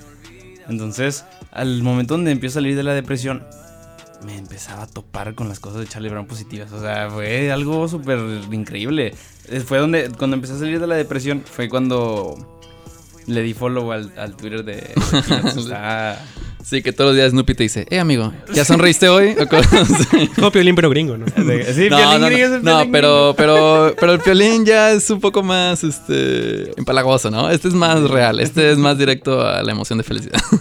Entonces, 0.67 1.25
al 1.51 1.83
momento 1.83 2.13
donde 2.15 2.31
empiezo 2.31 2.59
a 2.59 2.61
salir 2.61 2.75
de 2.75 2.83
la 2.83 2.93
depresión, 2.93 3.43
me 4.25 4.37
empezaba 4.37 4.83
a 4.83 4.87
topar 4.87 5.35
con 5.35 5.49
las 5.49 5.59
cosas 5.59 5.81
de 5.81 5.87
Charlie 5.87 6.09
Brown 6.09 6.25
positivas. 6.27 6.71
O 6.71 6.79
sea, 6.79 7.09
fue 7.09 7.51
algo 7.51 7.87
súper 7.89 8.19
increíble. 8.51 9.13
Eh, 9.49 9.59
Fue 9.59 9.77
donde, 9.79 10.09
cuando 10.17 10.35
empecé 10.35 10.53
a 10.53 10.59
salir 10.59 10.79
de 10.79 10.87
la 10.87 10.95
depresión, 10.95 11.43
fue 11.45 11.67
cuando 11.67 12.61
le 13.27 13.41
di 13.41 13.53
follow 13.53 13.91
al, 13.91 14.13
al 14.17 14.35
Twitter 14.37 14.63
de... 14.63 14.75
de 14.75 15.49
Está- 15.49 16.21
Sí, 16.63 16.81
que 16.81 16.93
todos 16.93 17.09
los 17.09 17.15
días 17.17 17.31
Snoopy 17.31 17.55
te 17.55 17.63
dice, 17.63 17.85
eh 17.89 17.99
amigo, 17.99 18.33
¿ya 18.53 18.63
sonreíste 18.63 19.09
hoy? 19.09 19.35
Como 20.35 20.51
Piolín, 20.51 20.75
pero 20.75 20.89
gringo, 20.89 21.17
¿no? 21.17 21.25
sí, 21.27 21.89
No, 21.89 21.97
Piolín 21.97 22.21
no, 22.21 22.25
Grillo 22.27 22.45
es 22.45 22.49
no, 22.51 22.55
el 22.57 22.63
no, 22.63 22.75
Piolín 22.77 22.91
pero, 22.93 23.33
pero, 23.37 23.95
pero 23.99 24.11
el 24.13 24.19
violín 24.19 24.65
ya 24.65 24.91
es 24.91 25.09
un 25.09 25.19
poco 25.19 25.43
más 25.43 25.83
este 25.83 26.71
empalagoso, 26.79 27.29
¿no? 27.29 27.49
Este 27.49 27.67
es 27.67 27.73
más 27.73 28.01
real, 28.09 28.39
este 28.39 28.71
es 28.71 28.77
más 28.77 28.97
directo 28.97 29.41
a 29.45 29.61
la 29.61 29.71
emoción 29.71 29.97
de 29.97 30.03
felicidad. 30.03 30.39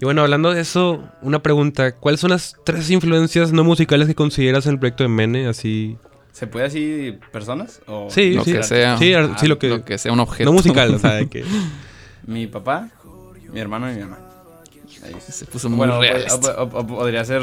Y 0.00 0.04
bueno, 0.04 0.22
hablando 0.22 0.52
de 0.52 0.60
eso, 0.60 1.00
una 1.20 1.40
pregunta. 1.44 1.92
¿Cuáles 1.94 2.18
son 2.18 2.30
las 2.30 2.56
tres 2.64 2.90
influencias 2.90 3.52
no 3.52 3.62
musicales 3.62 4.08
que 4.08 4.16
consideras 4.16 4.66
en 4.66 4.72
el 4.72 4.78
proyecto 4.80 5.04
de 5.04 5.08
Mene? 5.08 5.46
Así. 5.46 5.96
¿Se 6.32 6.48
puede 6.48 6.66
así 6.66 7.16
personas? 7.30 7.80
O 7.86 8.08
Sí, 8.10 8.32
lo 8.32 8.42
sí. 8.44 8.52
que 8.52 8.64
sea. 8.64 8.98
Sí, 8.98 9.14
ar- 9.14 9.38
sí, 9.38 9.46
lo 9.46 9.60
que. 9.60 9.68
Lo 9.68 9.84
que 9.84 9.98
sea 9.98 10.10
un 10.12 10.18
objeto. 10.18 10.50
no 10.50 10.54
musical, 10.54 10.92
o 10.92 10.98
sea, 10.98 11.24
que. 11.26 11.44
Mi 12.26 12.48
papá, 12.48 12.88
mi 13.52 13.60
hermano 13.60 13.92
y 13.92 13.94
mi 13.94 14.00
mamá. 14.00 14.18
Se 15.28 15.44
puso 15.46 15.68
muy 15.68 15.78
Bueno, 15.78 16.00
real. 16.00 16.26
o- 16.58 16.86
podría 16.86 17.24
ser. 17.24 17.42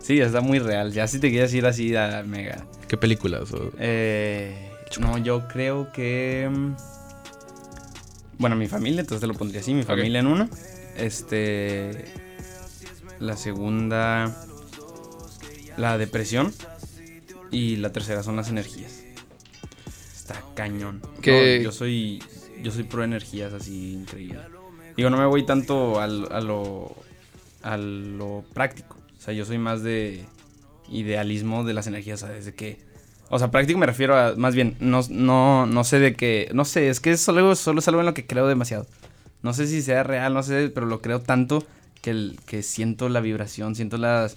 Sí, 0.00 0.20
está 0.20 0.40
muy 0.40 0.58
real. 0.58 0.92
Ya 0.92 1.06
si 1.08 1.18
te 1.18 1.30
quieres 1.30 1.52
ir 1.54 1.66
así 1.66 1.94
a 1.96 2.22
mega. 2.24 2.64
¿Qué 2.88 2.96
películas? 2.96 3.48
Eh, 3.78 4.70
no, 5.00 5.18
yo 5.18 5.46
creo 5.48 5.90
que. 5.92 6.48
mm, 6.50 6.74
Bueno, 8.38 8.54
mi 8.56 8.68
familia, 8.68 9.00
entonces 9.00 9.20
te 9.20 9.26
lo 9.26 9.34
pondría 9.34 9.60
así: 9.60 9.72
mi 9.74 9.82
familia 9.82 10.20
en 10.20 10.26
uno. 10.26 10.48
Este. 10.96 12.04
La 13.18 13.36
segunda. 13.36 14.34
La 15.76 15.98
depresión. 15.98 16.52
Y 17.50 17.76
la 17.76 17.92
tercera 17.92 18.22
son 18.22 18.36
las 18.36 18.48
energías. 18.48 18.92
Está 20.14 20.42
cañón. 20.54 21.00
Que- 21.22 21.58
No, 21.58 21.64
yo 21.64 21.72
soy. 21.72 22.22
Yo 22.62 22.72
soy 22.72 22.82
pro 22.84 23.04
energías 23.04 23.52
así 23.52 23.92
increíble. 23.94 24.40
Digo, 24.96 25.10
no 25.10 25.16
me 25.18 25.26
voy 25.26 25.44
tanto 25.44 26.00
al- 26.00 26.28
a 26.32 26.40
lo. 26.40 26.94
a 27.62 27.76
lo 27.76 28.44
práctico. 28.54 28.96
O 29.18 29.20
sea, 29.20 29.34
yo 29.34 29.44
soy 29.44 29.58
más 29.58 29.82
de 29.82 30.24
idealismo 30.88 31.64
de 31.64 31.74
las 31.74 31.86
energías, 31.86 32.20
¿sabes? 32.20 32.44
De 32.46 32.54
que. 32.54 32.78
O 33.28 33.38
sea, 33.38 33.50
práctico 33.50 33.78
me 33.78 33.86
refiero 33.86 34.16
a. 34.16 34.34
Más 34.36 34.54
bien, 34.54 34.76
no, 34.80 35.00
no, 35.10 35.66
no 35.66 35.84
sé 35.84 35.98
de 35.98 36.14
qué. 36.14 36.48
No 36.54 36.64
sé, 36.64 36.88
es 36.88 37.00
que 37.00 37.12
es 37.12 37.20
solo, 37.20 37.54
solo 37.56 37.80
es 37.80 37.88
algo 37.88 38.00
en 38.00 38.06
lo 38.06 38.14
que 38.14 38.26
creo 38.26 38.46
demasiado. 38.46 38.86
No 39.42 39.52
sé 39.52 39.66
si 39.66 39.82
sea 39.82 40.02
real, 40.02 40.32
no 40.34 40.42
sé, 40.42 40.70
pero 40.72 40.86
lo 40.86 41.00
creo 41.00 41.20
tanto 41.20 41.64
que, 42.02 42.10
el, 42.10 42.38
que 42.46 42.62
siento 42.62 43.08
la 43.08 43.20
vibración, 43.20 43.74
siento 43.74 43.96
las. 43.98 44.36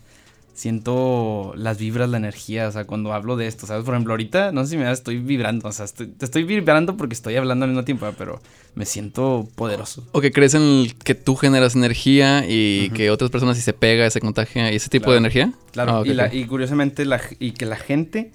Siento 0.60 1.54
las 1.56 1.78
vibras, 1.78 2.10
la 2.10 2.17
energía, 2.17 2.67
o 2.67 2.72
sea, 2.74 2.84
cuando 2.86 3.13
hablo 3.13 3.38
de 3.38 3.48
esto, 3.48 3.65
¿sabes? 3.65 3.86
Por 3.86 3.93
ejemplo, 3.93 4.12
ahorita, 4.12 4.52
no 4.52 4.65
sé 4.65 4.72
si 4.72 4.78
me 4.78 4.91
estoy 4.91 5.17
vibrando, 5.17 5.69
o 5.69 5.72
sea, 5.72 5.86
estoy, 5.86 6.08
te 6.08 6.26
estoy 6.26 6.43
vibrando 6.43 6.98
porque 6.98 7.13
estoy 7.13 7.38
hablando 7.38 7.63
al 7.63 7.72
mismo 7.72 7.86
tiempo, 7.86 8.06
pero 8.17 8.41
me 8.76 8.86
siento 8.86 9.48
poderoso. 9.56 10.06
O 10.12 10.19
que 10.19 10.34
crees 10.34 10.56
en 10.56 10.91
que 11.06 11.15
tú 11.15 11.38
generas 11.38 11.76
energía 11.76 12.43
y 12.45 12.89
que 12.89 13.10
otras 13.10 13.32
personas 13.32 13.56
si 13.56 13.63
se 13.63 13.72
pega, 13.72 14.10
se 14.10 14.19
contagia, 14.19 14.69
y 14.72 14.76
ese 14.76 14.89
tipo 14.89 15.06
Claro. 15.06 15.13
de 15.13 15.17
energía. 15.19 15.54
Claro, 15.72 16.00
Ah, 16.00 16.04
y, 16.06 16.13
la- 16.13 16.34
y 16.36 16.43
curiosamente, 16.45 17.06
la, 17.06 17.22
y 17.39 17.52
que 17.54 17.65
la 17.65 17.78
gente, 17.78 18.32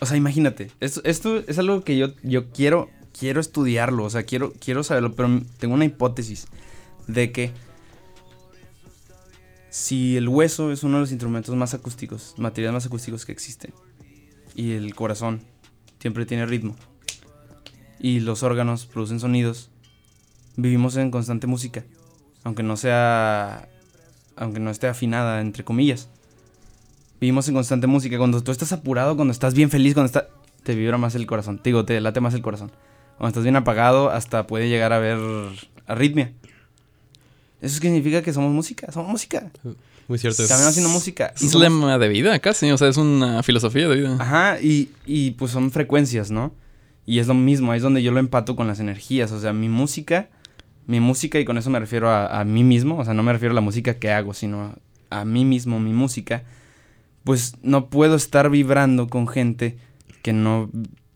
o 0.00 0.06
sea, 0.06 0.16
imagínate, 0.16 0.72
esto, 0.80 1.00
esto 1.04 1.44
es 1.46 1.58
algo 1.60 1.84
que 1.84 1.96
yo, 1.96 2.08
yo 2.24 2.50
quiero, 2.50 2.90
quiero 3.16 3.40
estudiarlo, 3.40 4.02
o 4.04 4.10
sea, 4.10 4.24
quiero, 4.24 4.52
quiero 4.62 4.82
saberlo, 4.82 5.12
pero 5.14 5.40
tengo 5.60 5.74
una 5.74 5.84
hipótesis 5.84 6.46
de 7.06 7.30
que 7.30 7.52
si 9.72 10.18
el 10.18 10.28
hueso 10.28 10.70
es 10.70 10.82
uno 10.82 10.98
de 10.98 11.00
los 11.00 11.12
instrumentos 11.12 11.56
más 11.56 11.72
acústicos, 11.72 12.34
materiales 12.36 12.74
más 12.74 12.86
acústicos 12.86 13.24
que 13.24 13.32
existen, 13.32 13.72
y 14.54 14.72
el 14.72 14.94
corazón 14.94 15.40
siempre 15.98 16.26
tiene 16.26 16.44
ritmo, 16.44 16.76
y 17.98 18.20
los 18.20 18.42
órganos 18.42 18.84
producen 18.84 19.18
sonidos, 19.18 19.70
vivimos 20.56 20.96
en 20.96 21.10
constante 21.10 21.46
música, 21.46 21.86
aunque 22.44 22.62
no 22.62 22.76
sea, 22.76 23.70
aunque 24.36 24.60
no 24.60 24.70
esté 24.70 24.88
afinada, 24.88 25.40
entre 25.40 25.64
comillas. 25.64 26.10
Vivimos 27.18 27.48
en 27.48 27.54
constante 27.54 27.86
música. 27.86 28.18
Cuando 28.18 28.42
tú 28.42 28.52
estás 28.52 28.72
apurado, 28.72 29.16
cuando 29.16 29.32
estás 29.32 29.54
bien 29.54 29.70
feliz, 29.70 29.94
cuando 29.94 30.06
está, 30.06 30.28
te 30.64 30.74
vibra 30.74 30.98
más 30.98 31.14
el 31.14 31.24
corazón. 31.26 31.58
Te 31.58 31.70
digo, 31.70 31.86
te 31.86 31.98
late 32.00 32.20
más 32.20 32.34
el 32.34 32.42
corazón. 32.42 32.72
Cuando 33.16 33.28
estás 33.28 33.44
bien 33.44 33.56
apagado, 33.56 34.10
hasta 34.10 34.46
puede 34.46 34.68
llegar 34.68 34.92
a 34.92 34.98
ver 34.98 35.18
arritmia. 35.86 36.34
Eso 37.62 37.80
significa 37.80 38.20
que 38.22 38.32
somos 38.34 38.52
música, 38.52 38.92
somos 38.92 39.10
música. 39.10 39.50
Muy 40.08 40.18
cierto. 40.18 40.42
Estamos 40.42 40.66
haciendo 40.66 40.90
música. 40.90 41.32
Es 41.34 41.40
somos- 41.42 41.60
lema 41.62 41.96
de 41.98 42.08
vida 42.08 42.38
casi, 42.40 42.70
o 42.70 42.76
sea, 42.76 42.88
es 42.88 42.96
una 42.98 43.42
filosofía 43.42 43.88
de 43.88 43.94
vida. 43.96 44.16
Ajá, 44.18 44.60
y, 44.60 44.90
y 45.06 45.30
pues 45.30 45.52
son 45.52 45.70
frecuencias, 45.70 46.30
¿no? 46.30 46.52
Y 47.06 47.20
es 47.20 47.26
lo 47.28 47.34
mismo, 47.34 47.72
ahí 47.72 47.78
es 47.78 47.82
donde 47.82 48.02
yo 48.02 48.12
lo 48.12 48.20
empato 48.20 48.54
con 48.56 48.66
las 48.66 48.80
energías. 48.80 49.32
O 49.32 49.40
sea, 49.40 49.52
mi 49.52 49.68
música, 49.68 50.28
mi 50.86 50.98
música, 51.00 51.38
y 51.40 51.44
con 51.44 51.56
eso 51.56 51.70
me 51.70 51.78
refiero 51.80 52.10
a, 52.10 52.40
a 52.40 52.44
mí 52.44 52.64
mismo, 52.64 52.98
o 52.98 53.04
sea, 53.04 53.14
no 53.14 53.22
me 53.22 53.32
refiero 53.32 53.52
a 53.52 53.54
la 53.54 53.60
música 53.60 53.94
que 53.94 54.10
hago, 54.10 54.34
sino 54.34 54.74
a, 55.10 55.20
a 55.20 55.24
mí 55.24 55.44
mismo, 55.44 55.78
mi 55.80 55.92
música, 55.92 56.42
pues 57.24 57.54
no 57.62 57.88
puedo 57.88 58.16
estar 58.16 58.50
vibrando 58.50 59.06
con 59.08 59.28
gente 59.28 59.78
que 60.22 60.32
no, 60.32 60.68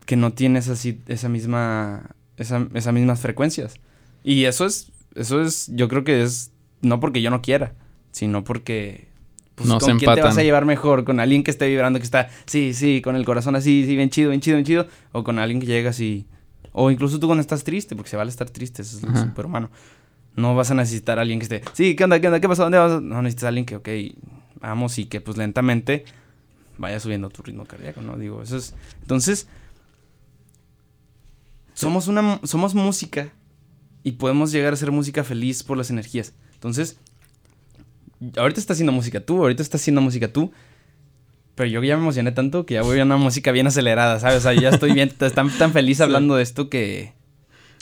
que 0.05 0.15
no 0.15 0.31
tiene 0.31 0.59
esa, 0.59 0.75
esa 1.07 1.29
misma, 1.29 2.11
esa, 2.37 2.67
esas 2.73 2.93
mismas 2.93 3.19
frecuencias. 3.19 3.75
Y 4.23 4.45
eso 4.45 4.65
es, 4.65 4.91
eso 5.17 5.41
es, 5.41 5.69
yo 5.73 5.87
creo 5.87 6.03
que 6.03 6.23
es, 6.23 6.51
no 6.81 6.99
porque 6.99 7.21
yo 7.21 7.29
no 7.29 7.41
quiera, 7.41 7.73
sino 8.11 8.43
porque... 8.43 9.07
Pues, 9.55 9.67
No 9.67 9.79
¿con 9.79 9.93
se 9.93 9.97
quién 9.97 10.13
te 10.13 10.21
vas 10.21 10.37
a 10.37 10.43
llevar 10.43 10.65
mejor? 10.65 11.03
¿Con 11.03 11.19
alguien 11.19 11.43
que 11.43 11.49
esté 11.49 11.67
vibrando, 11.67 11.97
que 11.97 12.05
está, 12.05 12.29
sí, 12.45 12.75
sí, 12.75 13.01
con 13.01 13.15
el 13.15 13.25
corazón 13.25 13.55
así, 13.55 13.85
sí, 13.87 13.95
bien 13.95 14.11
chido, 14.11 14.29
bien 14.29 14.39
chido, 14.39 14.57
bien 14.57 14.65
chido? 14.65 14.87
¿O 15.11 15.23
con 15.23 15.39
alguien 15.39 15.59
que 15.59 15.65
llega 15.65 15.89
así? 15.89 16.27
O 16.73 16.91
incluso 16.91 17.19
tú 17.19 17.25
cuando 17.25 17.41
estás 17.41 17.63
triste, 17.63 17.95
porque 17.95 18.11
se 18.11 18.17
vale 18.17 18.29
estar 18.29 18.47
triste, 18.51 18.83
eso 18.83 18.97
es 18.97 19.03
Ajá. 19.03 19.23
súper 19.23 19.47
humano. 19.47 19.71
No 20.35 20.55
vas 20.55 20.69
a 20.69 20.75
necesitar 20.75 21.17
a 21.17 21.23
alguien 21.23 21.39
que 21.39 21.43
esté, 21.43 21.63
sí, 21.73 21.95
¿qué 21.95 22.03
onda, 22.03 22.19
qué 22.19 22.27
onda, 22.27 22.39
qué 22.39 22.47
pasó, 22.47 22.61
dónde 22.63 22.77
vas? 22.77 23.01
No, 23.01 23.19
necesitas 23.23 23.45
a 23.45 23.47
alguien 23.47 23.65
que, 23.65 23.77
ok, 23.77 23.89
vamos 24.61 24.99
y 24.99 25.05
que 25.05 25.21
pues 25.21 25.37
lentamente 25.37 26.05
vaya 26.77 26.99
subiendo 26.99 27.31
tu 27.31 27.41
ritmo 27.41 27.65
cardíaco, 27.65 28.01
¿no? 28.01 28.15
Digo, 28.15 28.43
eso 28.43 28.57
es... 28.57 28.75
Entonces, 29.01 29.47
somos 31.73 32.07
una... 32.07 32.39
Somos 32.43 32.75
música 32.75 33.31
y 34.07 34.13
podemos 34.13 34.53
llegar 34.53 34.71
a 34.71 34.77
ser 34.77 34.89
música 34.89 35.25
feliz 35.25 35.63
por 35.63 35.77
las 35.77 35.89
energías. 35.89 36.31
Entonces, 36.53 36.97
ahorita 38.37 38.57
estás 38.57 38.75
haciendo 38.75 38.93
música 38.93 39.19
tú, 39.19 39.39
ahorita 39.39 39.61
estás 39.61 39.81
haciendo 39.81 39.99
música 39.99 40.31
tú. 40.31 40.53
Pero 41.55 41.69
yo 41.69 41.83
ya 41.83 41.97
me 41.97 42.03
emocioné 42.03 42.31
tanto 42.31 42.65
que 42.65 42.75
ya 42.75 42.83
voy 42.83 43.01
a 43.01 43.03
una 43.03 43.17
música 43.17 43.51
bien 43.51 43.67
acelerada, 43.67 44.17
¿sabes? 44.21 44.37
O 44.37 44.41
sea, 44.41 44.53
ya 44.53 44.69
estoy 44.69 44.93
bien, 44.93 45.09
tan, 45.35 45.49
tan 45.57 45.73
feliz 45.73 45.99
hablando 45.99 46.37
de 46.37 46.43
esto 46.43 46.69
que... 46.69 47.11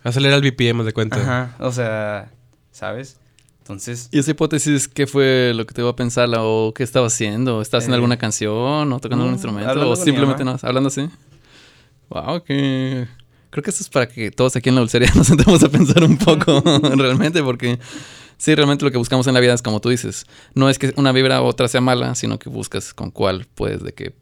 Acelera 0.01 0.35
el 0.35 0.41
BPM, 0.41 0.83
de 0.83 0.93
cuenta. 0.93 1.17
Ajá, 1.17 1.55
o 1.59 1.71
sea, 1.71 2.31
¿sabes? 2.71 3.19
Entonces, 3.59 4.09
¿Y 4.11 4.17
esa 4.17 4.31
hipótesis 4.31 4.88
qué 4.88 5.05
fue 5.05 5.53
lo 5.53 5.67
que 5.67 5.75
te 5.75 5.81
iba 5.81 5.91
a 5.91 5.95
pensar? 5.95 6.27
¿O 6.39 6.73
qué 6.75 6.81
estaba 6.81 7.06
haciendo? 7.06 7.62
¿Estás 7.62 7.83
haciendo 7.83 7.97
Eh, 7.97 7.97
alguna 7.97 8.17
canción 8.17 8.91
o 8.91 9.00
tocando 9.00 9.17
no, 9.17 9.29
algún 9.29 9.35
instrumento? 9.35 9.91
¿O 9.91 9.95
simplemente 9.95 10.43
no? 10.43 10.58
¿Hablando 10.60 10.87
así? 10.87 11.08
Wow, 12.10 12.43
que... 12.43 13.08
Creo 13.56 13.63
que 13.63 13.69
esto 13.69 13.83
es 13.83 13.89
para 13.89 14.10
que 14.10 14.31
todos 14.31 14.53
aquí 14.58 14.67
en 14.67 14.75
la 14.75 14.81
dulcería 14.81 15.10
nos 15.15 15.27
sentemos 15.27 15.63
a 15.63 15.69
pensar 15.69 16.03
un 16.03 16.17
poco 16.17 16.62
realmente, 16.97 17.41
porque 17.41 17.79
sí, 18.35 18.53
realmente 18.53 18.83
lo 18.83 18.91
que 18.91 18.97
buscamos 18.97 19.27
en 19.27 19.33
la 19.33 19.39
vida 19.39 19.53
es 19.53 19.62
como 19.62 19.79
tú 19.79 19.87
dices. 19.87 20.25
No 20.56 20.69
es 20.69 20.77
que 20.77 20.93
una 20.97 21.13
vibra 21.13 21.41
u 21.41 21.45
otra 21.45 21.69
sea 21.69 21.79
mala, 21.79 22.15
sino 22.15 22.37
que 22.37 22.49
buscas 22.49 22.93
con 22.93 23.12
cuál 23.12 23.47
puedes 23.56 23.81
de 23.81 23.93
que 23.93 24.13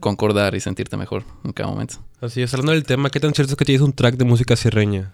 concordar 0.00 0.54
y 0.54 0.60
sentirte 0.60 0.96
mejor 0.96 1.24
en 1.44 1.52
cada 1.52 1.68
momento. 1.68 1.96
Así 2.22 2.40
es, 2.40 2.54
hablando 2.54 2.72
del 2.72 2.84
tema, 2.84 3.10
¿qué 3.10 3.20
tan 3.20 3.34
cierto 3.34 3.52
es 3.52 3.58
que 3.58 3.66
tienes 3.66 3.82
un 3.82 3.92
track 3.92 4.16
de 4.16 4.24
música 4.24 4.56
sierreña? 4.56 5.12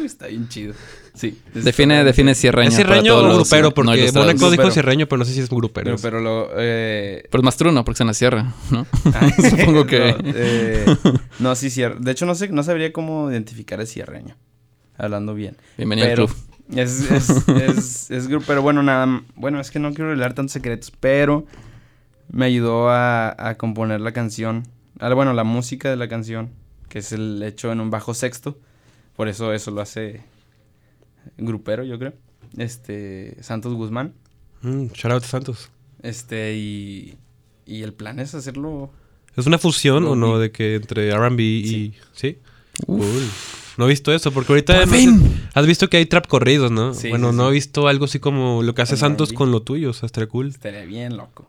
Está 0.04 0.26
bien 0.26 0.48
chido. 0.48 0.74
Sí. 1.14 1.38
Define, 1.54 2.04
define 2.04 2.34
cierreño. 2.34 2.70
¿Es 2.70 2.76
todos 2.78 3.24
o 3.24 3.36
grupero? 3.38 3.68
no 3.68 3.74
Porque 3.74 3.98
ilustrados. 4.00 4.26
Mónaco 4.34 4.50
dijo 4.50 4.70
cierreño, 4.70 5.06
pero 5.06 5.18
no 5.18 5.24
sé 5.24 5.34
si 5.34 5.40
es 5.40 5.50
grupero. 5.50 5.84
Pero, 5.84 5.98
pero 6.00 6.20
lo. 6.20 6.50
Eh... 6.56 7.22
Pero 7.30 7.40
es 7.40 7.44
más 7.44 7.56
truno 7.56 7.84
porque 7.84 7.96
es 7.96 8.00
en 8.00 8.06
la 8.06 8.14
sierra, 8.14 8.54
¿no? 8.70 8.86
ay, 9.14 9.32
Supongo 9.50 9.86
que- 9.86 10.12
No, 10.12 10.32
eh, 10.34 10.84
no, 11.40 11.54
sí, 11.54 11.68
cier- 11.68 11.98
De 11.98 12.12
hecho, 12.12 12.26
no 12.26 12.34
sé, 12.34 12.48
no 12.48 12.62
sabría 12.62 12.92
cómo 12.92 13.30
identificar 13.30 13.80
el 13.80 13.86
cierreño. 13.86 14.36
Hablando 14.96 15.34
bien. 15.34 15.56
Bienvenido 15.76 16.08
pero 16.08 16.22
al 16.24 16.28
club. 16.28 16.38
Es, 16.76 17.10
es, 17.10 18.10
es, 18.10 18.28
pero 18.46 18.62
bueno, 18.62 18.82
nada, 18.82 19.22
bueno, 19.34 19.60
es 19.60 19.70
que 19.72 19.80
no 19.80 19.90
quiero 19.92 20.10
revelar 20.10 20.34
tantos 20.34 20.52
secretos, 20.52 20.92
pero 21.00 21.44
me 22.30 22.44
ayudó 22.46 22.90
a, 22.90 23.34
a 23.38 23.56
componer 23.56 24.00
la 24.00 24.12
canción, 24.12 24.68
ah, 25.00 25.12
bueno, 25.14 25.32
la 25.32 25.42
música 25.42 25.90
de 25.90 25.96
la 25.96 26.06
canción, 26.08 26.50
que 26.88 27.00
es 27.00 27.10
el 27.10 27.42
hecho 27.42 27.72
en 27.72 27.80
un 27.80 27.90
bajo 27.90 28.14
sexto, 28.14 28.58
por 29.20 29.28
eso 29.28 29.52
eso 29.52 29.70
lo 29.70 29.82
hace 29.82 30.22
grupero, 31.36 31.84
yo 31.84 31.98
creo, 31.98 32.14
este, 32.56 33.36
Santos 33.42 33.74
Guzmán, 33.74 34.14
Mm, 34.62 34.86
shout 34.94 35.12
out 35.12 35.24
a 35.24 35.26
Santos. 35.26 35.68
este, 36.02 36.54
y, 36.56 37.18
y 37.66 37.82
el 37.82 37.92
plan 37.92 38.18
es 38.18 38.34
hacerlo, 38.34 38.90
¿Es 39.36 39.46
una 39.46 39.58
fusión 39.58 40.04
o 40.06 40.16
no 40.16 40.38
de 40.38 40.50
que 40.52 40.76
entre 40.76 41.08
R&B 41.10 41.42
y... 41.42 41.62
Sí. 41.62 41.94
¿Sí? 42.14 42.38
Cool. 42.86 43.28
No 43.76 43.84
he 43.84 43.88
visto 43.90 44.10
eso, 44.14 44.32
porque 44.32 44.52
ahorita... 44.54 44.78
¡Por 44.78 44.86
no 44.88 44.94
sé- 44.94 45.40
has 45.52 45.66
visto 45.66 45.90
que 45.90 45.98
hay 45.98 46.06
trap 46.06 46.26
corridos, 46.26 46.70
¿no? 46.70 46.94
Sí, 46.94 47.10
bueno, 47.10 47.30
sí, 47.32 47.36
no 47.36 47.42
sí. 47.44 47.48
he 47.50 47.52
visto 47.52 47.88
algo 47.88 48.06
así 48.06 48.18
como 48.20 48.62
lo 48.62 48.74
que 48.74 48.80
hace 48.82 48.96
Santos 48.96 49.28
R&B. 49.28 49.36
con 49.36 49.50
lo 49.52 49.60
tuyo, 49.62 49.90
o 49.90 49.92
sea, 49.92 50.06
estaría 50.06 50.28
cool. 50.28 50.48
estaría 50.48 50.84
bien 50.86 51.16
loco. 51.18 51.46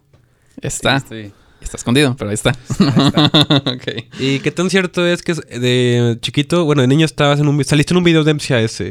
Está. 0.62 1.00
Sí, 1.00 1.06
estoy- 1.06 1.34
Está 1.62 1.78
escondido, 1.78 2.16
pero 2.18 2.30
ahí 2.30 2.34
está. 2.34 2.50
está. 2.52 3.64
ok. 3.74 4.06
¿Y 4.20 4.40
qué 4.40 4.52
tan 4.52 4.70
cierto 4.70 5.06
es 5.06 5.22
que 5.22 5.34
de 5.34 6.18
chiquito, 6.22 6.66
bueno, 6.66 6.82
de 6.82 6.88
niño 6.88 7.06
estabas 7.06 7.40
en 7.40 7.48
un... 7.48 7.64
Saliste 7.64 7.94
en 7.94 8.00
un 8.00 8.04
video 8.04 8.24
de 8.24 8.34
MCAS? 8.34 8.84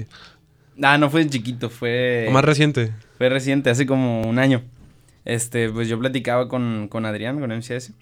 Ah, 0.82 0.96
no 0.96 1.10
fue 1.10 1.24
de 1.24 1.30
chiquito, 1.30 1.68
fue... 1.68 2.26
O 2.28 2.32
más 2.32 2.44
reciente. 2.44 2.92
Fue 3.18 3.28
reciente, 3.28 3.68
hace 3.70 3.84
como 3.86 4.22
un 4.22 4.38
año. 4.38 4.62
Este, 5.26 5.68
pues 5.68 5.88
yo 5.88 5.98
platicaba 5.98 6.48
con, 6.48 6.88
con 6.88 7.04
Adrián, 7.04 7.38
con 7.40 7.50
MCS. 7.54 7.92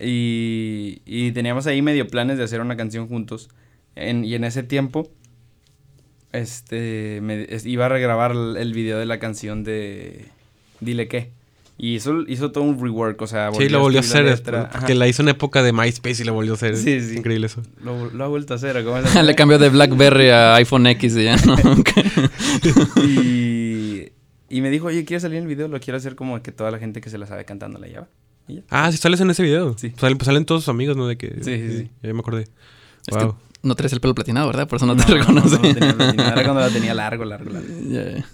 Y, 0.00 1.02
y 1.04 1.30
teníamos 1.32 1.66
ahí 1.66 1.82
medio 1.82 2.08
planes 2.08 2.38
de 2.38 2.44
hacer 2.44 2.60
una 2.60 2.76
canción 2.76 3.06
juntos. 3.06 3.48
En- 3.94 4.24
y 4.24 4.34
en 4.34 4.44
ese 4.44 4.62
tiempo, 4.62 5.08
este, 6.32 7.20
me, 7.22 7.44
es- 7.48 7.66
iba 7.66 7.86
a 7.86 7.88
regrabar 7.88 8.32
el 8.32 8.72
video 8.72 8.98
de 8.98 9.06
la 9.06 9.18
canción 9.18 9.62
de 9.64 10.26
Dile 10.80 11.06
qué. 11.08 11.30
Y 11.82 11.94
hizo, 11.94 12.24
hizo 12.28 12.52
todo 12.52 12.64
un 12.64 12.78
rework, 12.78 13.22
o 13.22 13.26
sea, 13.26 13.50
Sí, 13.56 13.70
lo 13.70 13.80
volvió 13.80 14.00
a 14.00 14.02
hacer. 14.02 14.26
escribir 14.26 14.28
la 14.28 14.34
es- 14.34 14.38
letra. 14.40 14.70
Porque 14.70 14.92
Ajá. 14.92 14.94
la 14.96 15.08
hizo 15.08 15.22
en 15.22 15.28
época 15.30 15.62
de 15.62 15.72
MySpace 15.72 16.22
y 16.22 16.26
lo 16.26 16.34
volvió 16.34 16.52
a 16.52 16.56
hacer. 16.56 16.76
Sí, 16.76 16.90
Es 16.92 17.06
sí. 17.08 17.16
Increíble 17.16 17.46
eso. 17.46 17.62
Lo, 17.82 18.10
lo 18.10 18.24
ha 18.24 18.28
vuelto 18.28 18.52
a 18.52 18.56
hacer, 18.56 18.76
¿o 18.76 18.84
¿cómo 18.84 19.00
se 19.06 19.22
Le 19.22 19.34
cambió 19.34 19.58
de 19.58 19.70
BlackBerry 19.70 20.28
a 20.28 20.56
iPhone 20.56 20.86
X 20.88 21.16
y 21.16 21.24
ya, 21.24 21.36
¿no? 21.36 21.56
Y, 23.04 24.12
y 24.48 24.60
me 24.60 24.70
dijo, 24.70 24.86
oye, 24.86 25.04
¿quieres 25.04 25.22
salir 25.22 25.38
en 25.38 25.44
el 25.44 25.48
video? 25.48 25.68
Lo 25.68 25.80
quiero 25.80 25.96
hacer 25.96 26.16
como 26.16 26.42
que 26.42 26.52
toda 26.52 26.70
la 26.70 26.78
gente 26.78 27.00
que 27.00 27.10
se 27.10 27.18
la 27.18 27.26
sabe 27.26 27.44
cantando 27.44 27.78
la 27.78 27.86
lleva. 27.86 28.08
Ah, 28.68 28.90
sí 28.90 28.98
sales 28.98 29.20
en 29.20 29.30
ese 29.30 29.42
video. 29.42 29.76
Sí. 29.78 29.92
Salen, 29.96 30.18
pues 30.18 30.26
salen 30.26 30.44
todos 30.44 30.62
sus 30.64 30.68
amigos, 30.70 30.96
¿no? 30.96 31.06
De 31.06 31.16
que... 31.16 31.28
Sí, 31.40 31.56
sí, 31.56 31.78
sí. 31.78 31.90
Ya 32.02 32.12
me 32.12 32.18
acordé. 32.20 32.42
Es 33.06 33.16
Wow. 33.16 33.36
que 33.36 33.36
no 33.62 33.74
traes 33.74 33.92
el 33.92 34.00
pelo 34.00 34.14
platinado, 34.14 34.46
¿verdad? 34.46 34.66
Por 34.68 34.76
eso 34.76 34.86
no, 34.86 34.96
te 34.96 35.02
No, 35.06 35.18
reconoce. 35.18 35.56
no, 35.58 35.62
no 35.68 35.74
tenía 35.74 35.94
platinado. 35.96 36.32
Era 36.32 36.42
cuando 36.44 36.60
la 36.60 36.70
tenía 36.70 36.94
largo, 36.94 37.24
largo, 37.24 37.50
largo. 37.50 37.68
Ya, 37.88 38.04
ya. 38.10 38.24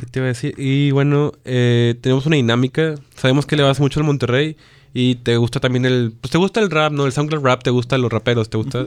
¿Qué 0.00 0.06
te 0.10 0.18
iba 0.20 0.26
a 0.26 0.28
decir? 0.28 0.54
Y 0.56 0.90
bueno, 0.92 1.32
eh, 1.44 1.94
tenemos 2.00 2.26
una 2.26 2.36
dinámica. 2.36 2.94
Sabemos 3.16 3.44
que 3.46 3.56
le 3.56 3.62
vas 3.64 3.80
mucho 3.80 4.00
al 4.00 4.06
Monterrey 4.06 4.56
y 4.94 5.16
te 5.16 5.36
gusta 5.36 5.60
también 5.60 5.84
el... 5.84 6.12
Pues 6.20 6.30
te 6.30 6.38
gusta 6.38 6.60
el 6.60 6.70
rap, 6.70 6.92
¿no? 6.92 7.06
El 7.06 7.12
SoundCloud 7.12 7.44
rap, 7.44 7.62
te 7.62 7.70
gustan 7.70 8.00
los 8.02 8.12
raperos, 8.12 8.48
te 8.50 8.56
gusta. 8.56 8.86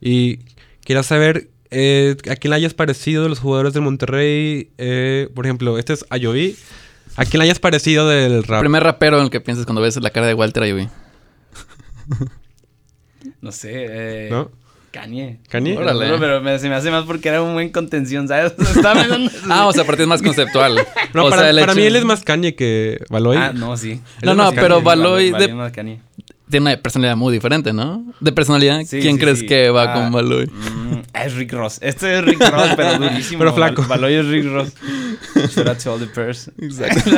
Y 0.00 0.40
quería 0.84 1.02
saber 1.02 1.48
eh, 1.70 2.16
a 2.30 2.36
quién 2.36 2.50
le 2.50 2.56
hayas 2.56 2.74
parecido 2.74 3.22
de 3.22 3.28
los 3.30 3.38
jugadores 3.40 3.72
del 3.74 3.82
Monterrey. 3.82 4.70
eh, 4.78 5.28
por 5.34 5.46
ejemplo, 5.46 5.78
este 5.78 5.94
es 5.94 6.04
Ayoví. 6.10 6.56
¿A 7.16 7.24
quién 7.24 7.38
le 7.38 7.44
hayas 7.44 7.58
parecido 7.58 8.08
del 8.08 8.44
rap? 8.44 8.60
Primer 8.60 8.82
rapero 8.84 9.16
en 9.18 9.24
el 9.24 9.30
que 9.30 9.40
piensas 9.40 9.66
cuando 9.66 9.80
ves 9.82 9.96
la 10.00 10.10
cara 10.10 10.26
de 10.26 10.34
Walter 10.34 10.62
Ayubi. 10.62 10.88
No 13.42 13.52
sé, 13.52 13.70
eh, 13.72 14.28
¿No? 14.30 14.50
Kanye. 14.92 15.38
¿Kanye? 15.48 15.76
Órale. 15.78 16.08
No, 16.08 16.18
pero 16.18 16.40
me- 16.40 16.58
se 16.58 16.68
me 16.68 16.74
hace 16.74 16.90
más 16.90 17.04
porque 17.04 17.28
era 17.28 17.40
un 17.42 17.54
buen 17.54 17.68
contención, 17.70 18.26
¿sabes? 18.26 18.54
Ah, 19.48 19.66
o 19.66 19.72
sea, 19.72 19.84
para 19.84 19.96
ti 19.96 20.02
es 20.02 20.08
más 20.08 20.22
conceptual. 20.22 20.74
No, 21.14 21.26
o 21.26 21.30
para, 21.30 21.42
sea, 21.42 21.50
el 21.50 21.60
para 21.60 21.72
hecho- 21.72 21.80
mí 21.80 21.86
él 21.86 21.96
es 21.96 22.04
más 22.04 22.22
Kanye 22.24 22.54
que 22.54 22.98
Baloy. 23.08 23.36
Ah, 23.36 23.52
no, 23.54 23.76
sí. 23.76 24.00
No, 24.22 24.34
no, 24.34 24.52
pero. 24.52 24.82
Baloy 24.82 25.30
Vale, 25.30 25.46
de- 25.48 25.54
más 25.54 25.72
Kanye. 25.72 26.00
tiene 26.50 26.66
una 26.70 26.76
personalidad 26.82 27.16
muy 27.16 27.32
diferente, 27.32 27.72
¿no? 27.72 28.04
De 28.20 28.32
personalidad, 28.32 28.80
Sí, 28.84 29.00
¿quién 29.00 29.14
sí, 29.16 29.20
crees 29.20 29.38
sí. 29.40 29.46
que 29.46 29.70
va 29.70 29.92
Ah, 29.92 29.94
con 29.94 30.12
Baloy? 30.12 30.46
mm, 30.46 31.02
es 31.14 31.34
Rick 31.34 31.52
Ross. 31.52 31.78
Este 31.82 32.18
es 32.18 32.24
Rick 32.24 32.40
Ross, 32.50 32.70
pero 32.76 32.98
durísimo. 32.98 33.38
Pero 33.38 33.54
flaco. 33.54 33.84
Baloy 33.88 34.14
es 34.14 34.26
Rick 34.26 34.46
Ross. 34.52 34.72
Shout 35.54 35.68
out 35.68 35.78
to 35.78 35.92
all 35.94 36.00
the 36.00 36.06
pairs. 36.06 36.50
Exacto. 36.60 37.10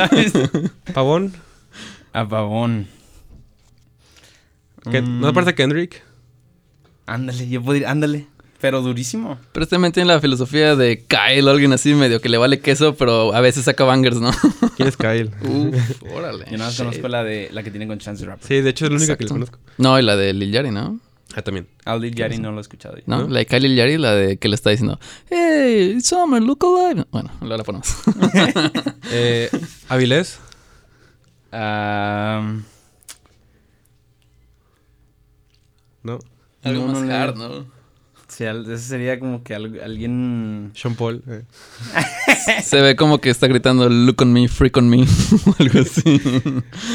Pavón. 0.93 1.33
A 2.13 2.27
Pavón. 2.27 2.87
Mm, 4.85 5.19
¿No 5.21 5.27
te 5.29 5.33
parece 5.33 5.55
Kendrick? 5.55 6.03
Ándale, 7.05 7.47
yo 7.49 7.61
podría... 7.61 7.91
Ándale. 7.91 8.27
Pero 8.61 8.81
durísimo. 8.81 9.37
Pero 9.51 9.63
este 9.65 9.75
también 9.75 9.91
tiene 9.91 10.07
la 10.07 10.21
filosofía 10.21 10.77
de 10.77 11.03
Kyle 11.05 11.45
o 11.45 11.51
alguien 11.51 11.73
así 11.73 11.93
medio 11.93 12.21
que 12.21 12.29
le 12.29 12.37
vale 12.37 12.61
queso, 12.61 12.95
pero 12.95 13.33
a 13.35 13.41
veces 13.41 13.65
saca 13.65 13.83
bangers, 13.83 14.21
¿no? 14.21 14.31
¿Quién 14.77 14.87
es 14.87 14.95
Kyle? 14.95 15.31
Uf, 15.41 16.01
órale. 16.13 16.45
Yo 16.45 16.57
nada 16.57 16.69
más 16.69 16.77
conozco 16.77 17.09
la 17.09 17.25
de 17.25 17.49
la 17.51 17.61
que 17.61 17.71
tiene 17.71 17.87
con 17.87 17.99
Chance 17.99 18.23
the 18.23 18.29
Rapper. 18.29 18.47
Sí, 18.47 18.61
de 18.61 18.69
hecho 18.69 18.85
es 18.85 18.91
la 18.91 18.97
única 18.97 19.17
que 19.17 19.25
le 19.25 19.29
conozco. 19.31 19.59
No, 19.77 19.99
y 19.99 20.01
la 20.01 20.15
de 20.15 20.31
Lil 20.31 20.51
Yari, 20.53 20.71
¿no? 20.71 20.97
Ah, 21.35 21.41
también. 21.41 21.67
Al 21.83 21.99
Lil 21.99 22.15
Yachty 22.15 22.37
no 22.37 22.51
lo 22.53 22.59
he 22.59 22.61
escuchado. 22.61 22.95
yo. 22.95 23.03
¿No? 23.05 23.23
¿No? 23.23 23.27
La 23.27 23.39
de 23.39 23.45
Kyle 23.47 23.63
Lil 23.63 23.75
Yari, 23.75 23.97
la 23.97 24.13
de 24.13 24.37
que 24.37 24.47
le 24.47 24.55
está 24.55 24.69
diciendo, 24.69 24.97
Hey, 25.29 25.99
Summer, 25.99 26.41
look 26.41 26.63
alive. 26.63 27.05
Bueno, 27.11 27.31
luego 27.41 27.57
la 27.57 27.63
ponemos. 27.65 27.87
Eh, 29.11 29.49
Avilés. 29.89 30.39
Ah, 31.51 32.55
¿No? 36.03 36.19
Algo 36.63 36.85
No, 36.87 36.91
más 36.93 37.01
no 37.01 37.07
le- 37.07 37.13
hard, 37.13 37.35
¿no? 37.37 37.65
sí, 38.27 38.43
ese 38.45 38.77
sería 38.79 39.19
como 39.19 39.43
que 39.43 39.53
al- 39.55 39.79
alguien... 39.83 40.71
Sean 40.75 40.95
Paul. 40.95 41.21
eh. 41.27 41.43
Se 42.63 42.81
ve 42.81 42.95
como 42.95 43.19
que 43.19 43.29
está 43.29 43.47
gritando, 43.47 43.87
look 43.89 44.21
on 44.21 44.33
me, 44.33 44.47
freak 44.47 44.75
on 44.77 44.89
me, 44.89 45.01
o 45.45 45.55
algo 45.59 45.79
así. 45.79 46.21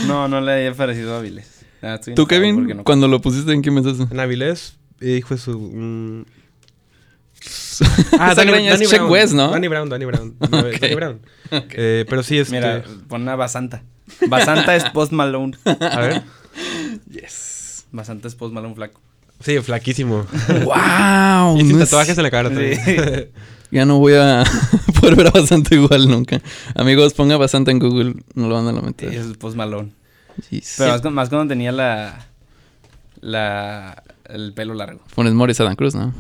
No, 0.07 0.27
no 0.29 0.41
le 0.41 0.53
había 0.53 0.75
parecido 0.75 1.17
hábiles. 1.17 1.65
Ah, 1.81 1.95
estoy 1.95 2.15
¿Tú, 2.15 2.27
Kevin, 2.27 2.67
no- 2.79 2.85
cuando 2.85 3.07
lo 3.09 3.21
pusiste, 3.21 3.53
en 3.53 3.63
qué 3.63 3.71
pensaste? 3.71 4.13
En 4.13 4.19
Avilés, 4.21 4.77
eh, 5.01 5.17
hijo 5.19 5.35
de 5.35 5.41
su... 5.41 5.59
mm, 5.59 6.25
Esa 8.31 8.45
greña 8.45 8.75
es 8.75 8.91
Check 8.91 9.09
West, 9.09 9.33
¿no? 9.35 9.51
Danny 9.53 9.69
Brown, 9.69 9.89
Danny 9.89 10.05
Brown. 10.07 10.35
No, 10.51 10.59
Ok. 10.61 10.81
Danny 10.81 10.95
Brown. 10.97 11.21
Eh, 11.53 12.05
pero 12.09 12.23
sí, 12.25 12.37
es 12.39 12.51
Mira, 12.51 12.83
pon 13.09 13.29
a 13.29 13.37
Basanta. 13.37 13.85
Basanta 14.27 14.75
es 14.75 14.85
Post 14.91 15.13
Malone. 15.13 15.57
A 15.65 16.01
ver. 16.01 16.23
Yes. 17.11 17.87
Basanta 17.93 18.27
es 18.27 18.35
Post 18.35 18.53
Malone 18.53 18.75
flaco. 18.75 19.01
Sí, 19.41 19.59
flaquísimo. 19.61 20.27
¡Wow! 20.65 21.57
y 21.57 21.61
sin 21.61 21.77
no 21.79 21.83
es- 21.83 21.91
tatuajes 21.91 22.17
en 22.19 22.23
la 22.25 22.31
cara 22.31 22.49
también. 22.51 22.79
Sí. 22.85 22.97
Ya 23.71 23.85
no 23.85 23.99
voy 23.99 24.15
a 24.15 24.45
poder 24.99 25.15
ver 25.15 25.27
a 25.27 25.31
bastante 25.31 25.75
igual 25.75 26.09
nunca. 26.09 26.41
Amigos, 26.75 27.13
ponga 27.13 27.37
bastante 27.37 27.71
en 27.71 27.79
Google, 27.79 28.15
no 28.33 28.49
lo 28.49 28.55
van 28.55 28.67
a 28.67 28.73
la 28.73 28.81
mente. 28.81 29.15
Es 29.15 29.27
Post 29.37 29.59
Malone. 29.59 29.93
Jeez. 30.49 30.77
Pero 30.79 30.93
más, 30.93 31.03
cu- 31.03 31.11
más 31.11 31.29
cuando 31.29 31.49
tenía 31.49 31.71
la... 31.71 32.29
La... 33.21 34.03
El 34.27 34.55
pelo 34.55 34.73
largo. 34.73 35.01
Pones 35.15 35.35
Morris 35.35 35.61
Adam 35.61 35.77
Cruz, 35.77 35.95
¿no? 35.95 36.15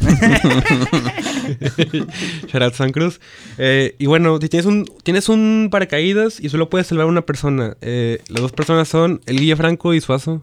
Out 2.60 2.74
San 2.74 2.92
Cruz. 2.92 3.20
Eh, 3.58 3.94
y 3.98 4.06
bueno, 4.06 4.38
si 4.40 4.48
tienes 4.48 4.66
un, 4.66 4.86
tienes 5.02 5.28
un 5.28 5.68
paracaídas 5.70 6.40
y 6.40 6.48
solo 6.48 6.70
puedes 6.70 6.86
salvar 6.86 7.06
a 7.06 7.08
una 7.08 7.22
persona. 7.22 7.76
Eh, 7.80 8.22
las 8.28 8.42
dos 8.42 8.52
personas 8.52 8.88
son 8.88 9.20
el 9.26 9.38
Guille 9.38 9.56
Franco 9.56 9.94
y 9.94 10.00
Suazo. 10.00 10.40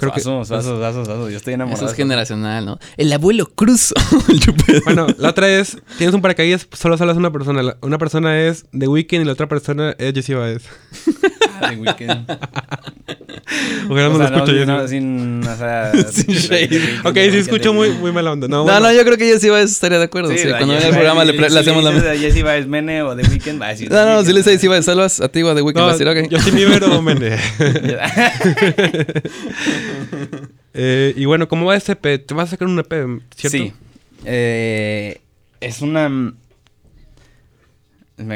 Creo 0.00 0.12
que. 0.12 0.20
Yo 0.22 1.36
estoy 1.36 1.54
enamorado. 1.54 1.84
Eso 1.84 1.90
es 1.92 1.96
generacional, 1.96 2.64
¿no? 2.66 2.78
El 2.96 3.12
abuelo 3.12 3.46
Cruz. 3.54 3.92
Yo 4.28 4.52
Bueno, 4.84 5.06
la 5.18 5.30
otra 5.30 5.48
es, 5.48 5.76
tienes 5.98 6.14
un 6.14 6.22
paracaídas, 6.22 6.66
solo 6.72 6.96
salvas 6.96 7.16
a 7.16 7.20
una 7.20 7.30
persona. 7.30 7.62
La- 7.62 7.76
una 7.82 7.98
persona 7.98 8.40
es 8.40 8.64
The 8.76 8.88
Weeknd 8.88 9.22
y 9.22 9.24
la 9.24 9.32
otra 9.32 9.48
persona 9.48 9.94
es 9.98 10.14
Jessie 10.14 10.34
Baez. 10.34 10.62
Ah, 11.60 11.70
de 11.70 11.76
Weeknd. 11.76 12.26
Ojalá 13.90 14.08
no 14.08 14.18
lo 14.18 14.24
escucho 14.24 14.52
yo. 14.52 14.64
no, 14.64 14.86
sin, 14.86 15.42
o 15.46 15.56
sea, 15.56 15.92
Sin 16.12 16.34
shade. 16.34 16.80
Ok, 17.04 17.14
sí 17.14 17.38
escucho 17.38 17.72
muy, 17.74 17.90
muy 17.90 18.12
mala 18.12 18.32
onda. 18.32 18.46
No, 18.46 18.58
No, 18.58 18.64
bueno. 18.64 18.80
no, 18.80 18.92
yo 18.92 19.04
creo 19.04 19.16
que 19.16 19.38
sí 19.40 19.48
va 19.48 19.56
a 19.58 19.62
estaría 19.62 19.98
de 19.98 20.04
acuerdo. 20.04 20.30
Sí, 20.30 20.48
cuando 20.48 20.68
venga 20.74 20.86
el 20.86 20.92
programa 20.94 21.24
le, 21.24 21.46
hacemos 21.58 21.82
la... 21.82 21.92
Jesse 22.16 22.42
Baez 22.44 22.66
Mene 22.66 23.02
o 23.02 23.16
The 23.16 23.22
Weeknd 23.28 23.60
va 23.60 23.66
a 23.66 23.70
decir. 23.70 23.90
No, 23.90 24.04
no, 24.06 24.22
si 24.24 24.32
le 24.32 24.38
dice 24.38 24.56
si 24.58 24.68
va 24.68 24.76
a 24.76 24.82
salvas 24.82 25.20
a 25.20 25.28
ti 25.28 25.42
o 25.42 25.50
a 25.50 25.54
The 25.54 25.62
Weeknd, 25.62 25.78
No, 25.80 25.86
va 25.86 25.92
a 25.92 25.96
decir, 25.96 26.08
ok. 26.08 26.30
Justin 26.32 26.54
Bieber 26.54 26.84
o 26.84 27.02
Mene. 27.02 27.36
Eh, 30.74 31.14
y 31.16 31.24
bueno, 31.24 31.48
¿cómo 31.48 31.66
va 31.66 31.76
ese 31.76 31.92
EP? 31.92 32.24
¿Te 32.26 32.34
vas 32.34 32.48
a 32.48 32.50
sacar 32.52 32.68
un 32.68 32.78
EP, 32.78 32.92
cierto? 33.34 33.58
Sí. 33.58 33.72
Eh, 34.24 35.20
es 35.60 35.80
una. 35.82 36.08
Me, 36.08 36.32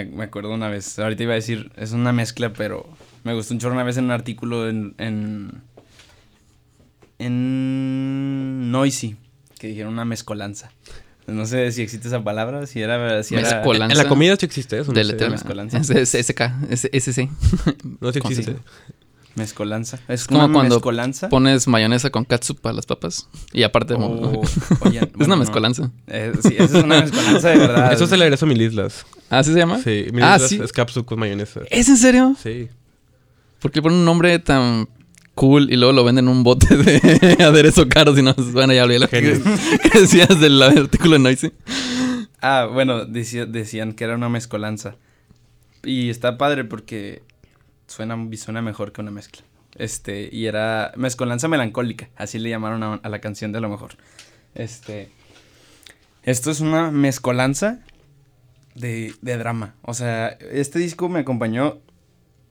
me 0.07 0.25
acuerdo 0.25 0.53
una 0.53 0.69
vez. 0.69 0.99
Ahorita 0.99 1.23
iba 1.23 1.33
a 1.33 1.37
decir, 1.37 1.71
es 1.77 1.93
una 1.93 2.13
mezcla, 2.13 2.53
pero 2.53 2.89
me 3.23 3.35
gustó 3.35 3.55
un 3.55 3.61
chorro 3.61 3.75
una 3.75 3.85
vez 3.85 3.97
en 3.99 4.07
un 4.07 4.11
artículo 4.11 4.69
en. 4.69 4.95
En, 4.99 5.63
en 7.19 8.71
Noisy, 8.71 9.17
que 9.59 9.69
dijeron 9.69 9.93
una 9.93 10.05
mezcolanza. 10.05 10.71
No 11.27 11.47
sé 11.47 11.73
si 11.73 11.83
existe 11.83 12.09
esa 12.09 12.23
palabra, 12.23 12.67
si 12.67 12.83
era... 12.83 13.23
Si 13.23 13.35
era 13.35 13.57
Mezcolanza. 13.57 13.93
En 13.93 13.99
la 13.99 14.09
comida 14.09 14.37
sí 14.37 14.45
existe 14.45 14.79
eso. 14.79 14.93
No, 14.93 15.03
de 15.03 15.19
sé. 15.19 15.31
mezcolanza. 15.31 15.79
Es- 15.79 15.91
es 16.15 16.27
SK, 16.27 16.41
es 16.69 16.85
SC. 16.93 17.29
no 18.01 18.09
¿Cómo 18.13 18.13
se 18.13 18.19
existe. 18.19 18.57
Mezcolanza. 19.37 19.99
Es 20.09 20.27
como 20.27 20.45
una 20.45 20.53
cuando 20.53 20.77
mezcolanza. 20.77 21.29
Pones 21.29 21.67
mayonesa 21.67 22.11
con 22.11 22.25
catsup 22.25 22.61
para 22.61 22.75
las 22.75 22.87
papas. 22.87 23.29
Y 23.53 23.63
aparte, 23.65 23.97
mo- 23.97 24.07
O- 24.07 24.43
oye, 24.87 24.99
es 25.03 25.13
bueno, 25.13 25.25
una 25.27 25.27
no. 25.27 25.37
mezcolanza. 25.37 25.91
Eh, 26.07 26.33
sí, 26.41 26.55
eso 26.57 26.79
es 26.79 26.85
una 26.85 27.01
mezcolanza 27.01 27.49
de 27.51 27.59
verdad. 27.59 27.93
Eso 27.93 28.07
se 28.07 28.17
le 28.17 28.25
agregó 28.25 28.45
a 28.45 28.49
mil 28.49 28.63
islas. 28.63 29.05
¿Ah, 29.31 29.43
¿sí 29.43 29.53
se 29.53 29.59
llama? 29.59 29.79
Sí, 29.83 30.07
mil 30.13 30.23
Ah, 30.23 30.37
islas 30.37 30.51
sí. 30.51 30.61
es 30.63 30.73
capsu 30.73 31.05
con 31.05 31.19
mayonesa. 31.19 31.61
¿Es 31.71 31.89
en 31.89 31.97
serio? 31.97 32.37
Sí. 32.41 32.69
¿Por 33.61 33.71
qué 33.73 33.79
le 33.79 33.83
ponen 33.83 33.99
un 33.99 34.05
nombre 34.05 34.39
tan 34.39 34.89
cool 35.35 35.73
y 35.73 35.77
luego 35.77 35.93
lo 35.93 36.05
venden 36.05 36.27
en 36.27 36.31
un 36.31 36.45
bote 36.45 36.77
de 36.77 37.37
aderezo 37.45 37.89
caro? 37.89 38.15
Si 38.15 38.23
no, 38.23 38.35
bueno, 38.53 38.73
ya 38.73 38.85
olvidé 38.85 39.01
lo 39.01 39.09
que, 39.09 39.21
que 39.93 40.01
decías 40.01 40.39
del 40.41 40.63
artículo 40.63 41.15
de 41.15 41.19
Noisy. 41.19 41.53
Ah, 42.41 42.69
bueno, 42.73 43.05
decía- 43.05 43.47
decían 43.47 43.95
que 43.95 44.05
era 44.05 44.15
una 44.15 44.29
mezcolanza. 44.29 44.95
Y 45.83 46.09
está 46.11 46.39
padre 46.39 46.65
porque 46.65 47.23
suena, 47.87 48.63
mejor 48.63 48.93
que 48.93 49.01
una 49.01 49.11
mezcla. 49.11 49.43
Este, 49.77 50.29
y 50.31 50.47
era 50.47 50.93
mezcolanza 50.97 51.49
melancólica, 51.49 52.09
así 52.17 52.39
le 52.39 52.51
llamaron 52.51 53.01
a, 53.03 53.09
la 53.09 53.21
canción 53.21 53.53
de 53.53 53.61
lo 53.61 53.69
mejor. 53.69 53.97
Este, 54.55 55.11
esto 56.23 56.51
es 56.51 56.61
una 56.61 56.91
mezcolanza 56.91 57.81
de, 58.75 59.15
de 59.21 59.37
drama. 59.37 59.75
O 59.83 59.95
sea, 59.95 60.29
este 60.29 60.79
disco 60.79 61.09
me 61.09 61.21
acompañó 61.21 61.81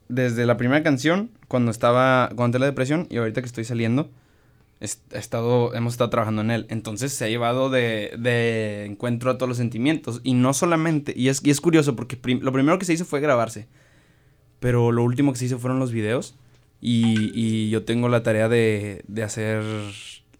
desde 0.08 0.46
la 0.46 0.56
primera 0.56 0.82
canción, 0.82 1.30
cuando 1.48 1.70
estaba, 1.70 2.30
cuando 2.36 2.58
la 2.58 2.66
depresión, 2.66 3.06
y 3.10 3.16
ahorita 3.16 3.40
que 3.40 3.46
estoy 3.46 3.64
saliendo, 3.64 4.10
he 4.80 5.18
estado, 5.18 5.74
hemos 5.74 5.94
estado 5.94 6.10
trabajando 6.10 6.42
en 6.42 6.50
él. 6.50 6.66
Entonces 6.68 7.12
se 7.12 7.24
ha 7.24 7.28
llevado 7.28 7.70
de, 7.70 8.12
de 8.18 8.84
encuentro 8.84 9.30
a 9.30 9.38
todos 9.38 9.48
los 9.48 9.58
sentimientos. 9.58 10.20
Y 10.24 10.34
no 10.34 10.52
solamente, 10.52 11.14
y 11.16 11.28
es, 11.28 11.44
y 11.44 11.50
es 11.50 11.60
curioso 11.60 11.96
porque 11.96 12.18
lo 12.40 12.52
primero 12.52 12.78
que 12.78 12.84
se 12.84 12.92
hizo 12.92 13.04
fue 13.04 13.20
grabarse. 13.20 13.66
Pero 14.64 14.92
lo 14.92 15.02
último 15.02 15.30
que 15.30 15.38
se 15.38 15.44
hizo 15.44 15.58
fueron 15.58 15.78
los 15.78 15.92
videos. 15.92 16.36
Y, 16.80 17.30
y 17.38 17.68
yo 17.68 17.84
tengo 17.84 18.08
la 18.08 18.22
tarea 18.22 18.48
de, 18.48 19.04
de 19.08 19.22
hacer 19.22 19.62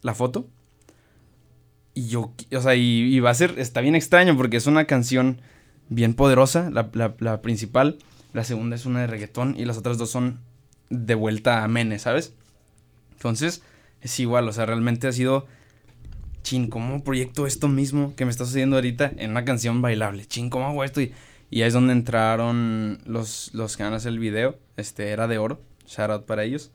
la 0.01 0.15
foto. 0.15 0.49
Y 1.93 2.07
yo, 2.09 2.33
o 2.57 2.61
sea, 2.63 2.75
y, 2.75 3.21
va 3.21 3.29
a 3.29 3.35
ser, 3.35 3.59
está 3.59 3.83
bien 3.83 3.95
extraño 3.95 4.35
porque 4.35 4.57
es 4.57 4.67
una 4.67 4.87
canción 4.87 5.43
bien 5.91 6.15
poderosa, 6.15 6.71
la, 6.71 6.89
la- 6.95 7.15
la 7.19 7.43
principal. 7.43 7.99
La 8.33 8.45
segunda 8.45 8.77
es 8.77 8.87
una 8.87 9.01
de 9.03 9.09
reggaetón 9.09 9.57
y 9.59 9.67
las 9.67 9.77
otras 9.77 9.99
dos 9.99 10.09
son 10.11 10.41
de 10.89 11.15
vuelta 11.15 11.63
a 11.63 11.69
Mene, 11.69 11.99
¿sabes? 11.99 12.33
Entonces, 13.13 13.63
es 14.01 14.19
igual, 14.21 14.49
o 14.49 14.53
sea, 14.55 14.65
realmente 14.65 15.07
ha 15.07 15.13
sido. 15.13 15.47
Chin, 16.43 16.69
¿cómo 16.69 17.05
proyecto 17.05 17.47
esto 17.47 17.69
mismo 17.69 18.15
que 18.17 18.25
me 18.25 18.31
está 18.31 18.47
sucediendo 18.47 18.77
ahorita 18.77 19.13
en 19.19 19.33
una 19.33 19.45
canción 19.45 19.83
bailable? 19.83 20.25
Chin, 20.27 20.49
¿cómo 20.49 20.67
hago 20.67 20.83
esto? 20.85 21.03
Y, 21.03 21.13
y 21.51 21.63
ahí 21.63 21.69
es 21.69 21.75
donde 21.75 21.93
entraron 21.93 22.99
los, 23.05 23.53
los 23.55 23.77
que 23.77 23.83
van 23.83 23.93
a 23.93 23.97
hacer 23.97 24.13
el 24.13 24.19
video. 24.19 24.59
Este, 24.77 25.11
era 25.11 25.29
de 25.29 25.39
oro. 25.39 25.61
Shout 25.87 26.11
out 26.11 26.27
para 26.27 26.45
ellos. 26.45 26.73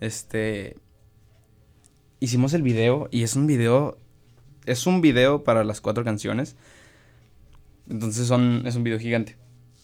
Este. 0.00 0.76
Hicimos 2.20 2.54
el 2.54 2.62
video 2.62 3.08
y 3.10 3.24
es 3.24 3.36
un 3.36 3.46
video. 3.46 3.98
Es 4.64 4.86
un 4.86 5.00
video 5.00 5.44
para 5.44 5.64
las 5.64 5.80
cuatro 5.80 6.04
canciones. 6.04 6.56
Entonces 7.88 8.26
son, 8.26 8.62
es 8.66 8.76
un 8.76 8.84
video 8.84 8.98
gigante. 8.98 9.36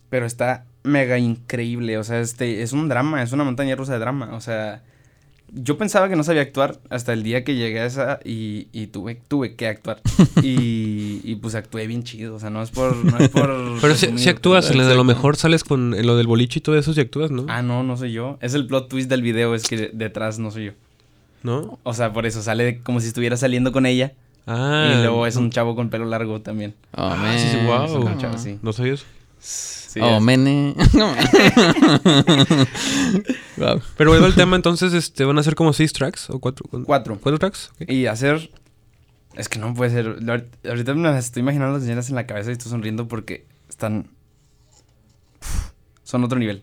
Pero 0.09 0.25
está 0.25 0.67
mega 0.83 1.19
increíble. 1.19 1.99
O 1.99 2.05
sea, 2.05 2.21
este 2.21 2.63
es 2.63 2.73
un 2.73 2.89
drama, 2.89 3.23
es 3.23 3.33
una 3.33 3.45
montaña 3.45 3.77
rusa 3.77 3.95
de 3.95 3.99
drama. 3.99 4.35
O 4.35 4.41
sea, 4.41 4.83
yo 5.53 5.79
pensaba 5.79 6.09
que 6.09 6.17
no 6.17 6.25
sabía 6.25 6.43
actuar 6.43 6.79
hasta 6.91 7.13
el 7.13 7.23
día 7.23 7.43
que 7.45 7.55
llegué 7.55 7.81
a 7.81 7.87
esa 7.87 8.21
y, 8.25 8.69
y 8.73 8.89
tuve, 8.89 9.21
tuve 9.29 9.55
que 9.55 9.67
actuar. 9.69 10.01
y, 10.43 11.21
y 11.25 11.37
pues 11.37 11.55
actué 11.55 11.87
bien 11.87 12.03
chido. 12.05 12.35
O 12.35 12.39
sea, 12.41 12.51
no 12.51 12.63
es 12.63 12.71
por. 12.71 12.95
No 12.97 13.19
es 13.19 13.29
por 13.29 13.49
Pero 13.81 13.95
si, 13.95 14.19
si 14.19 14.29
actúas, 14.29 14.71
en 14.71 14.79
lo 14.79 14.87
de 14.87 14.95
lo 14.95 15.05
mejor 15.05 15.37
sales 15.37 15.65
con 15.65 15.95
en 15.95 16.07
lo 16.07 16.17
del 16.17 16.27
boliche 16.27 16.59
y 16.59 16.63
todo 16.63 16.77
eso, 16.79 16.93
si 16.93 17.01
actúas, 17.01 17.31
¿no? 17.31 17.47
Ah, 17.49 17.63
no, 17.63 17.83
no 17.83 17.97
soy 17.97 18.13
yo. 18.13 18.39
Es 18.41 18.55
el 18.55 18.67
plot 18.67 18.89
twist 18.89 19.09
del 19.09 19.23
video, 19.23 19.55
es 19.55 19.65
que 19.69 19.91
detrás 19.93 20.39
no 20.39 20.51
soy 20.51 20.67
yo. 20.67 20.73
¿No? 21.43 21.79
O 21.85 21.95
sea, 21.95 22.13
por 22.13 22.27
eso 22.27 22.43
sale 22.43 22.81
como 22.81 23.01
si 23.01 23.09
estuviera 23.09 23.37
saliendo 23.37 23.73
con 23.73 23.87
ella. 23.87 24.13
Ah. 24.51 24.95
y 24.97 25.03
luego 25.03 25.27
es 25.27 25.37
un 25.37 25.51
chavo 25.51 25.77
con 25.77 25.91
pelo 25.91 26.07
largo 26.07 26.41
también. 26.41 26.75
Oh, 26.97 27.03
Ah, 27.13 27.37
sí, 27.39 27.49
sí, 27.51 27.57
man. 27.59 27.67
guau. 27.67 27.85
Es 27.85 27.93
un 27.93 28.19
chavo, 28.19 28.39
sí. 28.39 28.59
No 28.63 28.73
sabía 28.73 28.95
eso. 28.95 29.05
Sí, 29.41 30.01
oh, 30.01 30.17
es- 30.17 30.23
mene. 30.23 30.75
Wow. 33.57 33.83
Pero 33.97 34.11
vuelvo 34.11 34.27
al 34.27 34.35
tema, 34.35 34.57
entonces, 34.57 34.93
este, 34.93 35.25
¿van 35.25 35.39
a 35.39 35.43
ser 35.43 35.55
como 35.55 35.73
seis 35.73 35.93
tracks? 35.93 36.31
¿O 36.31 36.39
cuatro? 36.39 36.67
Cuatro. 36.85 37.19
¿Cuatro 37.21 37.39
tracks? 37.39 37.71
Ok. 37.81 37.91
Y 37.91 38.07
hacer. 38.07 38.51
Es 39.35 39.49
que 39.49 39.59
no 39.59 39.75
puede 39.75 39.91
ser. 39.91 40.17
Ahorita 40.65 40.95
me 40.95 41.03
las 41.03 41.25
estoy 41.25 41.41
imaginando 41.41 41.75
las 41.75 41.83
señoras 41.83 42.09
en 42.09 42.15
la 42.17 42.27
cabeza 42.27 42.51
y 42.51 42.53
estoy 42.53 42.71
sonriendo 42.71 43.09
porque 43.09 43.47
están. 43.69 44.11
Uf, 45.41 45.71
Son 46.05 46.23
otro 46.25 46.39
nivel. 46.39 46.63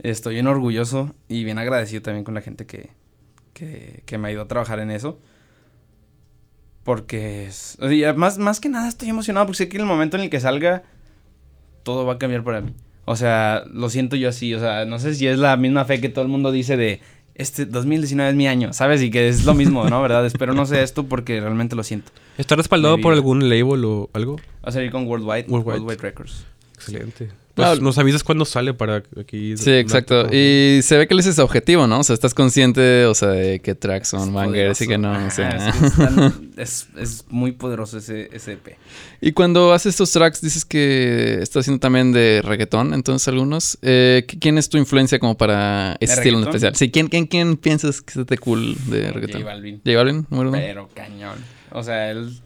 Estoy 0.00 0.34
bien 0.34 0.46
orgulloso 0.46 1.14
y 1.28 1.42
bien 1.44 1.58
agradecido 1.58 2.02
también 2.02 2.24
con 2.24 2.34
la 2.34 2.40
gente 2.40 2.66
que, 2.66 2.90
que, 3.52 4.02
que 4.06 4.18
me 4.18 4.28
ayudó 4.28 4.42
a 4.42 4.48
trabajar 4.48 4.78
en 4.78 4.90
eso. 4.92 5.18
Porque 6.84 7.46
es. 7.46 7.76
o 7.80 7.88
sea, 7.88 8.12
más, 8.14 8.38
más 8.38 8.60
que 8.60 8.68
nada 8.68 8.88
estoy 8.88 9.08
emocionado 9.08 9.46
porque 9.46 9.58
sé 9.58 9.68
que 9.68 9.76
en 9.76 9.82
el 9.82 9.88
momento 9.88 10.16
en 10.16 10.22
el 10.24 10.30
que 10.30 10.40
salga, 10.40 10.84
todo 11.88 12.04
va 12.04 12.12
a 12.12 12.18
cambiar 12.18 12.44
para 12.44 12.60
mí. 12.60 12.74
O 13.06 13.16
sea, 13.16 13.64
lo 13.72 13.88
siento 13.88 14.14
yo 14.14 14.28
así. 14.28 14.52
O 14.52 14.60
sea, 14.60 14.84
no 14.84 14.98
sé 14.98 15.14
si 15.14 15.26
es 15.26 15.38
la 15.38 15.56
misma 15.56 15.86
fe 15.86 16.02
que 16.02 16.10
todo 16.10 16.20
el 16.20 16.30
mundo 16.30 16.52
dice 16.52 16.76
de 16.76 17.00
este 17.34 17.64
2019 17.64 18.28
es 18.28 18.36
mi 18.36 18.46
año, 18.46 18.74
¿sabes? 18.74 19.00
Y 19.00 19.10
que 19.10 19.26
es 19.26 19.46
lo 19.46 19.54
mismo, 19.54 19.88
¿no? 19.88 20.02
¿Verdad? 20.02 20.26
Espero 20.26 20.52
no 20.52 20.66
sea 20.66 20.82
esto 20.82 21.04
porque 21.04 21.40
realmente 21.40 21.76
lo 21.76 21.82
siento. 21.82 22.12
¿Está 22.36 22.56
respaldado 22.56 22.98
por 22.98 23.14
algún 23.14 23.48
label 23.48 23.86
o 23.86 24.10
algo? 24.12 24.36
Va 24.36 24.68
a 24.68 24.70
salir 24.70 24.90
con 24.90 25.06
Worldwide, 25.06 25.46
Worldwide. 25.48 25.78
Worldwide, 25.78 26.02
Records. 26.02 26.44
Excelente. 26.74 27.30
Ah, 27.64 27.68
Pues 27.70 27.80
nos 27.80 27.98
avisas 27.98 28.22
cuándo 28.24 28.44
sale 28.44 28.74
para 28.74 29.02
aquí. 29.20 29.56
Sí, 29.56 29.70
exacto. 29.72 30.26
Y 30.32 30.80
se 30.82 30.96
ve 30.96 31.06
que 31.08 31.14
ese 31.14 31.30
es 31.30 31.38
objetivo, 31.38 31.86
¿no? 31.86 32.00
O 32.00 32.04
sea, 32.04 32.14
estás 32.14 32.34
consciente, 32.34 33.04
o 33.06 33.14
sea, 33.14 33.28
de 33.28 33.60
qué 33.60 33.74
tracks 33.74 34.08
son 34.08 34.32
bangers 34.32 34.80
y 34.80 34.86
que 34.88 34.98
no, 34.98 35.12
poderoso. 35.12 35.26
o 35.26 35.30
sea. 35.30 35.68
Ajá, 35.68 36.32
es, 36.56 36.88
que 36.94 37.02
es 37.02 37.24
muy 37.28 37.52
poderoso 37.52 37.98
ese, 37.98 38.28
ese 38.32 38.52
EP. 38.52 38.76
Y 39.20 39.32
cuando 39.32 39.72
haces 39.72 39.94
estos 39.94 40.12
tracks, 40.12 40.40
dices 40.40 40.64
que 40.64 41.38
estás 41.42 41.62
haciendo 41.62 41.80
también 41.80 42.12
de 42.12 42.40
reggaetón, 42.44 42.94
entonces 42.94 43.26
algunos. 43.28 43.78
Eh, 43.82 44.24
¿qui- 44.28 44.38
¿Quién 44.40 44.58
es 44.58 44.68
tu 44.68 44.78
influencia 44.78 45.18
como 45.18 45.36
para 45.36 45.96
ese 46.00 46.14
estilo 46.14 46.38
en 46.38 46.44
especial? 46.44 46.76
Sí, 46.76 46.90
¿quién, 46.90 47.08
quién, 47.08 47.26
quién 47.26 47.56
piensas 47.56 48.00
que 48.00 48.20
esté 48.20 48.38
cool 48.38 48.76
de 48.86 49.10
reggaetón? 49.10 49.42
J 49.42 49.52
Balvin. 49.52 49.80
¿J 49.84 49.96
Balvin? 49.96 50.26
número 50.30 50.50
uno? 50.50 50.58
Pero 50.58 50.88
cañón. 50.94 51.38
O 51.72 51.82
sea, 51.82 52.10
él. 52.10 52.38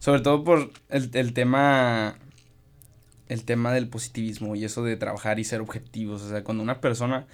Sobre 0.00 0.20
todo 0.22 0.42
por 0.44 0.70
el, 0.88 1.10
el 1.12 1.32
tema. 1.34 2.16
El 3.30 3.44
tema 3.44 3.72
del 3.72 3.88
positivismo 3.88 4.56
y 4.56 4.64
eso 4.64 4.82
de 4.82 4.96
trabajar 4.96 5.38
y 5.38 5.44
ser 5.44 5.60
objetivos. 5.60 6.20
O 6.22 6.28
sea, 6.28 6.44
cuando 6.44 6.62
una 6.62 6.80
persona. 6.80 7.26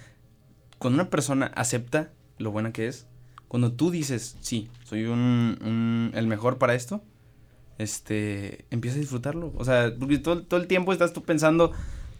Cuando 0.78 1.00
una 1.00 1.10
persona 1.10 1.46
acepta 1.54 2.10
lo 2.38 2.50
buena 2.52 2.70
que 2.72 2.86
es. 2.86 3.06
Cuando 3.48 3.72
tú 3.72 3.90
dices, 3.90 4.36
sí, 4.40 4.68
soy 4.84 5.04
un, 5.06 5.58
un- 5.64 6.10
el 6.14 6.26
mejor 6.26 6.58
para 6.58 6.74
esto. 6.74 7.02
Este. 7.78 8.64
Empieza 8.70 8.96
a 8.96 9.00
disfrutarlo. 9.00 9.52
O 9.56 9.64
sea, 9.64 9.92
porque 9.98 10.18
todo, 10.18 10.42
todo 10.42 10.60
el 10.60 10.66
tiempo 10.66 10.92
estás 10.92 11.12
tú 11.12 11.22
pensando. 11.22 11.72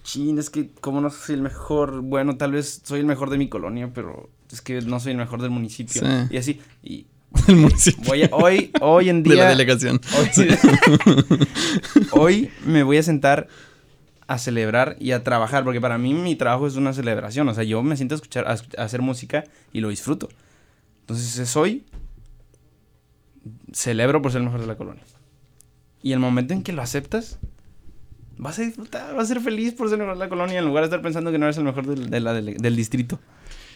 Chin, 0.05 0.39
es 0.39 0.51
que 0.51 0.71
como 0.81 1.01
no 1.01 1.11
soy 1.11 1.35
el 1.35 1.43
mejor, 1.43 2.01
bueno, 2.01 2.37
tal 2.37 2.53
vez 2.53 2.81
soy 2.85 3.01
el 3.01 3.07
mejor 3.07 3.29
de 3.29 3.39
mi 3.39 3.49
colonia, 3.49 3.91
pero 3.93 4.31
es 4.53 4.61
que 4.63 4.81
no 4.81 5.01
soy 5.01 5.13
el 5.13 5.19
mejor 5.19 5.43
del 5.43 5.51
municipio. 5.51 6.01
Sí. 6.01 6.07
Y 6.31 6.37
así, 6.37 6.61
y 6.83 7.07
El 7.49 7.57
municipio. 7.57 8.03
Voy 8.05 8.23
a- 8.23 8.29
hoy, 8.33 8.71
hoy 8.81 9.09
en 9.09 9.23
De 9.23 9.35
día. 9.35 9.45
la 9.45 9.51
delegación. 9.51 10.01
Hoy, 10.19 10.59
hoy 12.13 12.51
me 12.65 12.83
voy 12.83 12.99
a 12.99 13.03
sentar 13.03 13.49
a 14.27 14.39
celebrar 14.39 14.97
y 14.99 15.13
a 15.13 15.23
trabajar, 15.23 15.65
porque 15.65 15.81
para 15.81 15.99
mí 15.99 16.13
mi 16.13 16.35
trabajo 16.35 16.67
es 16.67 16.77
una 16.77 16.93
celebración. 16.93 17.49
O 17.49 17.55
sea, 17.55 17.65
yo 17.65 17.83
me 17.83 17.97
siento 17.97 18.15
a 18.15 18.17
escuchar, 18.17 18.47
a, 18.49 18.83
hacer 18.83 19.03
música 19.03 19.45
y 19.73 19.81
lo 19.81 19.89
disfruto. 19.89 20.29
Entonces 21.01 21.39
es 21.39 21.57
hoy. 21.57 21.85
Celebro 23.73 24.23
por 24.23 24.33
ser 24.33 24.41
el 24.41 24.47
mejor 24.47 24.61
de 24.61 24.67
la 24.67 24.77
colonia. 24.77 25.05
Y 26.03 26.13
el 26.13 26.19
momento 26.19 26.55
en 26.55 26.63
que 26.63 26.73
lo 26.73 26.83
aceptas, 26.83 27.39
vas 28.37 28.59
a 28.59 28.63
disfrutar, 28.63 29.15
vas 29.15 29.25
a 29.25 29.35
ser 29.35 29.41
feliz 29.41 29.73
por 29.75 29.89
ser 29.89 29.95
el 29.95 30.01
mejor 30.01 30.15
de 30.19 30.25
la 30.25 30.29
colonia, 30.29 30.59
en 30.59 30.65
lugar 30.65 30.83
de 30.83 30.87
estar 30.87 31.03
pensando 31.03 31.31
que 31.31 31.39
no 31.39 31.47
eres 31.47 31.59
el 31.59 31.65
mejor 31.65 31.87
de 31.87 32.55
del 32.59 32.77
distrito. 32.77 33.21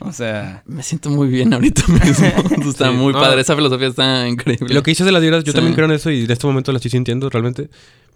O 0.01 0.13
sea. 0.13 0.63
Me 0.67 0.83
siento 0.83 1.11
muy 1.11 1.29
bien 1.29 1.53
ahorita 1.53 1.83
mismo. 1.89 2.27
está 2.71 2.89
Sí, 2.91 2.97
muy 2.97 3.13
no. 3.13 3.21
padre. 3.21 3.41
Esa 3.43 3.55
filosofía 3.55 3.89
está 3.89 4.27
increíble. 4.29 4.67
Y 4.71 4.75
lo 4.75 4.83
que 4.83 4.91
dices 4.91 5.07
de 5.07 5.13
las 5.13 5.23
vibras, 5.23 5.45
yo 5.45 5.53
Sí. 5.53 5.57
también 5.57 5.75
creo 5.75 5.87
en 5.87 5.93
eso 5.93 6.11
y 6.11 6.25
en 6.25 6.31
este 6.31 6.47
momento 6.47 6.73
la 6.73 6.77
estoy 6.79 6.91
sintiendo 6.91 7.29
realmente. 7.31 7.69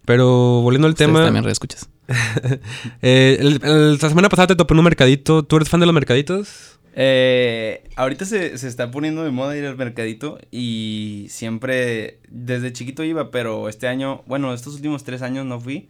Pero 0.06 0.60
volviendo 0.62 0.86
al 0.86 0.92
Ustedes 0.92 1.08
tema, 1.08 1.24
también 1.24 1.44
reescuchas. 1.44 1.88
eh, 3.02 3.36
el- 3.40 3.60
el- 3.62 3.92
la 4.00 4.08
semana 4.08 4.28
pasada 4.28 4.48
te 4.48 4.56
topé 4.56 4.74
en 4.74 4.78
un 4.78 4.84
mercadito. 4.84 5.42
¿Tú 5.44 5.56
eres 5.56 5.68
fan 5.68 5.80
de 5.80 5.86
los 5.86 5.94
mercaditos? 5.94 6.78
Eh, 6.96 7.82
ahorita 7.96 8.24
se, 8.24 8.56
se 8.58 8.68
está 8.68 8.90
poniendo 8.90 9.24
de 9.24 9.30
moda 9.30 9.56
ir 9.56 9.64
al 9.66 9.76
mercadito 9.76 10.38
y 10.52 11.26
siempre, 11.28 12.18
desde 12.28 12.72
chiquito 12.72 13.02
iba, 13.02 13.30
pero 13.32 13.68
este 13.68 13.88
año, 13.88 14.22
bueno, 14.26 14.54
estos 14.54 14.74
últimos 14.76 15.02
tres 15.04 15.20
años 15.22 15.44
no 15.44 15.60
fui 15.60 15.88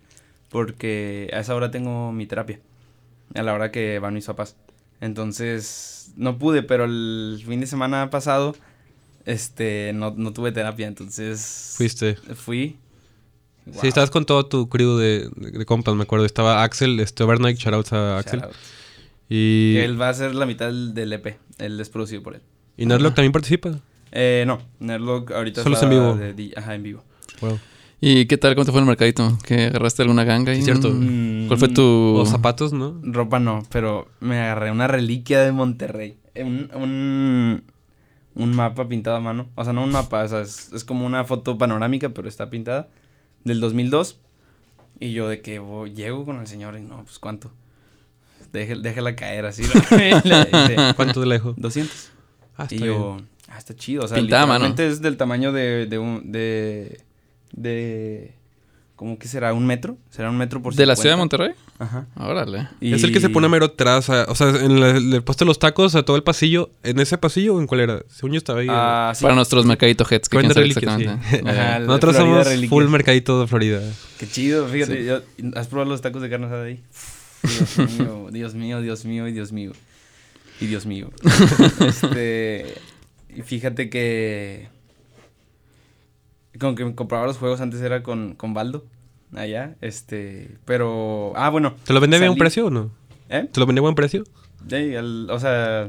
porque 0.48 1.30
a 1.34 1.40
esa 1.40 1.54
hora 1.54 1.70
tengo 1.70 2.10
mi 2.12 2.26
terapia, 2.26 2.58
a 3.34 3.42
la 3.42 3.52
hora 3.52 3.70
que 3.70 3.98
van 3.98 4.14
mis 4.14 4.24
papás. 4.26 4.56
Entonces, 5.00 6.12
no 6.16 6.38
pude, 6.38 6.62
pero 6.62 6.84
el 6.84 7.42
fin 7.46 7.60
de 7.60 7.66
semana 7.66 8.10
pasado, 8.10 8.54
este, 9.26 9.92
no, 9.94 10.14
no 10.16 10.32
tuve 10.32 10.52
terapia, 10.52 10.86
entonces... 10.86 11.74
Fuiste. 11.76 12.14
Fui 12.34 12.78
Wow. 13.66 13.80
Sí, 13.80 13.88
estabas 13.88 14.10
con 14.10 14.26
todo 14.26 14.44
tu 14.46 14.68
crew 14.68 14.98
de, 14.98 15.30
de, 15.36 15.50
de 15.52 15.64
compas, 15.64 15.94
me 15.94 16.02
acuerdo. 16.02 16.26
Estaba 16.26 16.62
Axel, 16.62 17.00
este 17.00 17.24
Overnight, 17.24 17.56
shoutouts 17.56 17.92
a 17.94 18.18
Axel. 18.18 18.40
Shout 18.40 18.50
out. 18.50 18.56
Y, 19.28 19.76
Él 19.78 20.00
va 20.00 20.10
a 20.10 20.14
ser 20.14 20.34
la 20.34 20.44
mitad 20.44 20.66
del, 20.66 20.92
del 20.92 21.12
EP. 21.14 21.38
Él 21.58 21.80
es 21.80 21.88
producido 21.88 22.22
por 22.22 22.34
él. 22.34 22.42
y 22.76 22.84
Nerdlock 22.84 23.14
también 23.14 23.32
participa. 23.32 23.78
Eh, 24.12 24.44
no, 24.46 24.60
Nerdlock 24.80 25.30
ahorita 25.32 25.62
Solo 25.62 25.76
es 25.76 25.82
está 25.82 25.92
en 25.92 25.98
vivo. 25.98 26.14
de 26.14 26.52
ajá, 26.56 26.74
en 26.74 26.82
vivo. 26.82 27.04
Wow. 27.40 27.58
¿Y 28.00 28.26
qué 28.26 28.36
tal? 28.36 28.54
¿Cómo 28.54 28.64
te 28.66 28.70
fue 28.72 28.80
en 28.80 28.84
el 28.84 28.88
mercadito? 28.88 29.38
¿Que 29.46 29.66
agarraste 29.66 30.02
alguna 30.02 30.24
ganga? 30.24 30.52
ahí? 30.52 30.58
Sí, 30.58 30.64
cierto. 30.64 30.90
Mm. 30.92 31.46
¿Cuál 31.46 31.58
fue 31.58 31.68
tu...? 31.68 31.82
O 32.18 32.26
zapatos, 32.26 32.72
¿no? 32.72 33.00
Ropa 33.02 33.40
no, 33.40 33.62
pero 33.70 34.08
me 34.20 34.38
agarré 34.40 34.70
una 34.70 34.86
reliquia 34.86 35.40
de 35.40 35.52
Monterrey. 35.52 36.16
Eh, 36.34 36.44
Un, 36.44 36.70
un, 36.74 37.64
un 38.34 38.54
mapa 38.56 38.88
pintado 38.88 39.16
a 39.16 39.20
mano. 39.20 39.48
O 39.54 39.64
sea, 39.64 39.72
no 39.72 39.82
un 39.84 39.90
mapa, 39.92 40.22
o 40.24 40.28
sea, 40.28 40.40
es, 40.42 40.70
es 40.72 40.84
como 40.84 41.06
una 41.06 41.24
foto 41.24 41.56
panorámica, 41.56 42.10
pero 42.10 42.28
está 42.28 42.50
pintada. 42.50 42.88
Del 43.44 43.60
2002. 43.60 44.18
Y 45.00 45.12
yo 45.12 45.28
de 45.28 45.40
que 45.40 45.58
voy- 45.58 45.94
llego 45.94 46.24
con 46.26 46.38
el 46.40 46.46
señor 46.46 46.76
y 46.78 46.82
no, 46.82 47.04
pues 47.04 47.18
¿cuánto? 47.18 47.50
Deje- 48.52 48.80
déjala 48.80 49.16
caer 49.16 49.46
así. 49.46 49.62
¿Cuánto 50.96 51.20
de 51.20 51.26
lejos? 51.26 51.54
200. 51.56 52.10
Ah, 52.56 52.62
está 52.64 52.74
y 52.74 52.78
bien. 52.78 52.90
yo, 52.92 53.16
ah, 53.48 53.58
está 53.58 53.74
chido. 53.74 54.04
O 54.04 54.08
sea, 54.08 54.16
Pintada 54.18 54.42
a 54.42 54.46
mano. 54.46 54.66
literalmente 54.68 54.88
es 54.88 55.00
del 55.00 55.16
tamaño 55.16 55.52
de, 55.52 55.86
de 55.86 55.98
un, 55.98 56.30
de, 56.30 57.00
de, 57.56 58.32
¿cómo 58.96 59.18
que 59.18 59.28
será? 59.28 59.52
¿Un 59.54 59.66
metro? 59.66 59.96
¿Será 60.10 60.30
un 60.30 60.36
metro 60.36 60.60
por 60.62 60.74
¿De 60.74 60.86
la 60.86 60.94
ciudad 60.96 61.16
de 61.16 61.22
50? 61.22 61.38
Monterrey? 61.38 61.64
Ajá. 61.78 62.06
Órale. 62.16 62.68
Es 62.80 63.02
el 63.04 63.12
que 63.12 63.20
se 63.20 63.28
pone 63.28 63.48
mero 63.48 63.66
atrás, 63.66 64.08
a- 64.10 64.26
o 64.28 64.34
sea, 64.34 64.48
en 64.50 64.80
la- 64.80 64.90
el 64.90 65.22
puesto 65.24 65.44
de 65.44 65.48
los 65.48 65.58
tacos, 65.58 65.94
a 65.94 66.04
todo 66.04 66.16
el 66.16 66.22
pasillo. 66.22 66.70
¿En 66.82 67.00
ese 67.00 67.18
pasillo 67.18 67.54
o 67.56 67.60
en 67.60 67.66
cuál 67.66 67.80
era? 67.80 68.02
Según 68.08 68.32
yo 68.32 68.38
estaba 68.38 68.60
ahí. 68.60 68.68
Ah, 68.70 69.12
sí. 69.14 69.22
Para 69.22 69.34
nuestros 69.34 69.66
mercadito 69.66 70.04
heads 70.08 70.28
que 70.28 70.38
quieren 70.38 70.52
sí. 70.52 70.60
exactamente. 70.70 71.42
Ajá, 71.50 71.76
el- 71.78 71.86
Nosotros 71.86 72.14
Florida 72.16 72.32
somos 72.34 72.46
Reliquias. 72.46 72.70
full 72.70 72.84
mercadito 72.88 73.40
de 73.40 73.46
Florida. 73.48 73.80
Qué 74.18 74.28
chido, 74.28 74.66
fíjate. 74.68 75.04
yo- 75.04 75.20
¿Has 75.56 75.66
probado 75.66 75.90
los 75.90 76.00
tacos 76.00 76.22
de 76.22 76.30
carne 76.30 76.46
asada 76.46 76.64
ahí? 76.64 76.80
Dios 77.42 77.78
mío, 77.98 78.28
Dios 78.30 78.54
mío, 78.54 78.80
Dios 78.80 79.04
mío 79.04 79.28
y 79.28 79.32
Dios 79.32 79.52
mío. 79.52 79.72
Y 80.60 80.66
Dios 80.66 80.86
mío. 80.86 81.10
este. 81.80 82.74
Y 83.36 83.42
fíjate 83.42 83.90
que. 83.90 84.68
Con 86.58 86.76
que 86.76 86.94
compraba 86.94 87.26
los 87.26 87.38
juegos 87.38 87.60
antes 87.60 87.80
era 87.80 88.02
con, 88.02 88.34
con 88.34 88.54
Baldo. 88.54 88.84
Allá. 89.34 89.74
Este. 89.80 90.56
Pero. 90.64 91.32
Ah, 91.36 91.50
bueno. 91.50 91.74
¿Te 91.84 91.92
lo 91.92 92.00
vendía 92.00 92.20
a 92.20 92.26
buen 92.26 92.38
precio 92.38 92.66
o 92.66 92.70
no? 92.70 92.90
¿Eh? 93.28 93.48
¿Te 93.52 93.60
lo 93.60 93.66
vendía 93.66 93.80
a 93.80 93.82
buen 93.82 93.94
precio? 93.94 94.24
Sí, 94.68 94.76
el- 94.76 95.28
o 95.30 95.38
sea. 95.38 95.88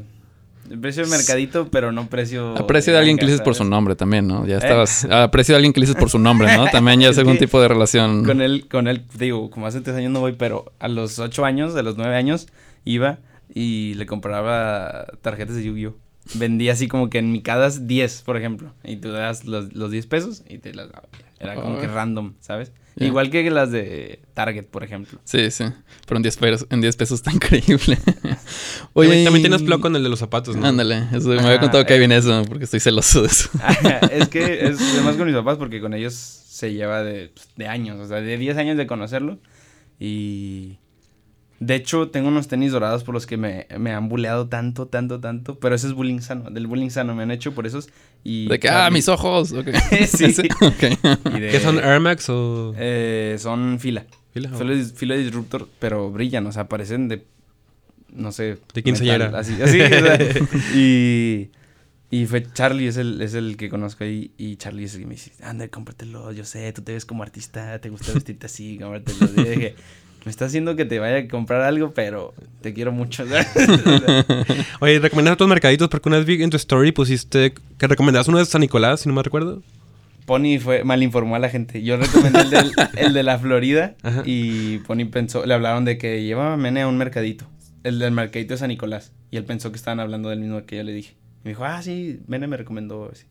El 0.67 0.79
precio 0.79 1.03
de 1.03 1.11
mercadito, 1.11 1.67
pero 1.69 1.91
no 1.91 2.07
precio. 2.07 2.57
Aprecio 2.57 2.91
de 2.91 2.97
alguien 2.97 3.17
que 3.19 3.25
le 3.25 3.33
dices 3.33 3.43
por 3.45 3.53
su 3.53 3.63
nombre 3.63 3.95
también, 3.95 4.25
¿no? 4.25 4.45
Eh. 4.45 4.49
Ya 4.49 4.57
estabas... 4.57 5.05
Aprecio 5.05 5.53
de 5.53 5.57
alguien 5.57 5.73
que 5.73 5.79
le 5.79 5.85
dices 5.85 5.99
por 5.99 6.09
su 6.09 6.17
nombre, 6.17 6.57
¿no? 6.57 6.65
También 6.71 6.99
ya 6.99 7.09
es 7.09 7.17
algún 7.19 7.37
tipo 7.37 7.61
de 7.61 7.67
relación... 7.67 8.25
Con 8.25 8.41
él, 8.41 8.67
con 8.67 8.87
él, 8.87 9.03
digo, 9.19 9.51
como 9.51 9.67
hace 9.67 9.81
tres 9.81 9.95
años 9.95 10.11
no 10.11 10.21
voy, 10.21 10.31
pero 10.33 10.71
a 10.79 10.87
los 10.87 11.19
ocho 11.19 11.45
años, 11.45 11.75
a 11.75 11.83
los 11.83 11.97
nueve 11.97 12.15
años, 12.15 12.47
iba 12.83 13.19
y 13.53 13.93
le 13.93 14.07
compraba 14.07 15.05
tarjetas 15.21 15.55
de 15.55 15.65
Yu-Gi-Oh! 15.65 15.93
Vendía 16.33 16.73
así 16.73 16.87
como 16.87 17.09
que 17.09 17.19
en 17.19 17.31
micadas 17.31 17.87
10, 17.87 18.23
por 18.23 18.35
ejemplo. 18.35 18.73
Y 18.83 18.97
tú 18.97 19.11
das 19.11 19.45
los, 19.45 19.73
los 19.73 19.91
10 19.91 20.07
pesos 20.07 20.43
y 20.49 20.57
te 20.57 20.73
las 20.73 20.91
daba. 20.91 21.07
Era 21.39 21.55
como 21.55 21.77
que 21.79 21.85
Ay. 21.85 21.91
random, 21.91 22.33
¿sabes? 22.39 22.71
Ya. 22.95 23.07
Igual 23.07 23.29
que 23.29 23.49
las 23.51 23.71
de 23.71 24.21
Target, 24.33 24.65
por 24.65 24.83
ejemplo. 24.83 25.19
Sí, 25.25 25.51
sí. 25.51 25.65
Pero 26.07 26.17
en 26.17 26.23
10 26.23 26.37
pesos, 26.37 26.67
en 26.69 26.81
10 26.81 26.95
pesos 26.95 27.19
está 27.19 27.31
increíble. 27.31 27.97
También, 28.93 29.25
también 29.25 29.43
tienes 29.43 29.63
flow 29.63 29.81
con 29.81 29.95
el 29.97 30.03
de 30.03 30.07
los 30.07 30.19
zapatos, 30.19 30.55
¿no? 30.55 30.65
Ándale, 30.65 31.09
eso, 31.11 31.27
me 31.27 31.35
Ajá, 31.35 31.47
había 31.47 31.59
contado 31.59 31.85
que 31.85 31.91
ahí 31.91 31.97
eh. 31.97 31.99
viene 31.99 32.15
eso, 32.15 32.43
porque 32.47 32.63
estoy 32.63 32.79
celoso 32.79 33.21
de 33.21 33.27
eso. 33.27 33.49
es 34.11 34.29
que 34.29 34.65
es 34.65 34.79
además 34.79 35.17
con 35.17 35.27
mis 35.27 35.35
papás 35.35 35.57
porque 35.57 35.81
con 35.81 35.93
ellos 35.93 36.13
se 36.13 36.73
lleva 36.73 37.03
de, 37.03 37.29
pues, 37.35 37.49
de 37.57 37.67
años, 37.67 37.99
o 37.99 38.07
sea, 38.07 38.21
de 38.21 38.37
10 38.37 38.57
años 38.57 38.77
de 38.77 38.87
conocerlo. 38.87 39.39
Y 39.99 40.77
de 41.59 41.75
hecho 41.75 42.09
tengo 42.09 42.27
unos 42.27 42.47
tenis 42.47 42.71
dorados 42.71 43.03
por 43.03 43.13
los 43.13 43.25
que 43.25 43.37
me, 43.37 43.67
me 43.79 43.91
han 43.93 44.09
bulleado 44.09 44.47
tanto, 44.47 44.87
tanto, 44.87 45.19
tanto, 45.19 45.57
pero 45.59 45.75
ese 45.75 45.87
es 45.87 45.93
bullying 45.93 46.19
sano, 46.19 46.49
del 46.49 46.67
bullying 46.67 46.89
sano 46.89 47.15
me 47.15 47.23
han 47.23 47.31
hecho 47.31 47.53
por 47.53 47.65
esos. 47.65 47.89
Y 48.23 48.47
De 48.47 48.59
que, 48.59 48.69
ah, 48.69 48.89
mis 48.91 49.07
ojos. 49.07 49.51
ok. 49.53 49.67
Sí. 50.07 50.25
De- 50.33 51.49
¿Qué 51.51 51.59
son 51.61 51.79
Air 51.79 51.99
Max 51.99 52.29
o...? 52.29 52.73
Eh, 52.77 53.35
son 53.39 53.79
fila. 53.79 54.05
Fila? 54.33 54.49
Fila, 54.49 54.73
dis- 54.73 54.93
fila 54.93 55.15
disruptor, 55.15 55.67
pero 55.79 56.11
brillan, 56.11 56.45
o 56.47 56.51
sea, 56.51 56.67
parecen 56.67 57.07
de. 57.07 57.23
No 58.13 58.33
sé. 58.33 58.57
De 58.73 58.83
quinceañera. 58.83 59.31
Así, 59.37 59.53
así. 59.61 59.79
o 59.79 59.87
sea, 59.87 60.17
y. 60.75 61.51
Y 62.11 62.25
fue 62.27 62.45
Charlie, 62.53 62.87
es 62.87 62.97
el, 62.97 63.21
es 63.21 63.33
el 63.33 63.55
que 63.57 63.69
conozco 63.69 64.03
ahí. 64.03 64.31
Y 64.37 64.57
Charlie 64.57 64.83
es 64.85 64.93
el 64.95 65.01
que 65.01 65.05
me 65.07 65.13
dice: 65.15 65.31
Anda, 65.41 65.67
cómpratelo. 65.69 66.31
Yo 66.33 66.43
sé, 66.45 66.71
tú 66.73 66.81
te 66.81 66.91
ves 66.93 67.05
como 67.05 67.23
artista, 67.23 67.79
te 67.79 67.89
gusta 67.89 68.11
vestirte 68.13 68.45
así, 68.45 68.77
cómpratelo. 68.77 69.19
Y 69.37 69.43
dije: 69.49 69.75
Me 70.25 70.31
está 70.31 70.45
haciendo 70.45 70.75
que 70.75 70.85
te 70.85 70.97
vaya 70.99 71.17
a 71.17 71.27
comprar 71.27 71.61
algo, 71.61 71.93
pero 71.93 72.33
te 72.61 72.73
quiero 72.73 72.91
mucho. 72.91 73.23
Oye, 74.79 74.99
recomendar 74.99 75.33
otros 75.33 75.47
mercaditos 75.49 75.87
porque 75.89 76.09
una 76.09 76.17
vez 76.17 76.25
vi 76.25 76.41
en 76.41 76.49
tu 76.49 76.57
story 76.57 76.91
pusiste 76.91 77.53
que 77.77 77.87
recomendabas 77.87 78.27
uno 78.27 78.39
de 78.39 78.45
San 78.45 78.61
Nicolás, 78.61 79.01
si 79.01 79.09
no 79.09 79.15
me 79.15 79.23
recuerdo. 79.23 79.61
Pony 80.25 80.57
fue, 80.59 80.83
malinformó 80.83 81.35
a 81.35 81.39
la 81.39 81.49
gente. 81.49 81.83
Yo 81.83 81.97
recomendé 81.97 82.39
el, 82.41 82.49
del- 82.49 82.71
el 82.97 83.13
de 83.13 83.21
la 83.23 83.37
Florida 83.37 83.95
Ajá. 84.01 84.23
y 84.25 84.79
Pony 84.79 85.05
pensó, 85.11 85.45
le 85.45 85.53
hablaron 85.53 85.85
de 85.85 85.99
que 85.99 86.23
llevaba 86.23 86.57
Mene 86.57 86.81
a 86.81 86.87
un 86.87 86.97
mercadito. 86.97 87.45
El 87.83 87.99
del 87.99 88.11
mercadito 88.11 88.55
de 88.55 88.57
San 88.57 88.69
Nicolás. 88.69 89.11
Y 89.29 89.37
él 89.37 89.43
pensó 89.45 89.69
que 89.71 89.77
estaban 89.77 89.99
hablando 89.99 90.29
del 90.29 90.39
mismo 90.39 90.65
que 90.65 90.77
yo 90.77 90.83
le 90.83 90.91
dije. 90.93 91.11
Y 91.43 91.45
me 91.45 91.51
dijo, 91.51 91.63
ah, 91.65 91.83
sí, 91.83 92.19
Mene 92.25 92.47
me 92.47 92.57
recomendó 92.57 93.11
ese. 93.13 93.27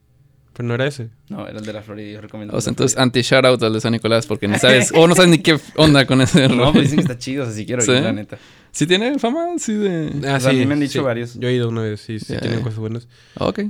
Pero 0.55 0.69
no 0.69 0.75
era 0.75 0.87
ese. 0.87 1.09
No, 1.29 1.47
era 1.49 1.59
el 1.59 1.67
de 1.67 1.73
la 1.73 1.83
Florida 1.83 2.09
y 2.09 2.13
yo 2.13 2.21
recomendé. 2.21 2.57
O 2.57 2.61
sea, 2.61 2.71
entonces 2.71 2.97
anti-shoutout 2.97 3.61
al 3.63 3.73
de 3.73 3.81
San 3.81 3.93
Nicolás, 3.93 4.27
porque 4.27 4.47
ni 4.49 4.57
sabes, 4.59 4.93
o 4.95 5.07
no 5.09 5.15
sabes 5.17 5.31
ni 5.31 5.39
qué 5.39 5.59
onda 5.77 6.07
con 6.07 6.21
ese 6.21 6.49
No, 6.49 6.57
rollo. 6.57 6.73
pues 6.75 6.85
dicen 6.85 6.97
que 6.99 7.03
está 7.13 7.19
chido, 7.19 7.43
o 7.43 7.47
sea, 7.47 7.55
sí 7.55 7.67
quiero 7.67 7.83
¿Sí? 7.83 7.91
ir, 7.91 8.03
la 8.03 8.13
neta. 8.13 8.39
¿Sí 8.71 8.87
tiene 8.87 9.19
fama? 9.19 9.47
Sí, 9.59 9.75
de. 9.75 10.11
Ah, 10.29 10.37
O 10.37 10.41
sea, 10.41 10.51
a 10.51 10.53
mí 10.53 10.65
me 10.65 10.75
han 10.75 10.81
dicho 10.81 11.03
varios. 11.03 11.35
Yo 11.39 11.49
he 11.49 11.55
ido 11.55 11.69
una 11.69 11.83
vez, 11.83 12.01
sí, 12.01 12.19
sí, 12.21 12.33
Ya, 12.35 12.41
tienen 12.41 12.61
cosas 12.61 12.79
buenas. 12.79 13.09
Ok. 13.39 13.63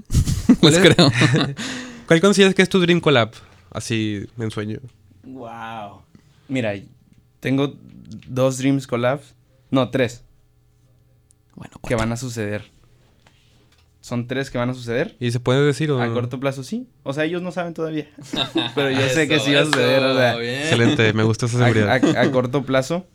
¿Cuál 0.61 0.73
Les 0.75 0.83
es? 0.85 0.95
creo. 0.95 1.11
¿Cuál 2.07 2.21
consideras 2.21 2.55
que 2.55 2.63
es 2.63 2.69
tu 2.69 2.79
Dream 2.81 3.01
Collab? 3.01 3.31
Así, 3.71 4.27
en 4.39 4.51
sueño. 4.51 4.79
Wow. 5.25 6.03
Mira, 6.49 6.75
tengo 7.41 7.75
dos 8.29 8.59
Dreams 8.59 8.87
Collabs. 8.87 9.35
No, 9.71 9.89
tres. 9.91 10.23
bueno, 11.55 11.75
Que 11.89 11.95
van 11.95 12.13
a 12.13 12.17
suceder. 12.19 12.71
Son 14.05 14.27
tres 14.27 14.51
que 14.51 14.59
van 14.59 14.69
a 14.69 14.75
suceder. 14.75 15.17
¿Y 15.19 15.31
se 15.31 15.41
puede 15.41 15.65
decir 15.65 15.91
o 15.91 15.99
A 15.99 16.13
corto 16.13 16.39
plazo 16.39 16.63
sí. 16.63 16.87
O 17.05 17.15
sea, 17.15 17.25
ellos 17.25 17.41
no 17.41 17.53
saben 17.53 17.73
todavía. 17.73 18.07
Pero 18.75 18.91
yo 18.91 19.09
sé 19.09 19.27
que 19.27 19.41
sí 19.41 19.55
va 19.55 19.63
a 19.63 19.65
suceder. 19.65 20.03
O 20.05 20.15
sea, 20.15 20.35
Excelente, 20.43 21.11
me 21.15 21.23
gusta 21.23 21.47
esa 21.47 21.57
a, 21.57 21.61
seguridad. 21.73 21.89
a- 22.17 22.21
a 22.21 22.31
corto 22.31 22.65
plazo. 22.65 23.07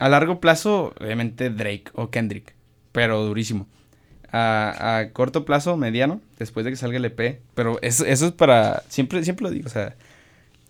A 0.00 0.08
largo 0.08 0.40
plazo, 0.40 0.92
obviamente 1.00 1.48
Drake 1.48 1.84
o 1.92 2.10
Kendrick. 2.10 2.56
Pero 2.90 3.24
durísimo. 3.24 3.68
A, 4.32 4.98
a 4.98 5.12
corto 5.12 5.44
plazo, 5.44 5.76
mediano, 5.76 6.20
después 6.40 6.64
de 6.64 6.72
que 6.72 6.76
salga 6.76 6.96
el 6.96 7.04
EP. 7.04 7.40
Pero 7.54 7.78
eso, 7.82 8.04
eso 8.04 8.26
es 8.26 8.32
para. 8.32 8.82
Siempre, 8.88 9.22
siempre 9.22 9.44
lo 9.44 9.50
digo. 9.52 9.66
O 9.68 9.70
sea, 9.70 9.94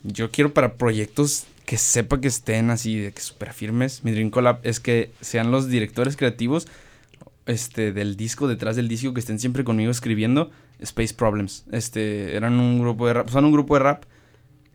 yo 0.03 0.31
quiero 0.31 0.53
para 0.53 0.75
proyectos 0.75 1.47
que 1.65 1.79
sepa 1.79 2.21
que 2.21 2.29
estén 2.29 2.69
así, 2.69 2.99
de 2.99 3.13
que 3.13 3.23
súper 3.23 3.55
firmes. 3.55 4.05
Mi 4.05 4.11
Dream 4.11 4.29
Collab 4.29 4.59
es 4.65 4.81
que 4.81 5.13
sean 5.23 5.51
los 5.51 5.67
directores 5.69 6.15
creativos 6.15 6.69
este, 7.47 7.93
del 7.93 8.17
disco, 8.17 8.49
detrás 8.49 8.77
del 8.77 8.89
disco, 8.89 9.15
que 9.15 9.21
estén 9.21 9.39
siempre 9.39 9.65
conmigo 9.65 9.91
escribiendo 9.91 10.51
Space 10.81 11.15
Problems. 11.15 11.65
Este, 11.73 12.37
eran 12.37 12.59
un 12.61 12.81
grupo 12.81 13.07
de 13.07 13.15
rap, 13.15 13.29
son 13.29 13.45
un 13.45 13.53
grupo 13.53 13.75
de 13.75 13.81
rap, 13.81 14.05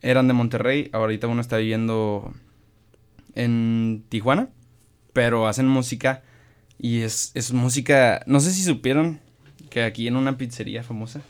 eran 0.00 0.26
de 0.26 0.34
Monterrey, 0.34 0.90
ahorita 0.92 1.28
uno 1.28 1.40
está 1.40 1.58
viviendo 1.58 2.32
en 3.34 4.04
Tijuana, 4.08 4.48
pero 5.12 5.46
hacen 5.46 5.68
música 5.68 6.22
y 6.78 7.02
es, 7.02 7.30
es 7.34 7.52
música, 7.52 8.22
no 8.26 8.40
sé 8.40 8.52
si 8.52 8.62
supieron 8.64 9.20
que 9.70 9.84
aquí 9.84 10.08
en 10.08 10.16
una 10.16 10.36
pizzería 10.36 10.82
famosa, 10.82 11.20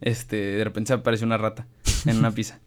este, 0.00 0.36
de 0.36 0.64
repente 0.64 0.88
se 0.88 0.94
apareció 0.94 1.26
una 1.26 1.38
rata 1.38 1.66
en 2.04 2.18
una 2.18 2.30
pizza. 2.34 2.60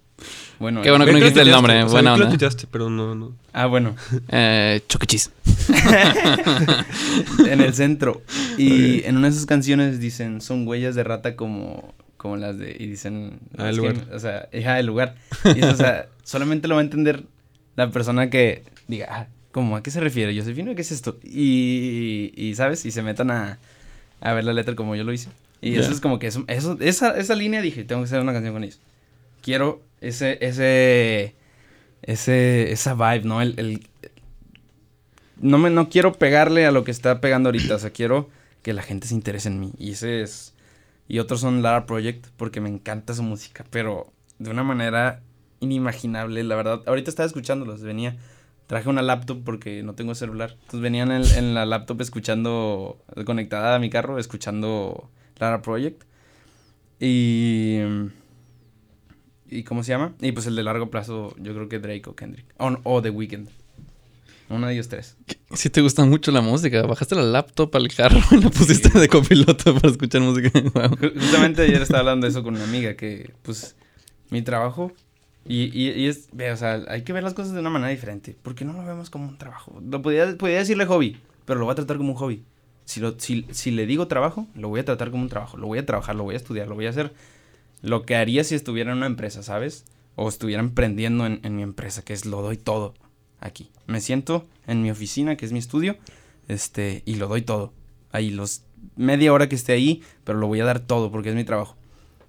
Bueno, 0.60 0.82
Qué 0.82 0.90
bueno 0.92 1.06
que 1.06 1.12
no 1.12 1.18
dijiste 1.18 1.42
el 1.42 1.50
nombre, 1.52 1.76
o 1.84 1.88
sea, 1.88 2.02
buena 2.02 2.18
lo 2.18 2.28
tuiteaste, 2.30 2.68
pero 2.70 2.90
no, 2.90 3.16
no. 3.16 3.34
Ah, 3.54 3.66
bueno. 3.66 3.96
Eh, 4.30 4.82
Choquichis. 4.88 5.32
en 7.48 7.62
el 7.62 7.74
centro. 7.74 8.22
Y 8.58 9.04
en 9.06 9.18
una 9.18 9.28
de 9.30 9.34
sus 9.34 9.46
canciones 9.46 10.00
dicen, 10.00 10.42
son 10.42 10.68
huellas 10.68 10.96
de 10.96 11.04
rata 11.04 11.36
como, 11.36 11.94
como 12.18 12.38
las 12.38 12.58
de... 12.58 12.76
Y 12.80 12.88
dicen... 12.88 13.40
Ah, 13.58 13.70
el 13.70 13.76
que- 13.76 13.78
lugar. 13.82 13.96
o 14.14 14.20
sea, 14.20 14.50
hija 14.54 14.76
del 14.76 14.86
lugar. 14.86 15.16
Y 15.56 15.60
eso, 15.60 15.72
o 15.72 15.76
sea, 15.76 16.08
solamente 16.24 16.68
lo 16.68 16.76
va 16.76 16.82
a 16.82 16.84
entender 16.84 17.24
la 17.76 17.90
persona 17.90 18.30
que 18.30 18.64
diga, 18.88 19.08
ah, 19.10 19.28
¿cómo? 19.52 19.76
¿A 19.76 19.84
qué 19.84 19.92
se 19.92 20.00
refiere? 20.00 20.38
Josefino, 20.38 20.76
¿qué 20.76 20.82
es 20.82 20.92
esto? 20.92 21.18
Y, 21.24 22.32
y 22.36 22.54
¿sabes? 22.56 22.86
Y 22.86 22.92
se 22.92 23.02
metan 23.02 23.32
a, 23.32 23.58
a 24.20 24.34
ver 24.34 24.44
la 24.44 24.54
letra 24.54 24.76
como 24.76 24.96
yo 24.96 25.04
lo 25.04 25.14
hice. 25.14 25.30
Y 25.64 25.76
eso 25.76 25.92
es 25.92 26.02
como 26.02 26.18
que 26.18 26.26
eso, 26.26 26.44
eso, 26.48 26.76
esa, 26.80 27.16
esa 27.18 27.36
línea 27.36 27.62
dije, 27.62 27.84
tengo 27.84 28.02
que 28.02 28.06
hacer 28.06 28.20
una 28.20 28.34
canción 28.34 28.54
con 28.54 28.64
ellos. 28.64 28.80
Quiero 29.44 29.82
ese, 30.02 30.38
ese, 30.46 31.36
ese, 32.04 32.72
esa 32.72 32.96
vibe, 32.96 33.24
¿no? 33.26 33.42
El, 33.42 33.56
el- 33.60 33.88
no 35.38 35.58
me, 35.58 35.70
no 35.70 35.90
quiero 35.90 36.14
pegarle 36.14 36.66
a 36.66 36.72
lo 36.72 36.84
que 36.84 36.92
está 36.92 37.22
pegando 37.22 37.50
ahorita, 37.50 37.76
o 37.76 37.80
sea, 37.80 37.92
quiero 37.92 38.30
que 38.62 38.74
la 38.74 38.84
gente 38.84 39.08
se 39.08 39.16
interese 39.16 39.50
en 39.50 39.60
mí. 39.60 39.74
Y 39.78 39.92
ese 39.92 40.22
es, 40.22 40.54
y 41.08 41.20
otros 41.20 41.42
son 41.42 41.62
Lara 41.62 41.86
Project, 41.86 42.28
porque 42.38 42.62
me 42.62 42.70
encanta 42.70 43.14
su 43.14 43.24
música, 43.24 43.66
pero 43.72 44.12
de 44.40 44.52
una 44.52 44.64
manera 44.64 45.22
inimaginable, 45.60 46.44
la 46.44 46.56
verdad. 46.56 46.82
Ahorita 46.86 47.10
estaba 47.10 47.28
escuchándolos, 47.28 47.82
venía. 47.84 48.18
Traje 48.68 48.90
una 48.90 49.02
laptop 49.02 49.44
porque 49.44 49.84
no 49.84 49.96
tengo 49.96 50.16
celular. 50.16 50.52
Entonces 50.54 50.82
venía 50.82 51.04
en, 51.04 51.12
en 51.12 51.54
la 51.54 51.66
laptop 51.66 52.02
escuchando, 52.02 53.00
conectada 53.26 53.76
a 53.76 53.80
mi 53.80 53.90
carro, 53.90 54.18
escuchando 54.18 55.10
Lara 55.40 55.62
Project. 55.62 56.04
Y. 57.00 57.80
¿Y 59.52 59.64
cómo 59.64 59.84
se 59.84 59.90
llama? 59.90 60.14
Y 60.22 60.32
pues 60.32 60.48
el 60.48 60.56
de 60.56 60.64
largo 60.64 60.90
plazo, 60.90 61.36
yo 61.38 61.54
creo 61.54 61.68
que 61.68 61.80
Drake 61.80 62.10
o 62.10 62.16
Kendrick. 62.16 62.46
O, 62.58 62.76
o 62.84 63.02
The 63.02 63.10
Weeknd. 63.10 63.50
Uno 64.50 64.68
de 64.68 64.74
ellos 64.74 64.88
tres. 64.88 65.18
Si 65.54 65.70
te 65.70 65.82
gusta 65.82 66.04
mucho 66.06 66.32
la 66.32 66.42
música, 66.42 66.82
bajaste 66.84 67.16
la 67.16 67.24
laptop 67.24 67.76
al 67.76 67.88
carro 67.90 68.20
y 68.32 68.42
la 68.42 68.50
pusiste 68.50 68.98
de 68.98 69.08
copiloto 69.08 69.76
para 69.76 69.90
escuchar 69.90 70.22
música. 70.22 70.50
Wow. 70.74 70.98
Justamente 70.98 71.64
ayer 71.64 71.82
estaba 71.82 72.00
hablando 72.00 72.26
de 72.26 72.32
eso 72.32 72.44
con 72.44 72.56
una 72.56 72.64
amiga, 72.64 72.96
que 72.96 73.34
pues 73.42 73.76
mi 74.30 74.42
trabajo, 74.42 74.94
y, 75.46 75.64
y, 75.78 75.92
y 75.92 76.08
es, 76.08 76.30
ve, 76.32 76.52
o 76.52 76.58
sea, 76.58 76.84
hay 76.88 77.04
que 77.04 77.12
ver 77.14 77.24
las 77.24 77.34
cosas 77.34 77.54
de 77.54 77.60
una 77.60 77.70
manera 77.70 77.92
diferente, 77.92 78.38
porque 78.42 78.64
no 78.64 78.74
lo 78.74 78.86
vemos 78.86 79.10
como 79.10 79.28
un 79.28 79.38
trabajo. 79.38 79.82
Lo 79.86 80.02
podría, 80.02 80.38
podría 80.38 80.60
decirle 80.60 80.86
hobby, 80.86 81.18
pero 81.46 81.60
lo 81.60 81.66
voy 81.66 81.74
a 81.74 81.76
tratar 81.76 81.98
como 81.98 82.12
un 82.12 82.18
hobby. 82.18 82.44
Si, 82.86 83.00
lo, 83.00 83.20
si, 83.20 83.46
si 83.52 83.72
le 83.72 83.86
digo 83.86 84.08
trabajo, 84.08 84.48
lo 84.56 84.70
voy 84.70 84.80
a 84.80 84.86
tratar 84.86 85.12
como 85.12 85.24
un 85.24 85.30
trabajo, 85.30 85.58
lo 85.58 85.68
voy 85.68 85.80
a 85.80 85.86
trabajar, 85.86 86.16
lo 86.16 86.24
voy 86.24 86.36
a 86.36 86.38
estudiar, 86.38 86.68
lo 86.68 86.76
voy 86.76 86.86
a 86.88 86.90
hacer 86.90 87.14
lo 87.82 88.04
que 88.04 88.16
haría 88.16 88.44
si 88.44 88.56
estuviera 88.56 88.92
en 88.92 88.98
una 88.98 89.08
empresa, 89.08 89.44
¿sabes? 89.44 89.86
O 90.16 90.30
estuviera 90.30 90.62
emprendiendo 90.62 91.26
en, 91.26 91.40
en 91.44 91.56
mi 91.56 91.64
empresa, 91.64 92.04
que 92.04 92.14
es 92.14 92.26
lo 92.26 92.42
doy 92.42 92.58
todo 92.58 92.94
aquí. 93.40 93.72
Me 93.88 94.02
siento 94.02 94.48
en 94.68 94.82
mi 94.82 94.92
oficina, 94.92 95.36
que 95.36 95.46
es 95.46 95.52
mi 95.52 95.60
estudio, 95.60 95.98
este, 96.48 97.02
y 97.06 97.16
lo 97.16 97.28
doy 97.28 97.42
todo. 97.42 97.74
Ahí 98.12 98.30
los 98.30 98.64
media 98.96 99.32
hora 99.34 99.48
que 99.50 99.56
esté 99.56 99.74
ahí, 99.74 100.02
pero 100.24 100.38
lo 100.40 100.48
voy 100.48 100.60
a 100.60 100.66
dar 100.66 100.80
todo 100.80 101.12
porque 101.12 101.30
es 101.30 101.36
mi 101.36 101.44
trabajo. 101.44 101.76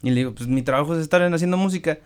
Y 0.02 0.10
le 0.10 0.16
digo, 0.16 0.34
pues 0.34 0.48
mi 0.48 0.62
trabajo 0.62 0.94
es 0.94 1.00
estar 1.02 1.22
en- 1.22 1.34
haciendo 1.34 1.56
música. 1.56 1.98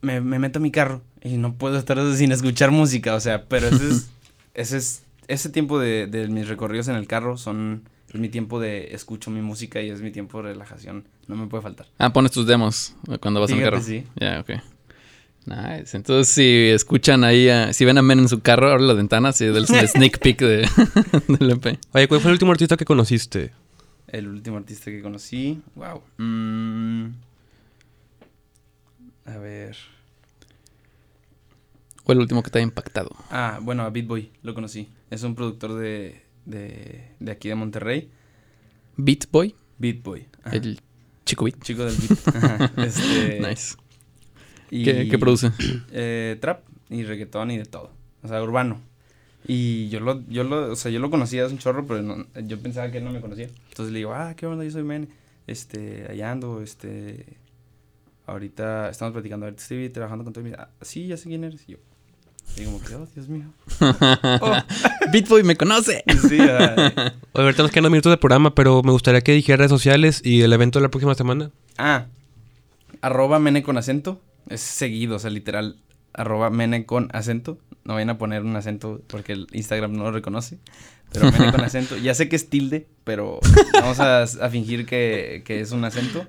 Me, 0.00 0.20
me 0.20 0.38
meto 0.38 0.58
a 0.58 0.62
mi 0.62 0.70
carro 0.72 1.02
y 1.22 1.36
no 1.36 1.54
puedo 1.54 1.78
estar 1.78 1.98
sin 2.16 2.32
escuchar 2.32 2.72
música, 2.72 3.14
o 3.14 3.20
sea, 3.20 3.44
pero 3.48 3.68
ese 3.68 3.88
es, 3.88 4.10
ese 4.54 4.76
es, 4.78 5.04
ese 5.28 5.48
tiempo 5.50 5.78
de, 5.78 6.08
de 6.08 6.26
mis 6.28 6.48
recorridos 6.48 6.88
en 6.88 6.96
el 6.96 7.06
carro 7.06 7.36
son, 7.36 7.88
es 8.12 8.20
mi 8.20 8.28
tiempo 8.28 8.60
de 8.60 8.94
escucho 8.94 9.30
mi 9.30 9.40
música 9.40 9.80
y 9.80 9.90
es 9.90 10.00
mi 10.02 10.10
tiempo 10.10 10.42
de 10.42 10.50
relajación, 10.52 11.04
no 11.28 11.36
me 11.36 11.46
puede 11.46 11.62
faltar. 11.62 11.86
Ah, 11.98 12.12
pones 12.12 12.32
tus 12.32 12.46
demos 12.46 12.94
cuando 13.20 13.40
vas 13.40 13.50
en 13.50 13.56
Fíjate, 13.58 13.76
carro. 13.76 13.82
sí. 13.84 14.04
Ya, 14.16 14.40
ok. 14.40 14.50
Nice. 15.44 15.96
Entonces, 15.96 16.28
si 16.32 16.68
escuchan 16.68 17.24
ahí, 17.24 17.48
a- 17.48 17.72
si 17.72 17.84
ven 17.84 17.98
a 17.98 18.02
Men 18.02 18.20
en 18.20 18.28
su 18.28 18.40
carro, 18.40 18.70
abre 18.70 18.84
las 18.84 18.96
ventanas 18.96 19.40
y 19.40 19.46
del 19.46 19.56
el 19.56 19.66
sneak 19.88 20.18
peek 20.20 20.38
de, 20.40 20.68
del 21.28 21.50
EP. 21.50 21.78
Oye, 21.94 22.06
¿cuál 22.08 22.20
fue 22.20 22.30
el 22.30 22.34
último 22.34 22.52
artista 22.52 22.76
que 22.76 22.84
conociste? 22.84 23.50
El 24.06 24.28
último 24.28 24.58
artista 24.58 24.90
que 24.90 25.00
conocí, 25.02 25.60
wow. 25.74 26.02
Mm, 26.18 27.06
a 29.24 29.38
ver. 29.38 29.76
¿Cuál 32.04 32.16
es 32.16 32.18
el 32.18 32.22
último 32.22 32.42
que 32.42 32.50
te 32.50 32.58
ha 32.58 32.62
impactado? 32.62 33.10
Ah, 33.30 33.58
bueno, 33.62 33.82
a 33.84 33.90
Beat 33.90 34.06
Boy 34.06 34.30
lo 34.42 34.54
conocí. 34.54 34.88
Es 35.10 35.22
un 35.22 35.34
productor 35.34 35.74
de, 35.74 36.22
de, 36.44 37.08
de 37.20 37.32
aquí 37.32 37.48
de 37.48 37.54
Monterrey. 37.54 38.08
Beat 38.96 39.30
Boy, 39.30 39.54
Beat 39.78 40.02
Boy. 40.02 40.26
ajá. 40.44 40.56
el 40.56 40.80
chico 41.24 41.44
beat. 41.44 41.60
chico 41.62 41.84
del 41.84 41.94
beat. 41.96 42.36
Ajá, 42.36 42.72
este, 42.84 43.40
Nice. 43.40 43.76
y- 44.70 44.84
¿Qué, 44.84 45.08
qué 45.08 45.18
produce? 45.18 45.50
Eh, 45.92 46.36
trap 46.40 46.62
y 46.90 47.04
reggaetón 47.04 47.50
y 47.50 47.58
de 47.58 47.64
todo. 47.64 47.90
O 48.22 48.28
sea, 48.28 48.42
urbano. 48.42 48.80
Y 49.46 49.88
yo 49.88 49.98
lo, 50.00 50.22
yo 50.28 50.44
lo, 50.44 50.70
o 50.72 50.76
sea, 50.76 50.90
yo 50.92 51.00
lo 51.00 51.10
conocía 51.10 51.44
hace 51.44 51.52
un 51.54 51.58
chorro, 51.58 51.84
pero 51.86 52.02
no- 52.02 52.26
yo 52.46 52.58
pensaba 52.60 52.90
que 52.90 52.98
él 52.98 53.04
no 53.04 53.10
me 53.12 53.20
conocía. 53.20 53.48
Entonces 53.70 53.92
le 53.92 53.98
digo, 53.98 54.14
ah, 54.14 54.34
¿qué 54.36 54.46
onda? 54.46 54.62
Yo 54.64 54.70
soy 54.70 54.84
Men. 54.84 55.08
Este, 55.46 56.06
allá 56.08 56.30
ando, 56.30 56.62
este. 56.62 57.38
Ahorita 58.26 58.88
estamos 58.88 59.12
platicando, 59.12 59.46
ahorita 59.46 59.60
estoy 59.62 59.88
trabajando 59.88 60.22
con 60.24 60.32
todo. 60.32 60.42
Y 60.42 60.44
me 60.44 60.50
dice, 60.50 60.62
ah, 60.62 60.70
sí, 60.80 61.08
ya 61.08 61.16
sé 61.16 61.28
quién 61.28 61.42
eres. 61.44 61.64
Y 61.68 61.72
yo, 61.72 61.78
y 62.56 62.64
como 62.64 62.82
que, 62.82 62.94
oh, 62.94 63.08
Dios 63.14 63.28
mío. 63.28 63.46
Beat 65.12 65.28
Boy 65.28 65.42
me 65.42 65.56
conoce. 65.56 66.04
Sí, 66.28 66.38
ah, 66.40 67.12
Oye, 67.32 67.44
ahorita 67.44 67.62
nos 67.62 67.72
quedan 67.72 67.84
dos 67.84 67.92
minutos 67.92 68.12
de 68.12 68.18
programa, 68.18 68.54
pero 68.54 68.82
me 68.82 68.92
gustaría 68.92 69.22
que 69.22 69.32
dijeras 69.32 69.58
redes 69.58 69.70
sociales 69.70 70.20
y 70.24 70.42
el 70.42 70.52
evento 70.52 70.78
de 70.78 70.84
la 70.84 70.90
próxima 70.90 71.14
semana. 71.14 71.50
Ah, 71.78 72.06
arroba 73.00 73.38
mene 73.38 73.62
con 73.62 73.78
acento. 73.78 74.20
Es 74.48 74.60
seguido, 74.60 75.16
o 75.16 75.18
sea, 75.18 75.30
literal. 75.30 75.76
Arroba 76.12 76.50
mene 76.50 76.84
con 76.84 77.08
acento. 77.12 77.58
No 77.84 77.94
vayan 77.94 78.10
a 78.10 78.18
poner 78.18 78.42
un 78.42 78.54
acento 78.54 79.00
porque 79.06 79.32
el 79.32 79.46
Instagram 79.52 79.92
no 79.92 80.04
lo 80.04 80.12
reconoce. 80.12 80.58
Pero 81.10 81.32
mene 81.32 81.50
con 81.50 81.60
acento. 81.64 81.96
Ya 81.96 82.14
sé 82.14 82.28
que 82.28 82.36
es 82.36 82.50
tilde, 82.50 82.86
pero 83.04 83.40
vamos 83.72 83.98
a, 83.98 84.22
a 84.22 84.50
fingir 84.50 84.84
que, 84.84 85.42
que 85.44 85.60
es 85.60 85.72
un 85.72 85.84
acento. 85.84 86.26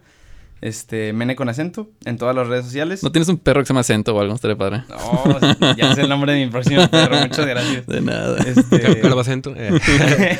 Este, 0.63 1.11
mene 1.11 1.35
con 1.35 1.49
acento 1.49 1.89
en 2.05 2.17
todas 2.17 2.33
las 2.33 2.47
redes 2.47 2.63
sociales. 2.63 3.03
¿No 3.03 3.11
tienes 3.11 3.27
un 3.27 3.37
perro 3.37 3.59
que 3.59 3.65
se 3.65 3.73
llama 3.73 3.81
Acento 3.81 4.15
o 4.15 4.21
algo? 4.21 4.33
Estaría 4.33 4.55
padre. 4.55 4.83
No, 4.87 5.75
ya 5.75 5.93
sé 5.93 6.03
el 6.03 6.07
nombre 6.07 6.31
de 6.31 6.45
mi 6.45 6.49
próximo 6.49 6.87
perro. 6.89 7.17
Muchas 7.17 7.45
gracias. 7.45 7.85
De 7.85 7.99
nada. 7.99 8.37
Este, 8.37 9.01
Calabacento. 9.01 9.53
Eh. 9.57 9.77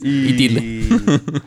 y, 0.00 0.28
Y 0.28 0.36
tilde. 0.36 0.88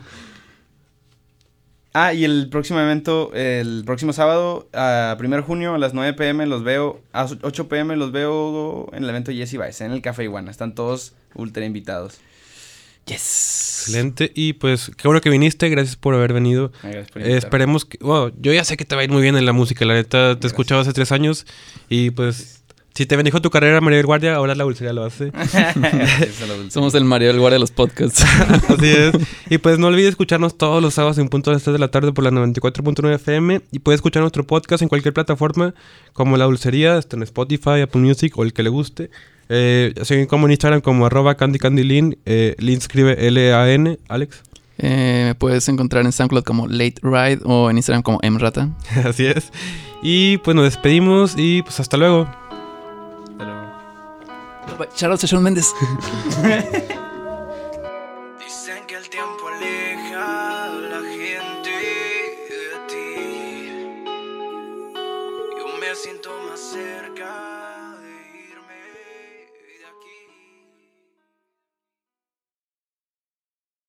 Ah, 1.92 2.14
y 2.14 2.22
el 2.22 2.48
próximo 2.50 2.78
evento, 2.78 3.32
el 3.34 3.82
próximo 3.84 4.12
sábado, 4.12 4.68
a 4.72 5.16
1 5.18 5.36
de 5.36 5.42
junio, 5.42 5.74
a 5.74 5.78
las 5.78 5.92
9 5.92 6.12
pm, 6.12 6.46
los 6.46 6.62
veo, 6.62 7.00
a 7.12 7.26
8 7.42 7.68
pm 7.68 7.96
los 7.96 8.12
veo 8.12 8.88
en 8.92 9.02
el 9.02 9.10
evento 9.10 9.32
Jesse 9.32 9.58
Vice, 9.58 9.84
en 9.84 9.90
el 9.90 10.00
Café 10.00 10.22
Iguana. 10.22 10.52
Están 10.52 10.76
todos 10.76 11.14
ultra 11.34 11.64
invitados. 11.64 12.20
Yes. 13.06 13.84
Excelente. 13.86 14.30
Y 14.34 14.52
pues, 14.52 14.90
qué 14.96 15.08
bueno 15.08 15.20
que 15.20 15.30
viniste. 15.30 15.68
Gracias 15.68 15.96
por 15.96 16.14
haber 16.14 16.32
venido. 16.32 16.70
Gracias 16.82 17.10
por 17.10 17.22
Eh, 17.22 17.36
esperemos 17.36 17.84
que. 17.84 17.98
Bueno, 18.00 18.32
yo 18.40 18.52
ya 18.52 18.64
sé 18.64 18.76
que 18.76 18.84
te 18.84 18.94
va 18.94 19.00
a 19.00 19.04
ir 19.04 19.10
muy 19.10 19.22
bien 19.22 19.36
en 19.36 19.46
la 19.46 19.52
música. 19.52 19.84
La 19.84 19.94
neta, 19.94 20.38
te 20.38 20.46
he 20.46 20.48
escuchado 20.48 20.80
hace 20.80 20.92
tres 20.92 21.10
años. 21.10 21.46
Y 21.88 22.10
pues, 22.10 22.62
si 22.94 23.06
te 23.06 23.16
bendijo 23.16 23.40
tu 23.40 23.50
carrera, 23.50 23.80
María 23.80 23.96
del 23.96 24.06
Guardia, 24.06 24.34
ahora 24.34 24.54
la 24.54 24.64
dulcería 24.64 24.92
lo 24.92 25.04
hace. 25.04 25.32
Somos 26.70 26.94
el 26.94 27.04
Mario 27.04 27.28
del 27.28 27.38
Guardia 27.38 27.54
de 27.54 27.60
los 27.60 27.70
podcasts. 27.70 28.22
Así 28.68 28.88
es. 28.88 29.12
Y 29.48 29.58
pues 29.58 29.78
no 29.78 29.86
olvides 29.86 30.10
escucharnos 30.10 30.58
todos 30.58 30.82
los 30.82 30.94
sábados 30.94 31.18
en 31.18 31.28
punto 31.28 31.50
de 31.50 31.56
las 31.56 31.62
3 31.62 31.72
de 31.72 31.78
la 31.78 31.90
tarde 31.90 32.12
por 32.12 32.24
la 32.24 32.30
94.9 32.30 33.14
FM. 33.14 33.62
Y 33.72 33.78
puedes 33.78 33.98
escuchar 33.98 34.22
nuestro 34.22 34.46
podcast 34.46 34.82
en 34.82 34.88
cualquier 34.88 35.14
plataforma 35.14 35.74
como 36.12 36.36
La 36.36 36.44
Dulcería, 36.44 36.98
está 36.98 37.16
en 37.16 37.22
Spotify, 37.22 37.80
Apple 37.82 38.02
Music 38.02 38.36
o 38.36 38.42
el 38.42 38.52
que 38.52 38.62
le 38.62 38.68
guste. 38.70 39.10
Eh, 39.52 39.92
siguen 40.04 40.26
como 40.26 40.46
en 40.46 40.52
Instagram 40.52 40.80
como 40.80 41.04
arroba 41.06 41.34
Candy 41.34 41.58
Candy 41.58 41.82
Lin. 41.82 42.16
Eh, 42.24 42.54
Lin 42.58 42.78
escribe 42.78 43.26
L-A-N. 43.26 43.98
Alex. 44.08 44.42
Eh, 44.78 45.24
me 45.26 45.34
puedes 45.34 45.68
encontrar 45.68 46.06
en 46.06 46.12
SoundCloud 46.12 46.44
como 46.44 46.66
Late 46.68 46.94
Ride 47.02 47.40
o 47.44 47.68
en 47.68 47.76
Instagram 47.76 48.02
como 48.02 48.20
Mrata. 48.22 48.70
Así 49.04 49.26
es. 49.26 49.52
Y 50.02 50.38
pues 50.38 50.54
nos 50.54 50.64
despedimos 50.64 51.34
y 51.36 51.62
pues 51.62 51.80
hasta 51.80 51.96
luego. 51.96 52.28
Pero- 53.36 53.60
Shout 54.96 55.10
out 55.12 55.24
a 55.24 55.26
Shawn 55.26 55.44